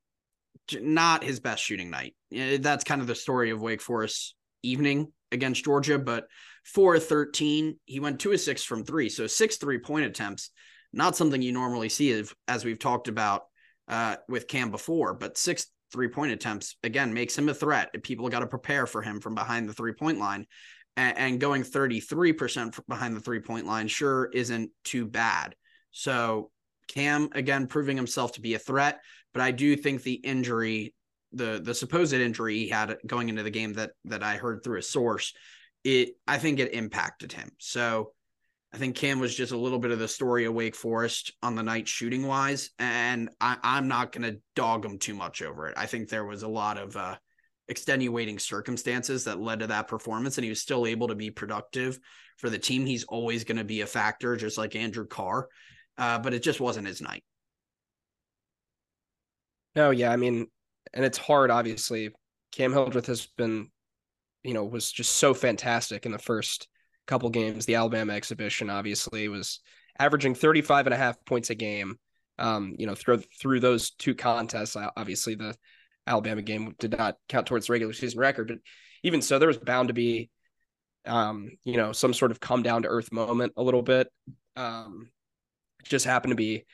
not 0.73 1.25
his 1.25 1.41
best 1.41 1.63
shooting 1.63 1.91
night. 1.91 2.15
That's 2.31 2.85
kind 2.85 3.01
of 3.01 3.07
the 3.07 3.15
story 3.15 3.51
of 3.51 3.63
Wake 3.63 3.81
Forest 3.81 4.35
evening 4.63 5.13
against 5.33 5.65
Georgia, 5.65 5.99
but 5.99 6.27
4 6.65 6.99
13, 6.99 7.79
he 7.85 8.01
went 8.01 8.21
2 8.21 8.33
of 8.33 8.41
6 8.41 8.65
from 8.65 8.85
3. 8.85 9.09
So 9.09 9.27
six 9.27 9.57
three 9.57 9.79
point 9.79 10.07
attempts, 10.07 10.51
not 10.93 11.17
something 11.17 11.41
you 11.41 11.53
normally 11.53 11.89
see 11.89 12.13
as, 12.13 12.33
as 12.47 12.65
we've 12.65 12.79
talked 12.79 13.09
about 13.09 13.45
uh, 13.89 14.17
with 14.29 14.49
Cam 14.49 14.71
before, 14.71 15.15
but 15.15 15.39
six 15.39 15.67
three 15.93 16.09
point 16.09 16.33
attempts 16.33 16.77
again 16.83 17.15
makes 17.15 17.37
him 17.37 17.49
a 17.49 17.55
threat. 17.55 17.91
People 18.03 18.29
got 18.29 18.41
to 18.41 18.47
prepare 18.47 18.87
for 18.87 19.03
him 19.03 19.21
from 19.21 19.35
behind 19.35 19.69
the 19.69 19.73
three 19.73 19.93
point 19.93 20.19
line. 20.19 20.47
And, 20.97 21.17
and 21.17 21.41
going 21.41 21.63
33% 21.63 22.81
behind 22.89 23.17
the 23.17 23.21
three 23.21 23.41
point 23.41 23.67
line 23.67 23.89
sure 23.89 24.29
isn't 24.33 24.71
too 24.85 25.07
bad. 25.07 25.55
So 25.93 26.51
Cam 26.89 27.29
again 27.33 27.67
proving 27.67 27.97
himself 27.97 28.33
to 28.33 28.41
be 28.41 28.55
a 28.55 28.59
threat, 28.59 29.01
but 29.33 29.43
I 29.43 29.53
do 29.53 29.77
think 29.77 30.03
the 30.03 30.15
injury, 30.15 30.95
the 31.33 31.61
the 31.63 31.75
supposed 31.75 32.15
injury 32.15 32.57
he 32.57 32.69
had 32.69 32.97
going 33.07 33.29
into 33.29 33.43
the 33.43 33.51
game 33.51 33.75
that 33.75 33.93
that 34.07 34.23
I 34.23 34.37
heard 34.37 34.65
through 34.65 34.79
a 34.79 34.83
source, 34.83 35.35
it 35.85 36.11
I 36.27 36.39
think 36.39 36.59
it 36.59 36.73
impacted 36.73 37.33
him. 37.33 37.51
So 37.59 38.13
I 38.73 38.77
think 38.77 38.97
Cam 38.97 39.19
was 39.19 39.35
just 39.35 39.53
a 39.53 39.57
little 39.57 39.79
bit 39.79 39.93
of 39.93 39.99
the 39.99 40.09
story 40.09 40.45
of 40.45 40.53
Wake 40.53 40.75
Forest 40.75 41.33
on 41.43 41.55
the 41.55 41.63
night 41.63 41.89
shooting 41.89 42.27
wise, 42.27 42.71
and 42.79 43.31
I, 43.41 43.57
am 43.63 43.89
not 43.89 44.13
going 44.13 44.31
to 44.31 44.41
dog 44.55 44.85
him 44.85 44.99
too 44.99 45.15
much 45.15 45.41
over 45.41 45.69
it. 45.69 45.75
I 45.79 45.87
think 45.87 46.09
there 46.09 46.27
was 46.27 46.43
a 46.43 46.49
lot 46.49 46.77
of 46.77 46.95
uh, 46.95 47.17
extenuating 47.69 48.39
circumstances 48.39 49.25
that 49.25 49.41
led 49.41 49.61
to 49.61 49.69
that 49.69 49.89
performance, 49.89 50.37
and 50.37 50.45
he 50.45 50.51
was 50.51 50.61
still 50.61 50.87
able 50.87 51.09
to 51.09 51.15
be 51.15 51.31
productive 51.31 51.99
for 52.37 52.51
the 52.51 52.59
team. 52.59 52.85
He's 52.85 53.05
always 53.05 53.45
going 53.45 53.57
to 53.57 53.65
be 53.65 53.81
a 53.81 53.87
factor, 53.87 54.37
just 54.37 54.59
like 54.59 54.77
Andrew 54.77 55.07
Carr, 55.07 55.49
uh, 55.97 56.19
but 56.19 56.35
it 56.35 56.43
just 56.43 56.61
wasn't 56.61 56.89
his 56.89 57.01
night. 57.01 57.25
No, 59.75 59.91
yeah, 59.91 60.11
I 60.11 60.17
mean, 60.17 60.47
and 60.93 61.07
it's 61.07 61.19
hard. 61.19 61.51
Obviously, 61.51 62.11
Cam 62.53 62.73
Hildreth 62.73 63.07
has 63.07 63.27
been, 63.39 63.71
you 64.43 64.53
know, 64.53 64.65
was 64.65 64.93
just 64.93 65.17
so 65.17 65.33
fantastic 65.33 66.05
in 66.05 66.13
the 66.13 66.19
first 66.19 66.69
couple 67.09 67.29
games. 67.31 67.67
The 67.67 67.75
Alabama 67.75 68.13
exhibition 68.13 68.71
obviously 68.71 69.27
was 69.27 69.61
averaging 69.99 70.37
35 70.37 70.87
and 70.87 70.95
a 70.95 70.99
half 70.99 71.17
points 71.25 71.51
a 71.51 71.57
game. 71.57 71.97
Um, 72.39 72.77
you 72.79 72.87
know, 72.87 72.95
through 72.95 73.23
through 73.41 73.59
those 73.59 73.91
two 73.91 74.15
contests, 74.15 74.77
obviously 74.77 75.35
the 75.35 75.57
Alabama 76.07 76.43
game 76.43 76.75
did 76.79 76.97
not 76.97 77.17
count 77.29 77.49
towards 77.49 77.67
the 77.67 77.73
regular 77.73 77.93
season 77.93 78.21
record, 78.21 78.49
but 78.49 78.59
even 79.03 79.23
so, 79.23 79.39
there 79.39 79.49
was 79.49 79.59
bound 79.59 79.89
to 79.89 79.95
be, 79.95 80.31
um, 81.07 81.51
you 81.65 81.77
know, 81.77 81.93
some 81.93 82.15
sort 82.15 82.31
of 82.31 82.41
come 82.41 82.63
down 82.63 82.83
to 82.83 82.89
earth 82.89 83.13
moment 83.13 83.53
a 83.57 83.63
little 83.63 83.83
bit. 83.83 84.09
Um, 84.57 85.11
just 85.85 86.05
happened 86.05 86.33
to 86.33 86.37
be 86.37 86.65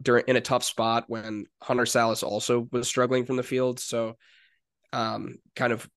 during 0.00 0.24
in 0.28 0.36
a 0.36 0.40
tough 0.40 0.62
spot 0.62 1.04
when 1.08 1.46
Hunter 1.60 1.84
Sallis 1.84 2.22
also 2.22 2.68
was 2.70 2.86
struggling 2.86 3.24
from 3.24 3.36
the 3.36 3.42
field. 3.42 3.80
So, 3.80 4.16
um, 4.92 5.36
kind 5.56 5.72
of 5.72 5.88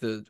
the 0.00 0.24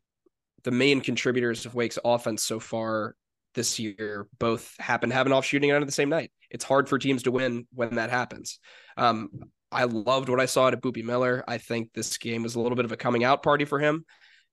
the 0.64 0.70
main 0.70 1.00
contributors 1.00 1.66
of 1.66 1.74
Wake's 1.74 1.98
offense 2.04 2.42
so 2.42 2.58
far 2.58 3.14
this 3.54 3.78
year 3.78 4.26
both 4.38 4.74
happen 4.78 5.10
to 5.10 5.14
have 5.14 5.26
an 5.26 5.32
off 5.32 5.44
shooting 5.44 5.70
night 5.70 5.76
on 5.76 5.86
the 5.86 5.92
same 5.92 6.08
night. 6.08 6.32
It's 6.50 6.64
hard 6.64 6.88
for 6.88 6.98
teams 6.98 7.22
to 7.24 7.30
win 7.30 7.66
when 7.72 7.96
that 7.96 8.10
happens. 8.10 8.58
Um, 8.96 9.28
I 9.70 9.84
loved 9.84 10.28
what 10.28 10.40
I 10.40 10.46
saw 10.46 10.68
at 10.68 10.80
Boopie 10.80 11.04
Miller. 11.04 11.44
I 11.46 11.58
think 11.58 11.92
this 11.92 12.18
game 12.18 12.42
was 12.42 12.54
a 12.54 12.60
little 12.60 12.76
bit 12.76 12.84
of 12.84 12.92
a 12.92 12.96
coming 12.96 13.24
out 13.24 13.42
party 13.42 13.64
for 13.64 13.78
him. 13.78 14.04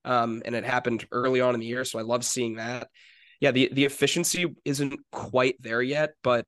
Um, 0.03 0.41
and 0.45 0.55
it 0.55 0.63
happened 0.63 1.05
early 1.11 1.41
on 1.41 1.53
in 1.53 1.59
the 1.59 1.65
year. 1.67 1.85
So 1.85 1.99
I 1.99 2.03
love 2.03 2.25
seeing 2.25 2.55
that. 2.55 2.87
Yeah, 3.39 3.51
the, 3.51 3.69
the 3.71 3.85
efficiency 3.85 4.55
isn't 4.65 4.99
quite 5.11 5.55
there 5.61 5.81
yet, 5.81 6.11
but 6.23 6.45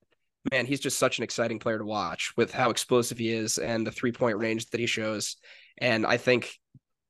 man, 0.51 0.65
he's 0.65 0.79
just 0.79 0.99
such 0.99 1.17
an 1.17 1.23
exciting 1.23 1.59
player 1.59 1.77
to 1.77 1.85
watch 1.85 2.33
with 2.35 2.51
how 2.51 2.69
explosive 2.69 3.17
he 3.17 3.31
is 3.31 3.57
and 3.57 3.85
the 3.85 3.91
three 3.91 4.11
point 4.11 4.37
range 4.37 4.65
that 4.67 4.79
he 4.79 4.85
shows. 4.85 5.37
And 5.77 6.05
I 6.05 6.17
think 6.17 6.55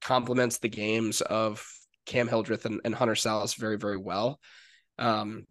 complements 0.01 0.59
the 0.59 0.69
games 0.69 1.21
of 1.21 1.65
Cam 2.05 2.27
Hildreth 2.27 2.65
and, 2.65 2.81
and 2.83 2.95
Hunter 2.95 3.15
Sallis 3.15 3.55
very, 3.57 3.77
very 3.77 3.97
well. 3.97 4.39
Um, 4.97 5.45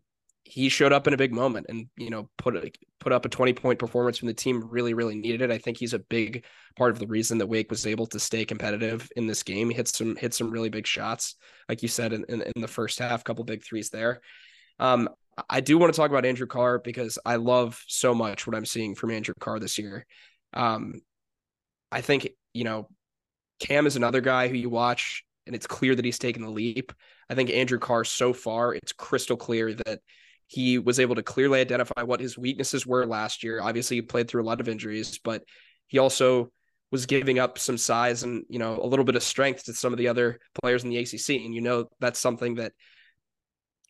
he 0.45 0.69
showed 0.69 0.93
up 0.93 1.07
in 1.07 1.15
a 1.15 1.19
big 1.19 1.33
moment 1.33 1.67
and 1.69 1.87
you 1.97 2.11
know 2.11 2.29
put 2.37 2.77
put 2.99 3.13
up 3.13 3.25
a 3.25 3.29
20 3.29 3.53
point 3.53 3.79
performance 3.79 4.21
when 4.21 4.27
the 4.27 4.35
team 4.35 4.63
really 4.69 4.93
really 4.93 5.15
needed 5.15 5.41
it. 5.41 5.51
I 5.51 5.59
think 5.59 5.79
he's 5.79 5.95
a 5.95 5.99
big 5.99 6.45
part 6.77 6.91
of 6.91 6.99
the 6.99 7.07
reason 7.07 7.39
that 7.39 7.47
Wake 7.47 7.71
was 7.71 7.87
able 7.87 8.07
to 8.09 8.21
stay 8.21 8.45
competitive 8.45 9.09
in 9.17 9.27
this 9.27 9.43
game. 9.43 9.71
He 9.71 9.77
hit 9.77 9.89
some 9.89 10.17
hit 10.17 10.35
some 10.35 10.51
really 10.51 10.69
big 10.69 10.87
shots, 10.87 11.37
like 11.69 11.83
you 11.83 11.89
said 11.89 12.13
in, 12.13 12.25
in, 12.29 12.43
in 12.43 12.61
the 12.61 12.69
first 12.69 12.99
half, 12.99 13.25
couple 13.25 13.45
big 13.45 13.65
threes 13.65 13.91
there. 13.91 14.21
Um, 14.79 15.09
I 15.49 15.61
do 15.61 15.79
want 15.79 15.93
to 15.93 15.97
talk 15.97 16.11
about 16.11 16.27
Andrew 16.27 16.47
Carr 16.47 16.79
because 16.79 17.19
I 17.25 17.37
love 17.37 17.83
so 17.87 18.15
much 18.15 18.47
what 18.47 18.57
I'm 18.57 18.67
seeing 18.67 18.95
from 18.95 19.11
Andrew 19.11 19.35
Carr 19.39 19.59
this 19.59 19.79
year. 19.79 20.07
Um, 20.53 21.01
I 21.91 22.01
think 22.01 22.29
you 22.53 22.65
know 22.65 22.89
Cam 23.61 23.87
is 23.87 23.97
another 23.97 24.21
guy 24.21 24.49
who 24.49 24.57
you 24.57 24.69
watch 24.69 25.25
and 25.47 25.55
it's 25.55 25.67
clear 25.67 25.95
that 25.95 26.05
he's 26.05 26.19
taken 26.19 26.43
the 26.43 26.51
leap. 26.51 26.93
I 27.29 27.35
think 27.35 27.51
Andrew 27.51 27.79
Carr 27.79 28.05
so 28.05 28.33
far, 28.33 28.75
it's 28.75 28.93
crystal 28.93 29.37
clear 29.37 29.75
that 29.75 30.01
he 30.47 30.79
was 30.79 31.01
able 31.01 31.15
to 31.15 31.23
clearly 31.23 31.61
identify 31.61 32.03
what 32.03 32.21
his 32.21 32.37
weaknesses 32.37 32.87
were 32.87 33.07
last 33.07 33.43
year. 33.43 33.61
Obviously, 33.61 33.97
he 33.97 34.03
played 34.03 34.29
through 34.29 34.43
a 34.43 34.45
lot 34.45 34.61
of 34.61 34.69
injuries, 34.69 35.19
but 35.19 35.43
he 35.87 35.99
also 35.99 36.51
was 36.91 37.07
giving 37.07 37.39
up 37.39 37.59
some 37.59 37.79
size 37.79 38.23
and 38.23 38.45
you 38.51 38.59
know 38.59 38.79
a 38.79 38.87
little 38.87 39.05
bit 39.05 39.17
of 39.17 39.23
strength 39.23 39.65
to 39.65 39.73
some 39.73 39.95
of 39.95 39.99
the 39.99 40.09
other 40.09 40.39
players 40.61 40.85
in 40.85 40.91
the 40.91 40.99
ACC. 40.99 41.43
And 41.43 41.55
you 41.55 41.63
know 41.63 41.87
that's 42.01 42.21
something 42.21 42.57
that 42.57 42.73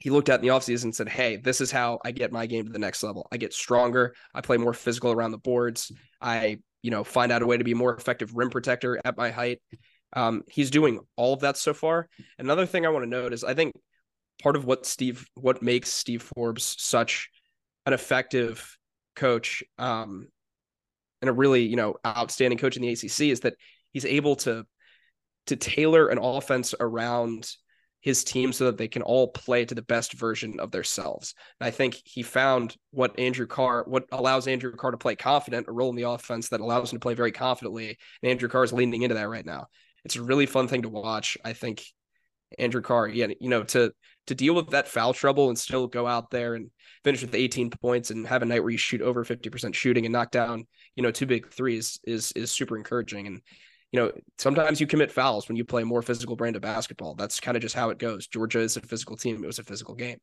he 0.03 0.11
looked 0.11 0.29
at 0.29 0.41
in 0.41 0.47
the 0.47 0.53
offseason 0.53 0.85
and 0.85 0.95
said, 0.95 1.09
Hey, 1.09 1.37
this 1.37 1.61
is 1.61 1.71
how 1.71 2.01
I 2.05 2.11
get 2.11 2.33
my 2.33 2.47
game 2.47 2.67
to 2.67 2.73
the 2.73 2.79
next 2.79 3.05
level. 3.05 3.29
I 3.31 3.37
get 3.37 3.53
stronger. 3.53 4.15
I 4.35 4.41
play 4.41 4.57
more 4.57 4.75
physical 4.75 5.13
around 5.13 5.31
the 5.31 5.39
boards. 5.39 5.93
I, 6.21 6.59
you 6.83 6.91
know, 6.91 7.05
find 7.05 7.31
out 7.31 7.43
a 7.43 7.47
way 7.47 7.57
to 7.57 7.63
be 7.63 7.75
more 7.75 7.95
effective 7.95 8.35
rim 8.35 8.51
protector 8.51 9.01
at 9.05 9.17
my 9.17 9.31
height. 9.31 9.61
Um, 10.15 10.43
he's 10.49 10.71
doing 10.71 11.01
all 11.17 11.35
of 11.35 11.41
that 11.41 11.57
so 11.57 11.75
far. 11.75 12.09
Another 12.39 12.67
thing 12.67 12.85
I 12.85 12.91
want 12.91 13.05
to 13.05 13.11
note 13.11 13.33
is 13.33 13.45
I 13.45 13.55
think 13.55 13.75
part 14.43 14.57
of 14.57 14.65
what 14.65 14.87
Steve, 14.87 15.27
what 15.35 15.63
makes 15.63 15.93
Steve 15.93 16.23
Forbes 16.23 16.77
such 16.79 17.31
an 17.87 17.93
effective 17.93 18.77
coach, 19.17 19.63
um, 19.79 20.29
and 21.21 21.29
a 21.29 21.33
really 21.33 21.63
you 21.65 21.77
know 21.77 21.95
outstanding 22.05 22.59
coach 22.59 22.77
in 22.77 22.83
the 22.83 22.89
ACC 22.89 23.31
is 23.31 23.41
that 23.41 23.55
he's 23.93 24.05
able 24.05 24.37
to 24.37 24.67
to 25.47 25.57
tailor 25.57 26.09
an 26.09 26.19
offense 26.19 26.75
around 26.79 27.49
his 28.03 28.25
team 28.25 28.53
so 28.53 28.65
that 28.67 28.77
they 28.77 28.89
can 28.89 29.03
all 29.03 29.29
play 29.29 29.65
to 29.65 29.75
the 29.75 29.83
best 29.83 30.13
version 30.15 30.59
of 30.59 30.73
themselves. 30.73 31.35
And 31.61 31.69
I 31.69 31.71
think 31.71 31.97
he 32.05 32.23
found 32.23 32.77
what 32.91 33.19
Andrew 33.19 33.47
Carr, 33.47 33.85
what 33.87 34.07
allows 34.11 34.49
Andrew 34.49 34.75
Carr 34.75 34.91
to 34.91 34.97
play 34.97 35.15
confident, 35.15 35.69
a 35.69 35.73
role 35.73 35.91
in 35.91 35.97
the 35.97 36.09
offense 36.09 36.49
that 36.49 36.61
allows 36.61 36.93
him 36.93 36.99
to 36.99 37.03
play 37.03 37.15
very 37.15 37.31
confidently. 37.31 37.97
And 38.23 38.31
Andrew 38.31 38.49
Carr 38.49 38.65
is 38.65 38.73
leaning 38.73 39.03
into 39.03 39.15
that 39.15 39.29
right 39.29 39.47
now. 39.47 39.69
It's 40.05 40.17
a 40.17 40.23
really 40.23 40.47
fun 40.47 40.69
thing 40.69 40.83
to 40.83 40.89
watch. 40.89 41.39
I 41.45 41.53
think 41.53 41.85
Andrew 42.59 42.83
Carr, 42.83 43.09
yeah, 43.09 43.29
you 43.41 43.49
know, 43.49 43.63
to 43.65 43.93
to 44.27 44.35
deal 44.35 44.55
with 44.55 44.71
that 44.71 44.89
foul 44.89 45.13
trouble 45.13 45.49
and 45.49 45.59
still 45.59 45.87
go 45.87 46.07
out 46.07 46.31
there 46.31 46.55
and 46.55 46.71
finish 47.03 47.23
with 47.23 47.35
18 47.35 47.71
points 47.71 48.11
and 48.11 48.27
have 48.27 48.43
a 48.43 48.45
night 48.45 48.61
where 48.61 48.71
you 48.71 48.79
shoot 48.79 49.03
over 49.03 49.25
50% 49.25 49.75
shooting 49.75 50.07
and 50.07 50.13
knock 50.13 50.31
down, 50.31 50.65
you 50.95 51.03
know, 51.03 51.11
two 51.11 51.27
big 51.27 51.51
threes 51.51 51.99
is 52.05 52.33
is 52.33 52.51
super 52.51 52.77
encouraging. 52.77 53.27
And 53.27 53.41
you 53.93 54.01
know, 54.01 54.13
sometimes 54.39 54.81
you 54.81 54.87
commit 54.87 55.13
fouls 55.13 55.49
when 55.49 55.57
you 55.57 55.65
play 55.65 55.85
more 55.85 56.03
physical 56.03 56.35
brand 56.35 56.57
of 56.57 56.63
basketball. 56.63 57.15
That's 57.15 57.41
kind 57.41 57.57
of 57.57 57.63
just 57.63 57.75
how 57.75 57.91
it 57.91 57.99
goes. 57.99 58.27
Georgia 58.27 58.61
is 58.61 58.77
a 58.77 58.81
physical 58.81 59.17
team. 59.17 59.45
It 59.45 59.47
was 59.47 59.59
a 59.59 59.65
physical 59.65 59.95
game. 59.95 60.19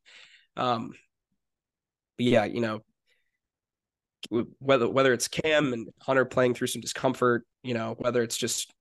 Um, 0.56 0.92
but 2.16 2.26
yeah, 2.26 2.44
you 2.44 2.60
know, 2.60 2.80
whether 4.58 4.88
whether 4.88 5.12
it's 5.12 5.28
Cam 5.28 5.72
and 5.72 5.88
Hunter 6.00 6.24
playing 6.24 6.54
through 6.54 6.66
some 6.66 6.80
discomfort, 6.80 7.46
you 7.62 7.74
know, 7.74 7.94
whether 7.98 8.22
it's 8.22 8.36
just 8.36 8.72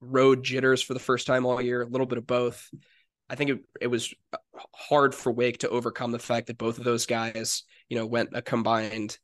road 0.00 0.44
jitters 0.44 0.82
for 0.82 0.94
the 0.94 1.00
first 1.00 1.26
time 1.26 1.46
all 1.46 1.60
year, 1.60 1.82
a 1.82 1.86
little 1.86 2.06
bit 2.06 2.18
of 2.18 2.26
both. 2.26 2.68
I 3.28 3.34
think 3.34 3.50
it, 3.50 3.58
it 3.80 3.86
was 3.88 4.14
hard 4.74 5.14
for 5.14 5.32
Wake 5.32 5.58
to 5.58 5.68
overcome 5.68 6.12
the 6.12 6.18
fact 6.18 6.46
that 6.46 6.58
both 6.58 6.78
of 6.78 6.84
those 6.84 7.06
guys, 7.06 7.64
you 7.88 7.96
know, 7.96 8.06
went 8.06 8.30
a 8.32 8.42
combined 8.42 9.18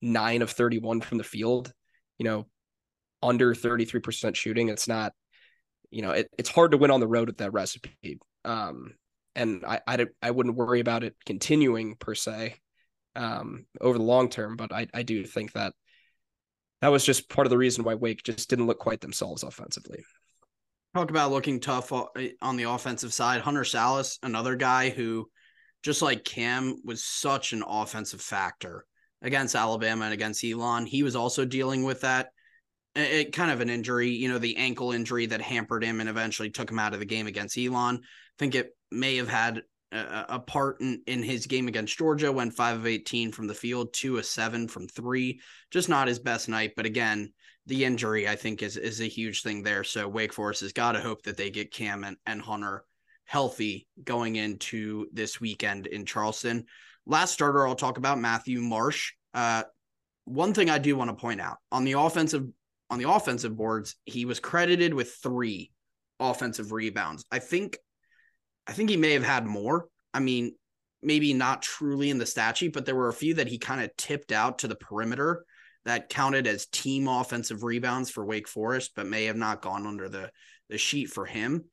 nine 0.00 0.42
of 0.42 0.50
31 0.50 1.00
from 1.00 1.18
the 1.18 1.24
field, 1.24 1.72
you 2.18 2.24
know, 2.24 2.46
under 3.22 3.54
33% 3.54 4.36
shooting. 4.36 4.68
It's 4.68 4.86
not, 4.86 5.12
you 5.90 6.02
know, 6.02 6.12
it, 6.12 6.28
it's 6.38 6.50
hard 6.50 6.72
to 6.72 6.78
win 6.78 6.90
on 6.90 7.00
the 7.00 7.08
road 7.08 7.28
with 7.28 7.38
that 7.38 7.52
recipe. 7.52 8.20
Um, 8.44 8.94
and 9.34 9.64
I, 9.64 9.80
I, 9.86 10.06
I 10.22 10.30
wouldn't 10.30 10.56
worry 10.56 10.80
about 10.80 11.02
it 11.02 11.16
continuing 11.26 11.96
per 11.96 12.14
se 12.14 12.56
um, 13.16 13.66
over 13.80 13.98
the 13.98 14.04
long 14.04 14.28
term, 14.28 14.56
but 14.56 14.72
I, 14.72 14.86
I 14.94 15.02
do 15.02 15.24
think 15.24 15.52
that 15.52 15.74
that 16.84 16.90
was 16.90 17.02
just 17.02 17.30
part 17.30 17.46
of 17.46 17.50
the 17.50 17.56
reason 17.56 17.82
why 17.82 17.94
Wake 17.94 18.22
just 18.22 18.50
didn't 18.50 18.66
look 18.66 18.78
quite 18.78 19.00
themselves 19.00 19.42
offensively. 19.42 20.04
Talk 20.94 21.08
about 21.08 21.30
looking 21.30 21.58
tough 21.58 21.90
eh, 22.18 22.32
on 22.42 22.58
the 22.58 22.64
offensive 22.64 23.14
side. 23.14 23.40
Hunter 23.40 23.62
Sallis, 23.62 24.18
another 24.22 24.54
guy 24.54 24.90
who, 24.90 25.30
just 25.82 26.02
like 26.02 26.26
Cam, 26.26 26.76
was 26.84 27.02
such 27.02 27.54
an 27.54 27.64
offensive 27.66 28.20
factor 28.20 28.84
against 29.22 29.54
Alabama 29.54 30.04
and 30.04 30.12
against 30.12 30.44
Elon. 30.44 30.84
He 30.84 31.02
was 31.02 31.16
also 31.16 31.46
dealing 31.46 31.84
with 31.84 32.02
that. 32.02 32.28
It, 32.94 33.32
kind 33.32 33.50
of 33.50 33.62
an 33.62 33.70
injury, 33.70 34.10
you 34.10 34.28
know, 34.28 34.36
the 34.36 34.58
ankle 34.58 34.92
injury 34.92 35.24
that 35.24 35.40
hampered 35.40 35.82
him 35.82 36.00
and 36.00 36.08
eventually 36.10 36.50
took 36.50 36.70
him 36.70 36.78
out 36.78 36.92
of 36.92 37.00
the 37.00 37.06
game 37.06 37.26
against 37.26 37.56
Elon. 37.56 37.96
I 38.02 38.36
think 38.38 38.54
it 38.54 38.76
may 38.90 39.16
have 39.16 39.28
had 39.28 39.62
a, 39.94 40.38
part 40.38 40.80
in, 40.80 41.02
in 41.06 41.22
his 41.22 41.46
game 41.46 41.68
against 41.68 41.96
Georgia, 41.96 42.32
went 42.32 42.54
five 42.54 42.76
of 42.76 42.86
18 42.86 43.32
from 43.32 43.46
the 43.46 43.54
field, 43.54 43.92
two 43.92 44.18
of 44.18 44.26
seven 44.26 44.68
from 44.68 44.88
three. 44.88 45.40
Just 45.70 45.88
not 45.88 46.08
his 46.08 46.18
best 46.18 46.48
night. 46.48 46.72
But 46.76 46.86
again, 46.86 47.32
the 47.66 47.84
injury, 47.84 48.28
I 48.28 48.36
think, 48.36 48.62
is, 48.62 48.76
is 48.76 49.00
a 49.00 49.04
huge 49.04 49.42
thing 49.42 49.62
there. 49.62 49.84
So 49.84 50.08
Wake 50.08 50.32
Forest 50.32 50.62
has 50.62 50.72
got 50.72 50.92
to 50.92 51.00
hope 51.00 51.22
that 51.22 51.36
they 51.36 51.50
get 51.50 51.72
Cam 51.72 52.04
and, 52.04 52.16
and 52.26 52.42
Hunter 52.42 52.84
healthy 53.24 53.88
going 54.02 54.36
into 54.36 55.06
this 55.12 55.40
weekend 55.40 55.86
in 55.86 56.04
Charleston. 56.04 56.66
Last 57.06 57.32
starter 57.32 57.66
I'll 57.66 57.74
talk 57.74 57.98
about 57.98 58.18
Matthew 58.18 58.60
Marsh. 58.60 59.12
Uh, 59.32 59.64
one 60.24 60.54
thing 60.54 60.70
I 60.70 60.78
do 60.78 60.96
want 60.96 61.10
to 61.10 61.16
point 61.16 61.40
out 61.40 61.58
on 61.70 61.84
the 61.84 61.92
offensive 61.92 62.46
on 62.90 62.98
the 62.98 63.10
offensive 63.10 63.56
boards, 63.56 63.96
he 64.04 64.24
was 64.24 64.40
credited 64.40 64.92
with 64.92 65.14
three 65.22 65.72
offensive 66.20 66.70
rebounds. 66.70 67.24
I 67.30 67.38
think 67.38 67.78
I 68.66 68.72
think 68.72 68.90
he 68.90 68.96
may 68.96 69.12
have 69.12 69.24
had 69.24 69.46
more. 69.46 69.88
I 70.12 70.20
mean, 70.20 70.54
maybe 71.02 71.34
not 71.34 71.62
truly 71.62 72.10
in 72.10 72.18
the 72.18 72.26
stat 72.26 72.56
sheet, 72.56 72.72
but 72.72 72.86
there 72.86 72.94
were 72.94 73.08
a 73.08 73.14
few 73.14 73.34
that 73.34 73.48
he 73.48 73.58
kind 73.58 73.82
of 73.82 73.94
tipped 73.96 74.32
out 74.32 74.58
to 74.60 74.68
the 74.68 74.74
perimeter 74.74 75.44
that 75.84 76.08
counted 76.08 76.46
as 76.46 76.66
team 76.66 77.08
offensive 77.08 77.62
rebounds 77.62 78.10
for 78.10 78.24
Wake 78.24 78.48
Forest, 78.48 78.92
but 78.96 79.06
may 79.06 79.26
have 79.26 79.36
not 79.36 79.62
gone 79.62 79.86
under 79.86 80.08
the 80.08 80.30
the 80.70 80.78
sheet 80.78 81.10
for 81.10 81.26
him. 81.26 81.64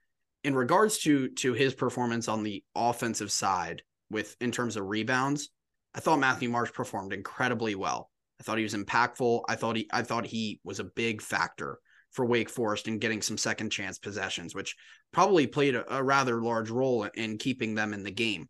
In 0.43 0.53
regards 0.53 0.97
to 0.99 1.29
to 1.29 1.53
his 1.53 1.73
performance 1.73 2.27
on 2.27 2.43
the 2.43 2.63
offensive 2.75 3.31
side, 3.31 3.83
with 4.09 4.35
in 4.41 4.51
terms 4.51 4.75
of 4.75 4.85
rebounds, 4.85 5.49
I 5.95 6.01
thought 6.01 6.19
Matthew 6.19 6.49
Marsh 6.49 6.73
performed 6.73 7.13
incredibly 7.13 7.75
well. 7.75 8.09
I 8.39 8.43
thought 8.43 8.57
he 8.57 8.63
was 8.63 8.75
impactful. 8.75 9.43
I 9.47 9.55
thought 9.55 9.77
he 9.77 9.87
I 9.93 10.01
thought 10.01 10.25
he 10.25 10.59
was 10.63 10.79
a 10.79 10.85
big 10.85 11.21
factor 11.21 11.79
for 12.11 12.25
Wake 12.25 12.49
Forest 12.49 12.87
and 12.87 13.01
getting 13.01 13.21
some 13.21 13.37
second 13.37 13.69
chance 13.69 13.97
possessions, 13.97 14.53
which 14.53 14.75
probably 15.11 15.47
played 15.47 15.75
a, 15.75 15.97
a 15.97 16.03
rather 16.03 16.41
large 16.41 16.69
role 16.69 17.03
in 17.03 17.37
keeping 17.37 17.75
them 17.75 17.93
in 17.93 18.03
the 18.03 18.11
game. 18.11 18.49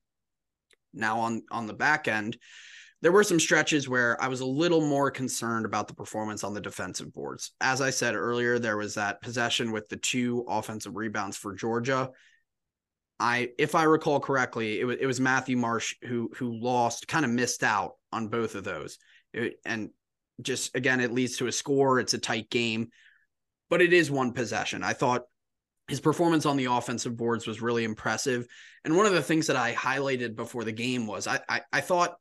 Now 0.93 1.19
on 1.21 1.43
on 1.52 1.67
the 1.67 1.74
back 1.74 2.08
end, 2.08 2.38
there 3.02 3.12
were 3.12 3.24
some 3.24 3.39
stretches 3.39 3.88
where 3.88 4.21
I 4.21 4.28
was 4.28 4.41
a 4.41 4.45
little 4.45 4.82
more 4.82 5.10
concerned 5.10 5.65
about 5.65 5.88
the 5.88 5.93
performance 5.93 6.43
on 6.43 6.54
the 6.54 6.62
defensive 6.62 7.13
boards. 7.13 7.52
As 7.62 7.82
I 7.82 7.89
said 7.89 8.15
earlier, 8.15 8.60
there 8.60 8.78
was 8.78 8.95
that 8.95 9.21
possession 9.21 9.71
with 9.71 9.89
the 9.89 9.97
two 9.97 10.45
offensive 10.47 10.95
rebounds 10.95 11.38
for 11.38 11.54
Georgia. 11.54 12.10
I, 13.19 13.50
if 13.60 13.76
I 13.76 13.84
recall 13.84 14.19
correctly, 14.19 14.80
it 14.80 14.86
was 14.86 14.97
it 15.00 15.06
was 15.06 15.19
Matthew 15.19 15.56
Marsh 15.56 15.95
who 16.04 16.32
who 16.36 16.60
lost, 16.60 17.08
kind 17.08 17.26
of 17.26 17.32
missed 17.32 17.63
out 17.63 17.93
on 18.12 18.28
both 18.28 18.56
of 18.56 18.63
those, 18.63 18.97
it, 19.34 19.60
and 19.63 19.91
just 20.41 20.76
again, 20.76 21.00
it 21.00 21.13
leads 21.13 21.38
to 21.38 21.47
a 21.47 21.52
score. 21.52 22.00
It's 22.00 22.15
a 22.15 22.19
tight 22.19 22.50
game 22.50 22.89
but 23.72 23.82
it 23.82 23.94
is 23.94 24.12
one 24.12 24.34
possession. 24.34 24.84
I 24.84 24.94
thought 24.94 25.24
his 25.88 26.02
performance 26.02 26.46
on 26.46 26.58
the 26.58 26.66
offensive 26.66 27.18
boards 27.18 27.48
was 27.48 27.62
really 27.62 27.86
impressive. 27.86 28.46
And 28.86 28.96
one 28.96 29.08
of 29.08 29.14
the 29.14 29.24
things 29.24 29.48
that 29.48 29.56
I 29.56 29.74
highlighted 29.74 30.36
before 30.36 30.64
the 30.64 30.72
game 30.72 31.08
was 31.08 31.26
I 31.26 31.40
I, 31.50 31.62
I 31.74 31.82
thought 31.82 32.18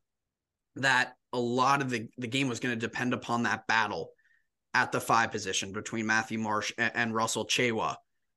that 0.77 1.13
a 1.33 1.39
lot 1.39 1.83
of 1.83 1.91
the, 1.91 2.09
the 2.17 2.29
game 2.29 2.49
was 2.49 2.61
going 2.61 2.75
to 2.75 2.87
depend 2.87 3.13
upon 3.13 3.43
that 3.43 3.67
battle 3.67 4.11
at 4.73 4.93
the 4.93 5.01
five 5.01 5.33
position 5.33 5.73
between 5.73 6.07
Matthew 6.07 6.39
Marsh 6.39 6.73
and, 6.79 6.93
and 6.95 7.15
Russell 7.15 7.47
Tchewa 7.47 7.97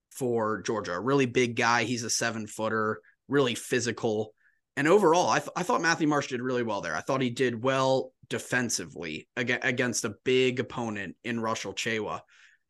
for 0.10 0.62
Georgia. 0.62 0.94
A 0.94 1.00
really 1.00 1.28
big 1.28 1.56
guy. 1.56 1.84
He's 1.84 2.04
a 2.04 2.10
seven 2.10 2.48
footer, 2.48 3.00
really 3.28 3.56
physical. 3.56 4.34
And 4.76 4.88
overall, 4.88 5.30
I, 5.30 5.40
th- 5.40 5.52
I 5.56 5.62
thought 5.62 5.82
Matthew 5.82 6.08
Marsh 6.08 6.28
did 6.28 6.42
really 6.42 6.64
well 6.64 6.82
there. 6.82 6.96
I 6.96 7.02
thought 7.02 7.22
he 7.22 7.30
did 7.30 7.64
well 7.64 8.12
defensively 8.28 9.28
against 9.36 10.06
a 10.06 10.16
big 10.24 10.60
opponent 10.60 11.16
in 11.24 11.40
Russell 11.40 11.74
Tchewa. 11.74 12.22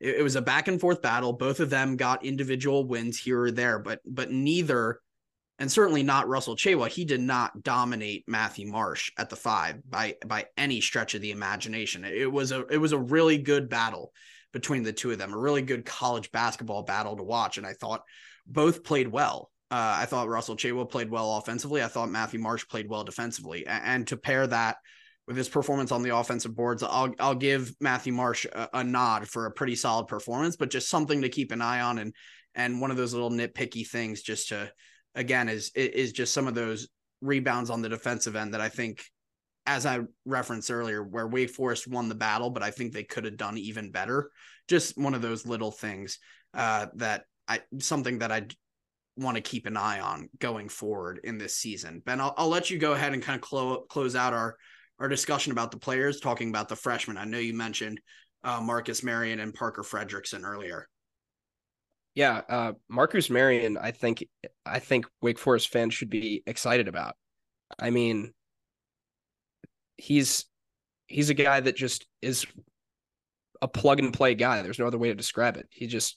It, 0.04 0.16
it 0.16 0.22
was 0.22 0.36
a 0.36 0.42
back 0.42 0.68
and 0.68 0.80
forth 0.80 1.02
battle. 1.02 1.32
Both 1.32 1.60
of 1.60 1.70
them 1.70 1.96
got 1.96 2.24
individual 2.24 2.86
wins 2.86 3.18
here 3.18 3.42
or 3.42 3.50
there, 3.50 3.78
but 3.78 4.00
but 4.04 4.30
neither, 4.30 5.00
and 5.58 5.72
certainly 5.72 6.02
not 6.02 6.28
Russell 6.28 6.56
Tchewa. 6.56 6.88
He 6.88 7.04
did 7.04 7.20
not 7.20 7.62
dominate 7.62 8.24
Matthew 8.28 8.66
Marsh 8.66 9.10
at 9.18 9.30
the 9.30 9.36
five 9.36 9.82
by 9.88 10.16
by 10.26 10.46
any 10.56 10.80
stretch 10.80 11.14
of 11.14 11.22
the 11.22 11.30
imagination. 11.30 12.04
It 12.04 12.30
was 12.30 12.52
a 12.52 12.66
it 12.66 12.78
was 12.78 12.92
a 12.92 12.98
really 12.98 13.38
good 13.38 13.68
battle 13.68 14.12
between 14.52 14.84
the 14.84 14.92
two 14.92 15.10
of 15.10 15.18
them, 15.18 15.34
a 15.34 15.38
really 15.38 15.62
good 15.62 15.84
college 15.84 16.30
basketball 16.30 16.84
battle 16.84 17.16
to 17.16 17.24
watch. 17.24 17.58
And 17.58 17.66
I 17.66 17.72
thought 17.72 18.04
both 18.46 18.84
played 18.84 19.08
well. 19.08 19.50
Uh, 19.70 19.96
I 19.98 20.06
thought 20.06 20.28
Russell 20.28 20.56
Tchewa 20.56 20.88
played 20.88 21.10
well 21.10 21.36
offensively. 21.36 21.82
I 21.82 21.88
thought 21.88 22.08
Matthew 22.08 22.38
Marsh 22.38 22.66
played 22.68 22.88
well 22.88 23.02
defensively. 23.02 23.66
And, 23.66 23.84
and, 23.84 24.06
to 24.08 24.16
pair 24.16 24.46
that 24.46 24.76
with 25.26 25.36
his 25.36 25.48
performance 25.48 25.90
on 25.90 26.02
the 26.02 26.16
offensive 26.16 26.54
boards, 26.54 26.82
I'll 26.82 27.14
I'll 27.18 27.34
give 27.34 27.74
Matthew 27.80 28.12
Marsh 28.12 28.46
a, 28.46 28.68
a, 28.74 28.84
nod 28.84 29.28
for 29.28 29.46
a 29.46 29.50
pretty 29.50 29.74
solid 29.74 30.06
performance, 30.06 30.56
but 30.56 30.70
just 30.70 30.88
something 30.88 31.22
to 31.22 31.28
keep 31.28 31.52
an 31.52 31.62
eye 31.62 31.80
on 31.80 31.98
and 31.98 32.14
and 32.54 32.80
one 32.80 32.90
of 32.90 32.96
those 32.96 33.14
little 33.14 33.30
nitpicky 33.30 33.86
things 33.86 34.22
just 34.22 34.48
to 34.48 34.70
again 35.14 35.48
is 35.48 35.70
is 35.74 36.12
just 36.12 36.34
some 36.34 36.46
of 36.46 36.54
those 36.54 36.88
rebounds 37.20 37.70
on 37.70 37.82
the 37.82 37.88
defensive 37.88 38.36
end 38.36 38.54
that 38.54 38.60
I 38.60 38.68
think 38.68 39.02
as 39.66 39.86
I 39.86 40.00
referenced 40.26 40.70
earlier, 40.70 41.02
where 41.02 41.26
Wake 41.26 41.50
Forest 41.50 41.88
won 41.88 42.08
the 42.08 42.14
battle, 42.14 42.50
but 42.50 42.62
I 42.62 42.70
think 42.70 42.92
they 42.92 43.04
could 43.04 43.24
have 43.24 43.38
done 43.38 43.56
even 43.56 43.90
better. 43.90 44.30
Just 44.68 44.98
one 44.98 45.14
of 45.14 45.22
those 45.22 45.46
little 45.46 45.70
things 45.70 46.18
uh, 46.52 46.86
that 46.96 47.24
I 47.48 47.60
something 47.78 48.18
that 48.18 48.30
I 48.30 48.46
want 49.16 49.36
to 49.36 49.40
keep 49.40 49.66
an 49.66 49.76
eye 49.76 50.00
on 50.00 50.28
going 50.38 50.68
forward 50.68 51.20
in 51.24 51.38
this 51.38 51.54
season. 51.54 52.02
Ben, 52.04 52.20
I'll, 52.20 52.34
I'll 52.36 52.48
let 52.48 52.70
you 52.70 52.78
go 52.78 52.92
ahead 52.92 53.14
and 53.14 53.22
kind 53.22 53.36
of 53.36 53.42
close 53.42 53.84
close 53.88 54.14
out 54.14 54.32
our 54.32 54.56
our 54.98 55.08
discussion 55.08 55.52
about 55.52 55.70
the 55.70 55.78
players, 55.78 56.20
talking 56.20 56.48
about 56.48 56.68
the 56.68 56.76
freshmen. 56.76 57.16
I 57.16 57.24
know 57.24 57.38
you 57.38 57.54
mentioned 57.54 58.00
uh, 58.44 58.60
Marqus 58.60 59.02
Marion 59.02 59.40
and 59.40 59.54
Parker 59.54 59.82
Friedrichsen 59.82 60.44
earlier. 60.44 60.88
Yeah, 62.14 62.42
uh, 62.48 62.72
Marqus 62.90 63.28
Marion, 63.28 63.76
I 63.76 63.90
think 63.90 64.24
I 64.64 64.78
think 64.78 65.06
Wake 65.20 65.38
Forest 65.38 65.68
fans 65.68 65.94
should 65.94 66.10
be 66.10 66.42
excited 66.46 66.86
about. 66.86 67.16
I 67.78 67.90
mean, 67.90 68.32
he's 69.96 70.44
he's 71.06 71.30
a 71.30 71.34
guy 71.34 71.60
that 71.60 71.76
just 71.76 72.06
is 72.22 72.46
a 73.60 73.68
plug 73.68 73.98
and 73.98 74.12
play 74.12 74.34
guy. 74.34 74.62
There's 74.62 74.78
no 74.78 74.86
other 74.86 74.98
way 74.98 75.08
to 75.08 75.14
describe 75.14 75.56
it. 75.56 75.66
He 75.70 75.86
just 75.88 76.16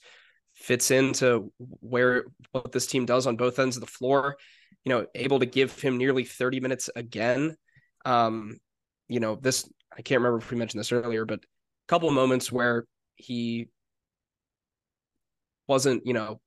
fits 0.54 0.90
into 0.90 1.52
where 1.58 2.24
what 2.52 2.72
this 2.72 2.86
team 2.86 3.04
does 3.04 3.26
on 3.26 3.36
both 3.36 3.58
ends 3.58 3.76
of 3.76 3.80
the 3.80 3.86
floor. 3.86 4.36
You 4.84 4.90
know, 4.90 5.06
able 5.16 5.40
to 5.40 5.46
give 5.46 5.80
him 5.80 5.98
nearly 5.98 6.24
30 6.24 6.60
minutes 6.60 6.90
again. 6.94 7.56
Um, 8.04 8.58
you 9.08 9.20
know, 9.20 9.36
this 9.36 9.68
I 9.96 10.02
can't 10.02 10.20
remember 10.20 10.38
if 10.38 10.50
we 10.50 10.56
mentioned 10.56 10.80
this 10.80 10.92
earlier, 10.92 11.24
but 11.24 11.40
a 11.40 11.88
couple 11.88 12.08
of 12.08 12.14
moments 12.14 12.52
where 12.52 12.84
he 13.16 13.68
wasn't, 15.66 16.06
you 16.06 16.12
know, 16.14 16.40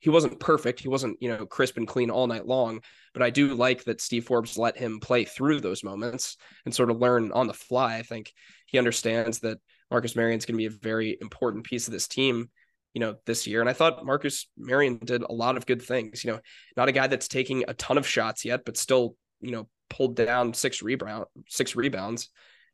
he 0.00 0.10
wasn't 0.10 0.40
perfect. 0.40 0.80
He 0.80 0.88
wasn't, 0.88 1.18
you 1.20 1.28
know, 1.28 1.46
crisp 1.46 1.76
and 1.76 1.86
clean 1.86 2.10
all 2.10 2.26
night 2.26 2.46
long. 2.46 2.80
But 3.12 3.22
I 3.22 3.30
do 3.30 3.54
like 3.54 3.84
that 3.84 4.00
Steve 4.00 4.24
Forbes 4.24 4.58
let 4.58 4.76
him 4.76 4.98
play 4.98 5.24
through 5.24 5.60
those 5.60 5.84
moments 5.84 6.36
and 6.64 6.74
sort 6.74 6.90
of 6.90 6.98
learn 6.98 7.32
on 7.32 7.46
the 7.46 7.54
fly. 7.54 7.96
I 7.96 8.02
think 8.02 8.32
he 8.66 8.78
understands 8.78 9.40
that 9.40 9.58
Marqus 9.92 10.16
Marion's 10.16 10.46
going 10.46 10.54
to 10.54 10.68
be 10.68 10.74
a 10.74 10.78
very 10.78 11.18
important 11.20 11.64
piece 11.64 11.86
of 11.86 11.92
this 11.92 12.08
team, 12.08 12.48
you 12.94 13.00
know, 13.00 13.16
this 13.26 13.46
year. 13.46 13.60
And 13.60 13.68
I 13.68 13.74
thought 13.74 14.04
Marqus 14.04 14.46
Marion 14.56 14.98
did 14.98 15.22
a 15.22 15.32
lot 15.32 15.56
of 15.56 15.66
good 15.66 15.82
things. 15.82 16.24
You 16.24 16.32
know, 16.32 16.40
not 16.76 16.88
a 16.88 16.92
guy 16.92 17.06
that's 17.06 17.28
taking 17.28 17.64
a 17.68 17.74
ton 17.74 17.98
of 17.98 18.06
shots 18.06 18.44
yet, 18.44 18.64
but 18.64 18.78
still, 18.78 19.16
you 19.40 19.50
know, 19.50 19.68
pulled 19.90 20.16
down 20.16 20.54
six 20.54 20.82
rebound 20.82 21.26
six 21.48 21.76
rebounds. 21.76 22.30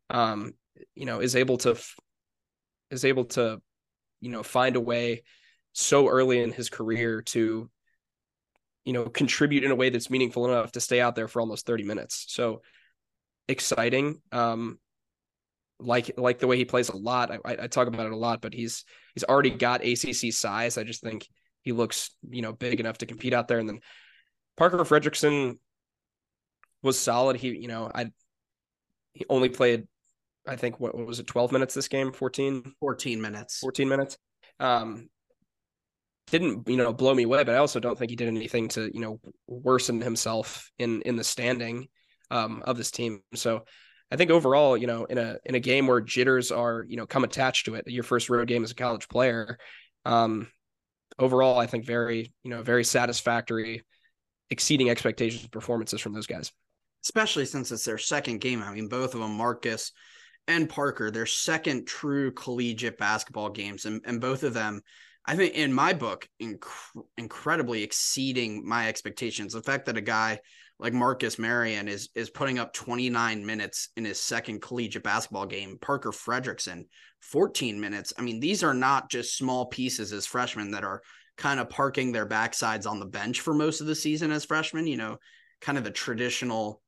Um, 0.09 0.53
you 0.95 1.05
know, 1.05 1.19
is 1.19 1.35
able 1.35 1.57
to 1.57 1.77
is 2.91 3.03
able 3.03 3.25
to, 3.25 3.61
you 4.21 4.29
know, 4.29 4.43
find 4.43 4.75
a 4.77 4.81
way 4.81 5.23
so 5.73 6.07
early 6.07 6.41
in 6.41 6.51
his 6.51 6.69
career 6.69 7.21
to 7.21 7.69
you 8.85 8.93
know 8.93 9.03
contribute 9.03 9.63
in 9.63 9.71
a 9.71 9.75
way 9.75 9.89
that's 9.89 10.09
meaningful 10.09 10.45
enough 10.45 10.71
to 10.71 10.79
stay 10.79 11.01
out 11.01 11.15
there 11.15 11.27
for 11.27 11.41
almost 11.41 11.65
30 11.65 11.83
minutes. 11.83 12.25
So 12.29 12.61
exciting 13.49 14.21
um 14.31 14.79
like 15.79 16.11
like 16.17 16.39
the 16.39 16.47
way 16.47 16.57
he 16.57 16.65
plays 16.65 16.89
a 16.89 16.97
lot. 16.97 17.31
I, 17.31 17.39
I 17.45 17.67
talk 17.67 17.87
about 17.87 18.07
it 18.07 18.11
a 18.11 18.17
lot 18.17 18.41
but 18.41 18.53
he's 18.53 18.85
he's 19.13 19.25
already 19.25 19.51
got 19.51 19.85
acc 19.85 20.31
size. 20.31 20.77
I 20.77 20.83
just 20.83 21.03
think 21.03 21.27
he 21.61 21.73
looks 21.73 22.11
you 22.29 22.41
know 22.41 22.53
big 22.53 22.79
enough 22.79 22.99
to 22.99 23.05
compete 23.05 23.33
out 23.33 23.47
there. 23.47 23.59
And 23.59 23.67
then 23.67 23.81
Parker 24.55 24.77
Friedrichsen 24.79 25.59
was 26.83 26.99
solid. 26.99 27.37
He 27.37 27.49
you 27.49 27.67
know 27.67 27.91
i 27.93 28.11
he 29.13 29.25
only 29.29 29.49
played 29.49 29.87
i 30.47 30.55
think 30.55 30.79
what, 30.79 30.95
what 30.95 31.07
was 31.07 31.19
it 31.19 31.27
12 31.27 31.51
minutes 31.51 31.73
this 31.73 31.87
game? 31.87 32.11
14 32.11 32.73
14 32.79 33.21
minutes. 33.21 33.59
14 33.59 33.89
minutes. 33.89 34.17
Um 34.59 35.09
didn't 36.27 36.67
you 36.67 36.77
know 36.77 36.93
blow 36.93 37.13
me 37.13 37.23
away, 37.23 37.43
but 37.43 37.55
I 37.55 37.59
also 37.59 37.79
don't 37.79 37.97
think 37.97 38.11
he 38.11 38.15
did 38.15 38.27
anything 38.27 38.67
to 38.69 38.91
you 38.93 38.99
know 38.99 39.19
worsen 39.47 40.01
himself 40.01 40.69
in 40.77 41.01
in 41.03 41.15
the 41.15 41.23
standing 41.23 41.87
um, 42.31 42.61
of 42.65 42.77
this 42.77 42.91
team. 42.91 43.21
So 43.33 43.63
I 44.11 44.15
think 44.15 44.31
overall, 44.31 44.77
you 44.77 44.87
know, 44.87 45.05
in 45.05 45.17
a 45.17 45.37
in 45.45 45.55
a 45.55 45.59
game 45.59 45.87
where 45.87 46.01
jitters 46.01 46.51
are 46.51 46.85
you 46.87 46.97
know 46.97 47.05
come 47.05 47.23
attached 47.23 47.65
to 47.65 47.75
it, 47.75 47.87
your 47.87 48.03
first 48.03 48.29
road 48.29 48.47
game 48.47 48.63
as 48.63 48.71
a 48.71 48.75
college 48.75 49.07
player, 49.07 49.57
um, 50.05 50.47
overall, 51.17 51.59
I 51.59 51.67
think 51.67 51.85
very 51.85 52.33
you 52.43 52.51
know 52.51 52.61
very 52.61 52.83
satisfactory, 52.83 53.83
exceeding 54.49 54.89
expectations 54.89 55.47
performances 55.47 56.01
from 56.01 56.13
those 56.13 56.27
guys. 56.27 56.51
Especially 57.07 57.45
since 57.45 57.71
it's 57.71 57.85
their 57.85 57.97
second 57.97 58.41
game. 58.41 58.61
I 58.61 58.73
mean, 58.73 58.89
both 58.89 59.13
of 59.13 59.21
them, 59.21 59.37
Marqus 59.37 59.91
and 60.47 60.69
Parker, 60.69 61.09
their 61.09 61.25
second 61.25 61.87
true 61.87 62.31
collegiate 62.31 62.97
basketball 62.97 63.49
games, 63.49 63.85
and 63.85 64.01
and 64.05 64.19
both 64.19 64.43
of 64.43 64.53
them 64.53 64.81
I 65.27 65.35
think 65.35 65.55
in 65.55 65.73
my 65.73 65.91
book, 65.91 66.27
inc- 66.41 66.63
incredibly 67.17 67.83
exceeding 67.83 68.65
my 68.65 68.87
expectations. 68.87 69.51
The 69.53 69.61
fact 69.61 69.85
that 69.85 69.97
a 69.97 70.01
guy 70.01 70.39
like 70.79 70.93
Marqus 70.93 71.37
Marion 71.37 71.89
is 71.89 72.09
is 72.15 72.29
putting 72.29 72.59
up 72.59 72.71
29 72.71 73.45
minutes 73.45 73.89
in 73.97 74.05
his 74.05 74.21
second 74.21 74.61
collegiate 74.61 75.03
basketball 75.03 75.45
game. 75.45 75.77
Parker 75.81 76.11
Friedrichsen, 76.11 76.85
14 77.19 77.77
minutes. 77.77 78.13
I 78.17 78.21
mean, 78.21 78.39
these 78.39 78.63
are 78.63 78.73
not 78.73 79.09
just 79.09 79.37
small 79.37 79.65
pieces 79.65 80.13
as 80.13 80.25
freshmen 80.25 80.71
that 80.71 80.85
are 80.85 81.01
kind 81.35 81.59
of 81.59 81.69
parking 81.69 82.13
their 82.13 82.27
backsides 82.27 82.89
on 82.89 82.99
the 82.99 83.05
bench 83.05 83.41
for 83.41 83.53
most 83.53 83.81
of 83.81 83.87
the 83.87 83.95
season 83.95 84.31
as 84.31 84.45
freshmen. 84.45 84.87
You 84.87 84.97
know, 84.97 85.17
kind 85.59 85.77
of 85.77 85.83
the 85.83 85.91
traditional 85.91 86.81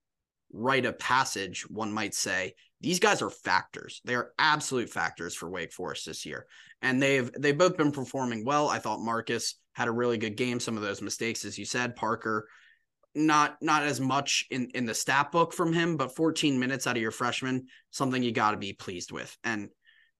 rite 0.51 0.85
of 0.85 0.99
passage, 0.99 1.69
one 1.69 1.91
might 1.91 2.13
say. 2.13 2.55
These 2.81 2.99
guys 2.99 3.21
are 3.21 3.29
factors. 3.29 4.01
They 4.05 4.15
are 4.15 4.31
absolute 4.39 4.89
factors 4.89 5.35
for 5.35 5.49
Wake 5.49 5.73
Forest 5.73 6.05
this 6.05 6.25
year 6.25 6.47
and 6.81 7.01
they've 7.01 7.31
they've 7.37 7.57
both 7.57 7.77
been 7.77 7.91
performing 7.91 8.45
well. 8.45 8.69
I 8.69 8.79
thought 8.79 8.99
Marqus 8.99 9.55
had 9.73 9.87
a 9.87 9.91
really 9.91 10.17
good 10.17 10.37
game. 10.37 10.59
Some 10.59 10.77
of 10.77 10.83
those 10.83 11.01
mistakes, 11.01 11.45
as 11.45 11.57
you 11.57 11.65
said, 11.65 11.95
Parker, 11.95 12.47
not 13.15 13.57
not 13.61 13.83
as 13.83 13.99
much 13.99 14.45
in 14.49 14.69
in 14.73 14.85
the 14.85 14.93
stat 14.93 15.31
book 15.31 15.53
from 15.53 15.73
him, 15.73 15.97
but 15.97 16.15
14 16.15 16.59
minutes 16.59 16.87
out 16.87 16.95
of 16.95 17.01
your 17.01 17.11
freshman, 17.11 17.67
something 17.91 18.23
you 18.23 18.31
got 18.31 18.51
to 18.51 18.57
be 18.57 18.73
pleased 18.73 19.11
with. 19.11 19.35
And 19.43 19.69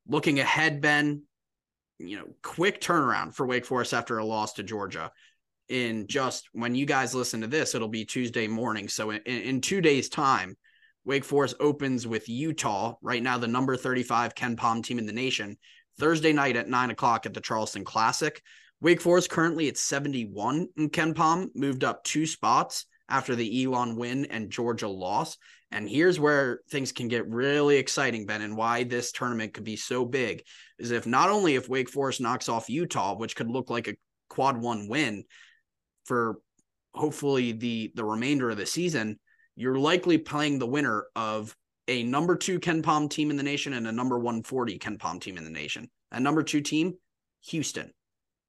looking 0.08 0.40
ahead, 0.40 0.82
Ben, 0.82 1.24
you 1.98 2.18
know, 2.18 2.28
quick 2.44 2.82
turnaround 2.82 3.34
for 3.34 3.46
Wake 3.46 3.66
Forest 3.66 3.94
after 3.94 4.18
a 4.18 4.26
loss 4.26 4.54
to 4.54 4.64
Georgia. 4.64 5.12
In 5.70 6.08
just 6.08 6.50
when 6.54 6.74
you 6.74 6.86
guys 6.86 7.14
listen 7.14 7.42
to 7.42 7.48
this, 7.48 7.76
it'll 7.76 7.88
be 7.88 8.06
Tuesday 8.06 8.48
morning. 8.48 8.90
So 8.90 9.12
in, 9.12 9.22
in 9.22 9.62
two 9.62 9.82
days' 9.82 10.10
time, 10.10 10.58
Wake 11.06 11.24
Forest 11.24 11.56
opens 11.60 12.06
with 12.08 12.28
Utah, 12.28 12.96
right 13.02 13.22
now 13.22 13.38
the 13.38 13.48
number 13.48 13.78
35 13.78 14.36
KenPom 14.36 14.84
team 14.84 15.00
in 15.00 15.06
the 15.06 15.14
nation. 15.14 15.58
Thursday 16.00 16.34
night 16.34 16.56
at 16.56 16.70
nine 16.70 16.92
o'clock 16.92 17.26
at 17.26 17.34
the 17.34 17.42
Charleston 17.42 17.84
Classic. 17.84 18.42
Wake 18.82 19.02
Forest 19.02 19.30
currently 19.30 19.68
at 19.68 19.78
71 19.78 20.68
in 20.78 20.90
KenPom, 20.90 21.50
moved 21.54 21.84
up 21.84 22.04
two 22.04 22.26
spots 22.26 22.86
after 23.10 23.36
the 23.36 23.64
Elon 23.64 23.96
win 23.96 24.26
and 24.26 24.50
Georgia 24.50 24.88
loss. 24.88 25.38
And 25.72 25.88
here's 25.88 26.20
where 26.20 26.62
things 26.70 26.92
can 26.92 27.08
get 27.10 27.28
really 27.28 27.78
exciting, 27.78 28.26
Ben, 28.26 28.42
and 28.42 28.56
why 28.56 28.84
this 28.84 29.12
tournament 29.12 29.54
could 29.54 29.64
be 29.64 29.76
so 29.76 30.06
big 30.06 30.44
is 30.80 30.92
if 30.92 31.06
not 31.06 31.30
only 31.30 31.56
if 31.56 31.70
Wake 31.70 31.90
Forest 31.90 32.22
knocks 32.22 32.50
off 32.50 32.70
Utah, 32.70 33.16
which 33.16 33.36
could 33.36 33.50
look 33.50 33.70
like 33.70 33.88
a 33.88 33.96
quad 34.30 34.58
one 34.58 34.88
win 34.88 35.26
for 36.10 36.40
hopefully 36.96 37.52
the 37.52 37.92
the 37.96 38.04
remainder 38.04 38.50
of 38.50 38.58
the 38.58 38.66
season, 38.66 39.20
you're 39.56 39.78
likely 39.78 40.18
playing 40.18 40.58
the 40.58 40.66
winner 40.66 41.06
of 41.16 41.56
a 41.88 42.04
number 42.04 42.36
two 42.36 42.60
KenPom 42.60 43.10
team 43.10 43.30
in 43.30 43.38
the 43.38 43.44
nation 43.44 43.74
and 43.74 43.88
a 43.88 43.92
number 43.92 44.18
140 44.18 44.80
KenPom 44.80 45.22
team 45.22 45.38
in 45.38 45.44
the 45.44 45.50
nation. 45.50 45.90
A 46.12 46.20
number 46.20 46.44
two 46.44 46.62
team, 46.62 46.96
Houston. 47.46 47.92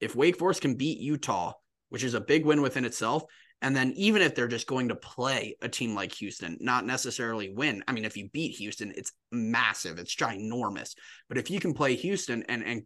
If 0.01 0.17
Wake 0.17 0.39
Forest 0.39 0.63
can 0.63 0.75
beat 0.75 0.99
Utah, 0.99 1.53
which 1.91 2.03
is 2.03 2.15
a 2.15 2.21
big 2.21 2.47
win 2.47 2.63
within 2.63 2.87
itself, 2.87 3.25
and 3.61 3.77
then 3.77 3.93
even 3.95 4.23
if 4.23 4.35
they're 4.35 4.49
just 4.49 4.67
going 4.67 4.89
to 4.89 4.97
play 4.97 5.55
a 5.61 5.69
team 5.69 5.95
like 5.95 6.15
Houston, 6.15 6.57
not 6.61 6.87
necessarily 6.87 7.53
win. 7.55 7.85
I 7.87 7.93
mean, 7.93 8.07
if 8.07 8.17
you 8.17 8.31
beat 8.33 8.57
Houston, 8.57 8.95
it's 8.97 9.13
massive, 9.31 9.99
it's 9.99 10.17
ginormous. 10.17 10.95
But 11.29 11.37
if 11.37 11.51
you 11.51 11.61
can 11.61 11.75
play 11.75 11.95
Houston 11.97 12.43
and 12.49 12.65
and 12.65 12.83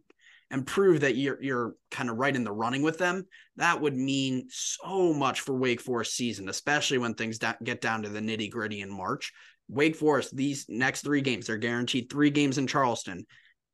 and 0.51 0.65
prove 0.65 1.01
that 1.01 1.15
you're 1.15 1.41
you're 1.41 1.75
kind 1.91 2.09
of 2.09 2.17
right 2.17 2.35
in 2.35 2.43
the 2.43 2.51
running 2.51 2.83
with 2.83 2.97
them, 2.97 3.25
that 3.57 3.81
would 3.81 3.95
mean 3.95 4.47
so 4.49 5.13
much 5.13 5.41
for 5.41 5.57
Wake 5.57 5.81
Forest 5.81 6.15
season, 6.15 6.49
especially 6.49 6.97
when 6.97 7.13
things 7.13 7.39
da- 7.39 7.53
get 7.63 7.81
down 7.81 8.03
to 8.03 8.09
the 8.09 8.19
nitty 8.19 8.49
gritty 8.49 8.81
in 8.81 8.91
March. 8.91 9.31
Wake 9.67 9.95
Forest, 9.95 10.35
these 10.35 10.65
next 10.69 11.01
three 11.01 11.21
games, 11.21 11.47
they're 11.47 11.57
guaranteed 11.57 12.09
three 12.09 12.29
games 12.29 12.57
in 12.57 12.67
Charleston. 12.67 13.25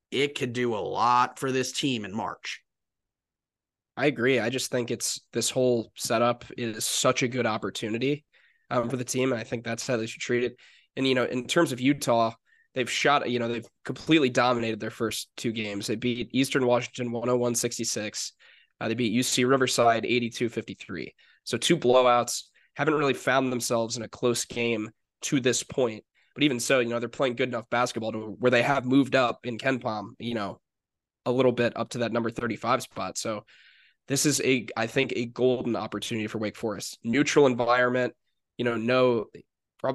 It 0.09 0.38
could 0.38 0.53
do 0.53 0.76
a 0.76 0.78
lot 0.78 1.39
for 1.39 1.51
this 1.51 1.72
team 1.74 2.05
in 2.05 2.15
March. 2.15 2.61
I 3.97 4.05
agree. 4.05 4.39
I 4.39 4.49
just 4.49 4.72
think 4.72 4.89
it's 4.89 5.22
this 5.34 5.49
whole 5.49 5.91
setup 5.95 6.45
is 6.57 6.86
such 6.86 7.24
a 7.24 7.28
good 7.28 7.45
opportunity 7.45 8.24
um, 8.69 8.89
for 8.89 8.97
the 8.97 9.03
team. 9.03 9.32
And 9.32 9.39
I 9.39 9.43
think 9.43 9.63
that's 9.63 9.86
how 9.86 9.97
they 9.97 10.05
should 10.05 10.22
treat 10.22 10.45
it. 10.45 10.55
And, 10.95 11.05
you 11.05 11.13
know, 11.13 11.26
in 11.26 11.45
terms 11.45 11.72
of 11.72 11.82
Utah, 11.82 12.32
they've 12.74 12.89
shot, 12.89 13.30
you 13.30 13.39
know, 13.39 13.47
they've 13.47 13.67
completely 13.86 14.30
dominated 14.30 14.80
their 14.80 14.91
first 14.91 15.30
two 15.38 15.51
games. 15.51 15.88
They 15.88 15.95
beat 15.95 16.30
Eastern 16.32 16.65
Washington 16.65 17.11
101 17.11 17.55
66. 17.55 18.34
Uh, 18.80 18.88
they 18.88 18.95
beat 18.95 19.13
UC 19.13 19.47
Riverside 19.47 20.05
82 20.05 20.49
53. 20.49 21.13
So 21.43 21.57
two 21.57 21.78
blowouts. 21.78 22.43
Haven't 22.76 22.93
really 22.93 23.13
found 23.13 23.51
themselves 23.51 23.97
in 23.97 24.03
a 24.03 24.07
close 24.07 24.45
game 24.45 24.89
to 25.24 25.39
this 25.39 25.61
point. 25.61 26.03
But 26.34 26.43
even 26.43 26.59
so, 26.59 26.80
you 26.80 26.89
know, 26.89 26.99
they're 26.99 27.09
playing 27.09 27.36
good 27.36 27.49
enough 27.49 27.69
basketball 27.69 28.13
to 28.13 28.36
where 28.39 28.51
they 28.51 28.61
have 28.61 28.86
moved 28.86 29.15
up 29.15 29.45
in 29.45 29.57
KenPom, 29.57 30.11
you 30.19 30.34
know, 30.34 30.59
a 31.26 31.32
little 31.32 31.51
bit 31.51 31.76
up 31.76 31.89
to 31.89 31.99
that 31.99 32.13
number 32.13 32.30
35 32.30 32.82
spot. 32.84 33.17
So 33.17 33.45
this 34.07 34.26
is 34.26 34.41
a, 34.41 34.67
I 34.76 34.88
think, 34.88 35.13
a 35.15 35.26
golden 35.26 35.76
opportunity 35.76 36.28
for 36.28 36.38
Wake 36.38 36.55
Forest. 36.55 36.97
Neutral 37.03 37.45
environment, 37.45 38.13
you 38.57 38.65
know, 38.65 38.78
no, 38.78 39.26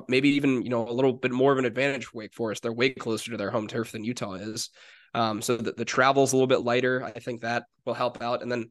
maybe 0.08 0.30
even, 0.30 0.62
you 0.62 0.70
know, 0.70 0.88
a 0.88 0.92
little 0.92 1.12
bit 1.12 1.32
more 1.32 1.52
of 1.52 1.58
an 1.58 1.64
advantage 1.64 2.06
for 2.06 2.18
Wake 2.18 2.34
Forest. 2.34 2.62
They're 2.62 2.72
way 2.72 2.90
closer 2.90 3.30
to 3.30 3.36
their 3.36 3.50
home 3.50 3.68
turf 3.68 3.92
than 3.92 4.04
Utah 4.04 4.34
is. 4.34 4.70
Um, 5.14 5.40
so 5.40 5.56
the, 5.56 5.72
the 5.72 5.84
travel's 5.84 6.32
a 6.32 6.36
little 6.36 6.46
bit 6.46 6.62
lighter. 6.62 7.02
I 7.02 7.12
think 7.12 7.40
that 7.40 7.64
will 7.84 7.94
help 7.94 8.22
out. 8.22 8.42
And 8.42 8.50
then, 8.50 8.70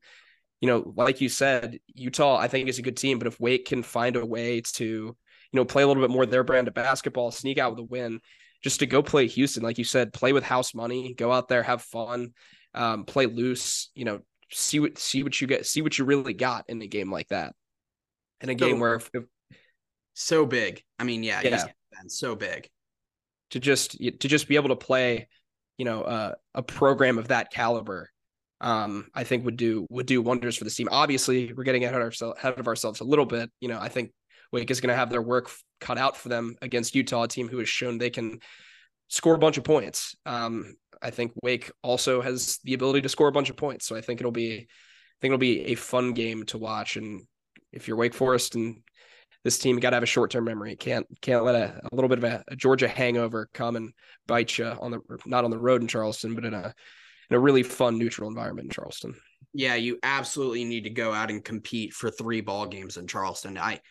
you 0.62 0.68
know, 0.68 0.94
like 0.96 1.22
you 1.22 1.30
said, 1.30 1.80
Utah, 1.94 2.38
I 2.38 2.48
think 2.48 2.70
is 2.70 2.80
a 2.80 2.84
good 2.84 2.98
team, 2.98 3.18
but 3.18 3.28
if 3.28 3.40
Wake 3.40 3.66
can 3.66 3.84
find 3.84 4.16
a 4.16 4.26
way 4.26 4.62
to, 4.62 4.86
you 4.86 5.16
know, 5.54 5.66
play 5.66 5.84
a 5.84 5.88
little 5.88 6.04
bit 6.04 6.12
more 6.12 6.26
their 6.26 6.44
brand 6.44 6.68
of 6.68 6.74
basketball, 6.74 7.32
sneak 7.32 7.58
out 7.58 7.72
with 7.72 7.80
a 7.80 7.84
win, 7.84 8.20
just 8.62 8.80
to 8.80 8.86
go 8.86 9.02
play 9.02 9.28
Houston, 9.28 9.64
like 9.64 9.78
you 9.78 9.84
said, 9.84 10.14
play 10.14 10.34
with 10.34 10.44
house 10.44 10.74
money, 10.74 11.14
go 11.14 11.32
out 11.32 11.48
there, 11.48 11.64
have 11.64 11.82
fun, 11.82 12.34
um, 12.74 13.06
play 13.06 13.26
loose, 13.26 13.90
you 13.96 14.06
know, 14.06 14.20
see 14.52 14.80
what 14.80 14.98
see 14.98 15.24
what 15.24 15.40
you 15.40 15.48
get, 15.48 15.66
see 15.66 15.82
what 15.82 15.98
you 15.98 16.06
really 16.06 16.34
got 16.34 16.66
in 16.68 16.82
a 16.82 16.88
game 16.88 17.12
like 17.12 17.28
that. 17.30 17.54
In 18.42 18.50
a 18.50 18.56
game 18.56 18.76
so, 18.76 18.82
where 18.82 18.96
if, 18.96 19.10
if, 19.14 19.24
so 20.16 20.46
big. 20.46 20.84
I 20.98 21.04
mean, 21.04 21.24
yeah, 21.24 21.42
yeah, 21.44 21.66
so 22.08 22.36
big 22.36 22.70
to 23.52 23.60
just 23.60 23.92
to 24.00 24.28
just 24.28 24.48
be 24.48 24.56
able 24.56 24.70
to 24.70 24.76
play, 24.76 25.28
you 25.78 25.86
know, 25.86 26.02
uh, 26.02 26.34
a 26.54 26.64
program 26.64 27.18
of 27.18 27.28
that 27.30 27.52
caliber. 27.52 28.10
Um, 28.62 29.08
I 29.14 29.26
think 29.26 29.46
would 29.46 29.58
do 29.58 29.86
would 29.90 30.06
do 30.06 30.22
wonders 30.22 30.58
for 30.58 30.64
the 30.64 30.70
team. 30.70 30.88
Obviously, 30.92 31.54
we're 31.54 31.64
getting 31.64 31.84
ahead 31.84 31.96
of 31.96 32.02
ourselves 32.02 32.40
ahead 32.40 32.60
of 32.60 32.68
ourselves 32.68 33.02
a 33.02 33.04
little 33.04 33.26
bit. 33.26 33.52
You 33.60 33.68
know, 33.68 33.80
I 33.80 33.90
think 33.90 34.12
Wake 34.52 34.72
is 34.72 34.82
going 34.82 34.90
to 34.90 34.96
have 34.96 35.10
their 35.10 35.22
work 35.22 35.52
cut 35.82 35.98
out 35.98 36.18
for 36.18 36.30
them 36.30 36.56
against 36.62 36.96
Utah, 36.96 37.24
a 37.24 37.28
team 37.28 37.48
who 37.48 37.60
has 37.60 37.70
shown 37.70 37.98
they 37.98 38.10
can 38.10 38.40
score 39.10 39.36
a 39.36 39.40
bunch 39.40 39.58
of 39.58 39.64
points. 39.64 40.16
Um, 40.26 40.76
I 41.02 41.12
think 41.12 41.34
Wake 41.44 41.72
also 41.84 42.22
has 42.22 42.60
the 42.64 42.74
ability 42.74 43.02
to 43.02 43.10
score 43.10 43.28
a 43.28 43.34
bunch 43.34 43.50
of 43.50 43.58
points. 43.58 43.86
So 43.86 43.96
I 43.96 44.02
think 44.02 44.20
it'll 44.20 44.32
be, 44.32 44.54
I 44.54 45.18
think 45.22 45.32
it'll 45.32 45.38
be 45.38 45.66
a 45.66 45.76
fun 45.76 46.14
game 46.14 46.46
to 46.48 46.58
watch. 46.58 46.96
And 46.96 47.28
if 47.72 47.88
you're 47.88 47.98
Wake 47.98 48.14
Forest 48.14 48.56
and 48.56 48.78
this 49.46 49.60
team, 49.60 49.78
got 49.80 49.92
to 49.92 49.96
have 49.96 50.04
a 50.04 50.08
short 50.08 50.32
term 50.32 50.44
memory. 50.44 50.76
Can't 50.76 51.06
can't 51.22 51.46
let 51.46 51.54
a, 51.54 51.80
a 51.92 51.96
little 51.96 52.10
bit 52.10 52.18
of 52.18 52.24
a, 52.24 52.44
a, 52.48 52.56
Georgia 52.56 52.88
hangover 52.88 53.48
come 53.54 53.76
and 53.76 53.94
bite 54.26 54.58
you 54.58 54.66
on 54.66 54.90
the 54.90 55.00
not 55.28 55.46
on 55.46 55.52
the 55.52 55.60
road 55.60 55.84
in 55.84 55.88
Charleston, 55.88 56.34
but 56.34 56.44
in 56.44 56.56
a 56.56 56.74
in 57.30 57.38
a 57.38 57.40
really 57.40 57.62
fun 57.62 58.00
neutral 58.00 58.28
environment 58.28 58.66
in 58.66 58.72
Charleston. 58.72 59.16
Yeah, 59.54 59.76
you 59.76 60.00
absolutely 60.02 60.66
need 60.66 60.86
to 60.86 60.90
go 60.90 61.14
out 61.14 61.30
and 61.30 61.46
compete 61.46 61.94
for 61.94 62.10
three 62.10 62.42
ball 62.42 62.66
games 62.66 62.98
in 62.98 63.06
Charleston. 63.06 63.56
I 63.56 63.82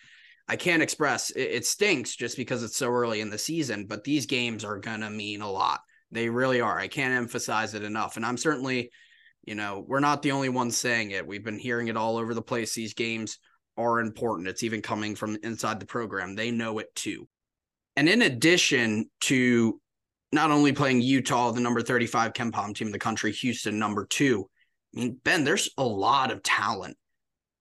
I 0.48 0.56
can't 0.56 0.82
express 0.82 1.30
it, 1.30 1.42
it 1.42 1.66
stinks 1.66 2.16
just 2.16 2.36
because 2.36 2.64
it's 2.64 2.76
so 2.76 2.88
early 2.88 3.20
in 3.20 3.30
the 3.30 3.38
season, 3.38 3.86
but 3.86 4.02
these 4.02 4.26
games 4.26 4.64
are 4.64 4.80
gonna 4.80 5.08
mean 5.08 5.40
a 5.40 5.50
lot. 5.50 5.82
They 6.10 6.28
really 6.28 6.60
are. 6.60 6.78
I 6.80 6.88
can't 6.88 7.14
emphasize 7.14 7.74
it 7.74 7.84
enough. 7.84 8.16
And 8.16 8.26
I'm 8.26 8.36
certainly, 8.36 8.90
you 9.44 9.54
know, 9.54 9.84
we're 9.86 10.00
not 10.00 10.20
the 10.22 10.32
only 10.32 10.48
ones 10.48 10.76
saying 10.76 11.12
it. 11.12 11.28
We've 11.28 11.44
been 11.44 11.60
hearing 11.60 11.86
it 11.86 11.96
all 11.96 12.16
over 12.16 12.34
the 12.34 12.42
place. 12.42 12.74
These 12.74 12.94
games 12.94 13.38
are 13.76 14.00
important. 14.00 14.48
It's 14.48 14.62
even 14.62 14.82
coming 14.82 15.14
from 15.14 15.36
inside 15.42 15.80
the 15.80 15.86
program. 15.86 16.34
They 16.34 16.50
know 16.50 16.78
it 16.78 16.94
too. 16.94 17.28
And 17.96 18.08
in 18.08 18.22
addition 18.22 19.10
to 19.22 19.80
not 20.32 20.50
only 20.50 20.72
playing 20.72 21.00
Utah, 21.00 21.52
the 21.52 21.60
number 21.60 21.80
35 21.80 22.32
KenPom 22.32 22.74
team 22.74 22.88
in 22.88 22.92
the 22.92 22.98
country, 22.98 23.32
Houston, 23.32 23.78
number 23.78 24.06
two, 24.06 24.48
I 24.94 25.00
mean, 25.00 25.20
Ben, 25.24 25.44
there's 25.44 25.70
a 25.78 25.84
lot 25.84 26.30
of 26.30 26.42
talent 26.42 26.96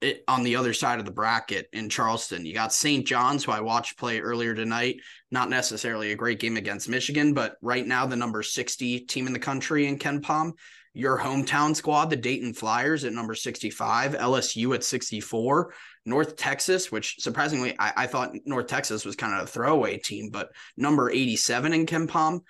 it, 0.04 0.24
on 0.28 0.44
the 0.44 0.56
other 0.56 0.74
side 0.74 1.00
of 1.00 1.06
the 1.06 1.12
bracket 1.12 1.68
in 1.74 1.90
Charleston. 1.90 2.46
You 2.46 2.54
got 2.54 2.74
St. 2.74 3.06
John's, 3.06 3.44
who 3.44 3.52
I 3.52 3.62
watched 3.62 3.98
play 3.98 4.20
earlier 4.20 4.54
tonight. 4.54 4.98
Not 5.32 5.50
necessarily 5.50 6.12
a 6.12 6.16
great 6.16 6.40
game 6.40 6.58
against 6.58 6.90
Michigan, 6.90 7.34
but 7.34 7.56
right 7.62 7.86
now 7.86 8.06
the 8.06 8.16
number 8.16 8.44
60 8.44 9.02
team 9.02 9.28
in 9.28 9.34
the 9.34 9.40
country 9.40 9.88
in 9.88 9.98
KenPom. 9.98 10.52
Your 10.94 11.18
hometown 11.18 11.76
squad, 11.76 12.12
the 12.12 12.16
Dayton 12.16 12.54
Flyers 12.54 13.04
at 13.04 13.14
number 13.14 13.34
65, 13.34 14.14
LSU 14.14 14.76
at 14.76 14.84
64, 14.84 15.74
North 16.06 16.36
Texas, 16.36 16.92
which 16.92 17.16
surprisingly 17.20 17.76
I, 17.80 17.94
I 17.98 18.08
thought 18.08 18.34
North 18.46 18.68
Texas 18.68 19.06
was 19.06 19.16
kind 19.16 19.34
of 19.34 19.44
a 19.44 19.48
throwaway 19.48 19.98
team, 19.98 20.30
but 20.32 20.50
number 20.78 21.10
87 21.10 21.74
in 21.74 21.86
KenPom. 21.86 22.42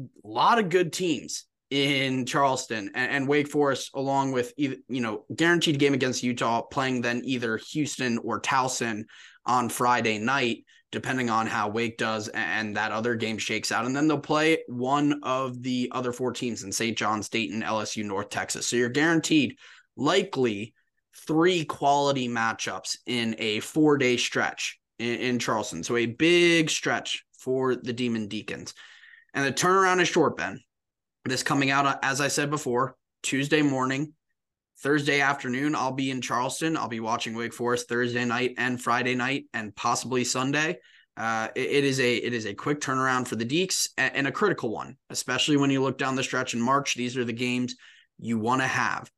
A 0.00 0.02
lot 0.24 0.58
of 0.58 0.70
good 0.70 0.92
teams 0.92 1.46
in 1.70 2.26
Charleston 2.26 2.90
and, 2.94 3.10
and, 3.10 3.28
Wake 3.28 3.48
Forest, 3.48 3.90
along 3.94 4.32
with 4.32 4.52
either, 4.56 4.76
you 4.88 5.00
know, 5.00 5.24
guaranteed 5.34 5.78
game 5.78 5.94
against 5.94 6.22
Utah, 6.22 6.62
playing 6.62 7.00
then 7.00 7.22
either 7.24 7.56
Houston 7.72 8.18
or 8.18 8.40
Towson 8.40 9.04
on 9.46 9.68
Friday 9.68 10.18
night, 10.18 10.64
depending 10.92 11.30
on 11.30 11.46
how 11.46 11.68
Wake 11.68 11.96
does 11.96 12.28
and 12.28 12.76
that 12.76 12.92
other 12.92 13.14
game 13.14 13.38
shakes 13.38 13.72
out. 13.72 13.86
And 13.86 13.94
then 13.94 14.08
they'll 14.08 14.18
play 14.18 14.58
one 14.68 15.20
of 15.22 15.62
the 15.62 15.90
other 15.92 16.12
four 16.12 16.32
teams 16.32 16.64
in 16.64 16.72
St. 16.72 16.96
John's, 16.96 17.28
Dayton, 17.28 17.62
LSU, 17.62 18.04
North 18.04 18.30
Texas. 18.30 18.68
So 18.68 18.76
you're 18.76 18.88
guaranteed 18.88 19.56
likely 19.96 20.74
three 21.26 21.64
quality 21.64 22.28
matchups 22.28 22.98
in 23.06 23.36
a 23.38 23.60
four 23.60 23.96
day 23.98 24.16
stretch 24.16 24.78
in, 24.98 25.14
in 25.16 25.38
Charleston. 25.38 25.82
So 25.82 25.96
a 25.96 26.06
big 26.06 26.70
stretch 26.70 27.24
for 27.38 27.76
the 27.76 27.92
Demon 27.92 28.28
Deacons. 28.28 28.74
And 29.34 29.44
the 29.44 29.52
turnaround 29.52 30.00
is 30.00 30.08
short, 30.08 30.36
Ben. 30.36 30.60
This 31.24 31.42
coming 31.42 31.70
out, 31.70 31.86
uh, 31.86 31.98
as 32.02 32.20
I 32.20 32.28
said 32.28 32.50
before, 32.50 32.96
Tuesday 33.22 33.62
morning, 33.62 34.12
Thursday 34.78 35.20
afternoon, 35.20 35.74
I'll 35.74 35.92
be 35.92 36.10
in 36.10 36.20
Charleston. 36.20 36.76
I'll 36.76 36.88
be 36.88 37.00
watching 37.00 37.34
Wake 37.34 37.54
Forest 37.54 37.88
Thursday 37.88 38.24
night 38.24 38.54
and 38.58 38.80
Friday 38.80 39.14
night, 39.14 39.46
and 39.54 39.74
possibly 39.74 40.24
Sunday. 40.24 40.78
Uh, 41.16 41.48
it, 41.54 41.70
it 41.70 41.84
is 41.84 42.00
a 42.00 42.16
it 42.16 42.34
is 42.34 42.46
a 42.46 42.54
quick 42.54 42.80
turnaround 42.80 43.26
for 43.26 43.36
the 43.36 43.46
Deacs 43.46 43.88
and, 43.96 44.14
and 44.16 44.26
a 44.26 44.32
critical 44.32 44.70
one, 44.70 44.96
especially 45.10 45.56
when 45.56 45.70
you 45.70 45.80
look 45.82 45.96
down 45.96 46.16
the 46.16 46.22
stretch 46.22 46.54
in 46.54 46.60
March. 46.60 46.94
These 46.94 47.16
are 47.16 47.24
the 47.24 47.32
games 47.32 47.76
you 48.18 48.38
want 48.38 48.60
to 48.60 48.66
have: 48.66 49.10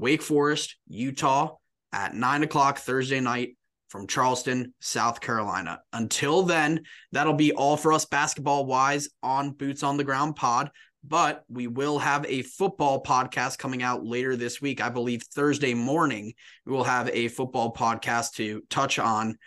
Wake 0.00 0.22
Forest, 0.22 0.76
Utah 0.88 1.56
at 1.92 2.14
nine 2.14 2.42
o'clock 2.42 2.78
Thursday 2.78 3.20
night 3.20 3.56
from 3.88 4.06
Charleston, 4.06 4.72
South 4.80 5.20
Carolina. 5.20 5.80
Until 5.92 6.42
then, 6.42 6.84
that'll 7.12 7.34
be 7.34 7.52
all 7.52 7.76
for 7.76 7.92
us 7.92 8.04
basketball 8.06 8.64
wise 8.64 9.10
on 9.22 9.50
Boots 9.50 9.82
on 9.82 9.96
the 9.96 10.04
Ground 10.04 10.36
pod 10.36 10.70
but 11.04 11.44
we 11.48 11.66
will 11.66 11.98
have 11.98 12.26
a 12.26 12.42
football 12.42 13.02
podcast 13.02 13.58
coming 13.58 13.82
out 13.82 14.04
later 14.04 14.36
this 14.36 14.60
week. 14.60 14.82
I 14.82 14.90
believe 14.90 15.22
Thursday 15.22 15.74
morning, 15.74 16.34
we 16.66 16.72
will 16.72 16.84
have 16.84 17.08
a 17.10 17.28
football 17.28 17.72
podcast 17.72 18.34
to 18.34 18.62
touch 18.68 18.98
on 18.98 19.38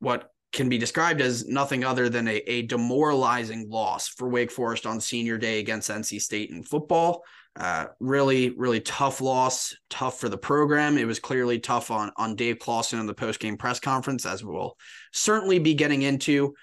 what 0.00 0.30
can 0.52 0.68
be 0.68 0.78
described 0.78 1.20
as 1.20 1.46
nothing 1.46 1.84
other 1.84 2.08
than 2.08 2.26
a, 2.26 2.36
a 2.46 2.62
demoralizing 2.62 3.70
loss 3.70 4.08
for 4.08 4.28
Wake 4.28 4.50
Forest 4.50 4.86
on 4.86 5.00
senior 5.00 5.38
day 5.38 5.60
against 5.60 5.90
NC 5.90 6.20
State 6.20 6.50
in 6.50 6.64
football. 6.64 7.22
Uh, 7.60 7.88
really, 8.00 8.48
really 8.56 8.80
tough 8.80 9.20
loss, 9.20 9.76
tough 9.90 10.18
for 10.18 10.30
the 10.30 10.38
program. 10.38 10.96
It 10.96 11.06
was 11.06 11.18
clearly 11.18 11.58
tough 11.58 11.90
on, 11.90 12.10
on 12.16 12.34
Dave 12.34 12.58
Clawson 12.58 12.98
in 12.98 13.04
the 13.04 13.12
post 13.12 13.38
game 13.38 13.58
press 13.58 13.78
conference, 13.78 14.24
as 14.24 14.42
we'll 14.42 14.78
certainly 15.12 15.58
be 15.58 15.74
getting 15.74 16.00
into. 16.00 16.54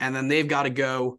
And 0.00 0.16
then 0.16 0.26
they've 0.26 0.48
got 0.48 0.62
to 0.62 0.70
go 0.70 1.18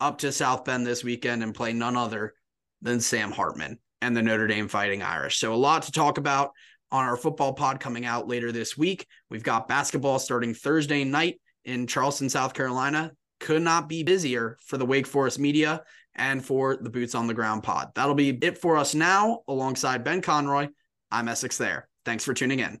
up 0.00 0.16
to 0.18 0.32
South 0.32 0.64
Bend 0.64 0.86
this 0.86 1.04
weekend 1.04 1.42
and 1.42 1.54
play 1.54 1.74
none 1.74 1.94
other 1.94 2.32
than 2.80 3.00
Sam 3.00 3.32
Hartman 3.32 3.80
and 4.00 4.16
the 4.16 4.22
Notre 4.22 4.46
Dame 4.46 4.68
Fighting 4.68 5.02
Irish. 5.02 5.36
So, 5.36 5.52
a 5.52 5.56
lot 5.56 5.82
to 5.82 5.92
talk 5.92 6.16
about 6.16 6.52
on 6.90 7.04
our 7.04 7.18
football 7.18 7.52
pod 7.52 7.80
coming 7.80 8.06
out 8.06 8.28
later 8.28 8.50
this 8.50 8.78
week. 8.78 9.06
We've 9.28 9.42
got 9.42 9.68
basketball 9.68 10.18
starting 10.18 10.54
Thursday 10.54 11.04
night 11.04 11.38
in 11.66 11.86
Charleston, 11.86 12.30
South 12.30 12.54
Carolina. 12.54 13.12
Could 13.40 13.60
not 13.60 13.90
be 13.90 14.04
busier 14.04 14.56
for 14.64 14.78
the 14.78 14.86
Wake 14.86 15.06
Forest 15.06 15.38
media 15.38 15.82
and 16.14 16.44
for 16.44 16.76
the 16.76 16.90
Boots 16.90 17.14
on 17.14 17.26
the 17.26 17.34
Ground 17.34 17.62
pod. 17.62 17.92
That'll 17.94 18.14
be 18.14 18.30
it 18.30 18.58
for 18.58 18.76
us 18.76 18.94
now. 18.94 19.42
Alongside 19.48 20.04
Ben 20.04 20.20
Conroy, 20.22 20.68
I'm 21.10 21.28
Essex 21.28 21.56
there. 21.56 21.88
Thanks 22.04 22.24
for 22.24 22.34
tuning 22.34 22.60
in. 22.60 22.80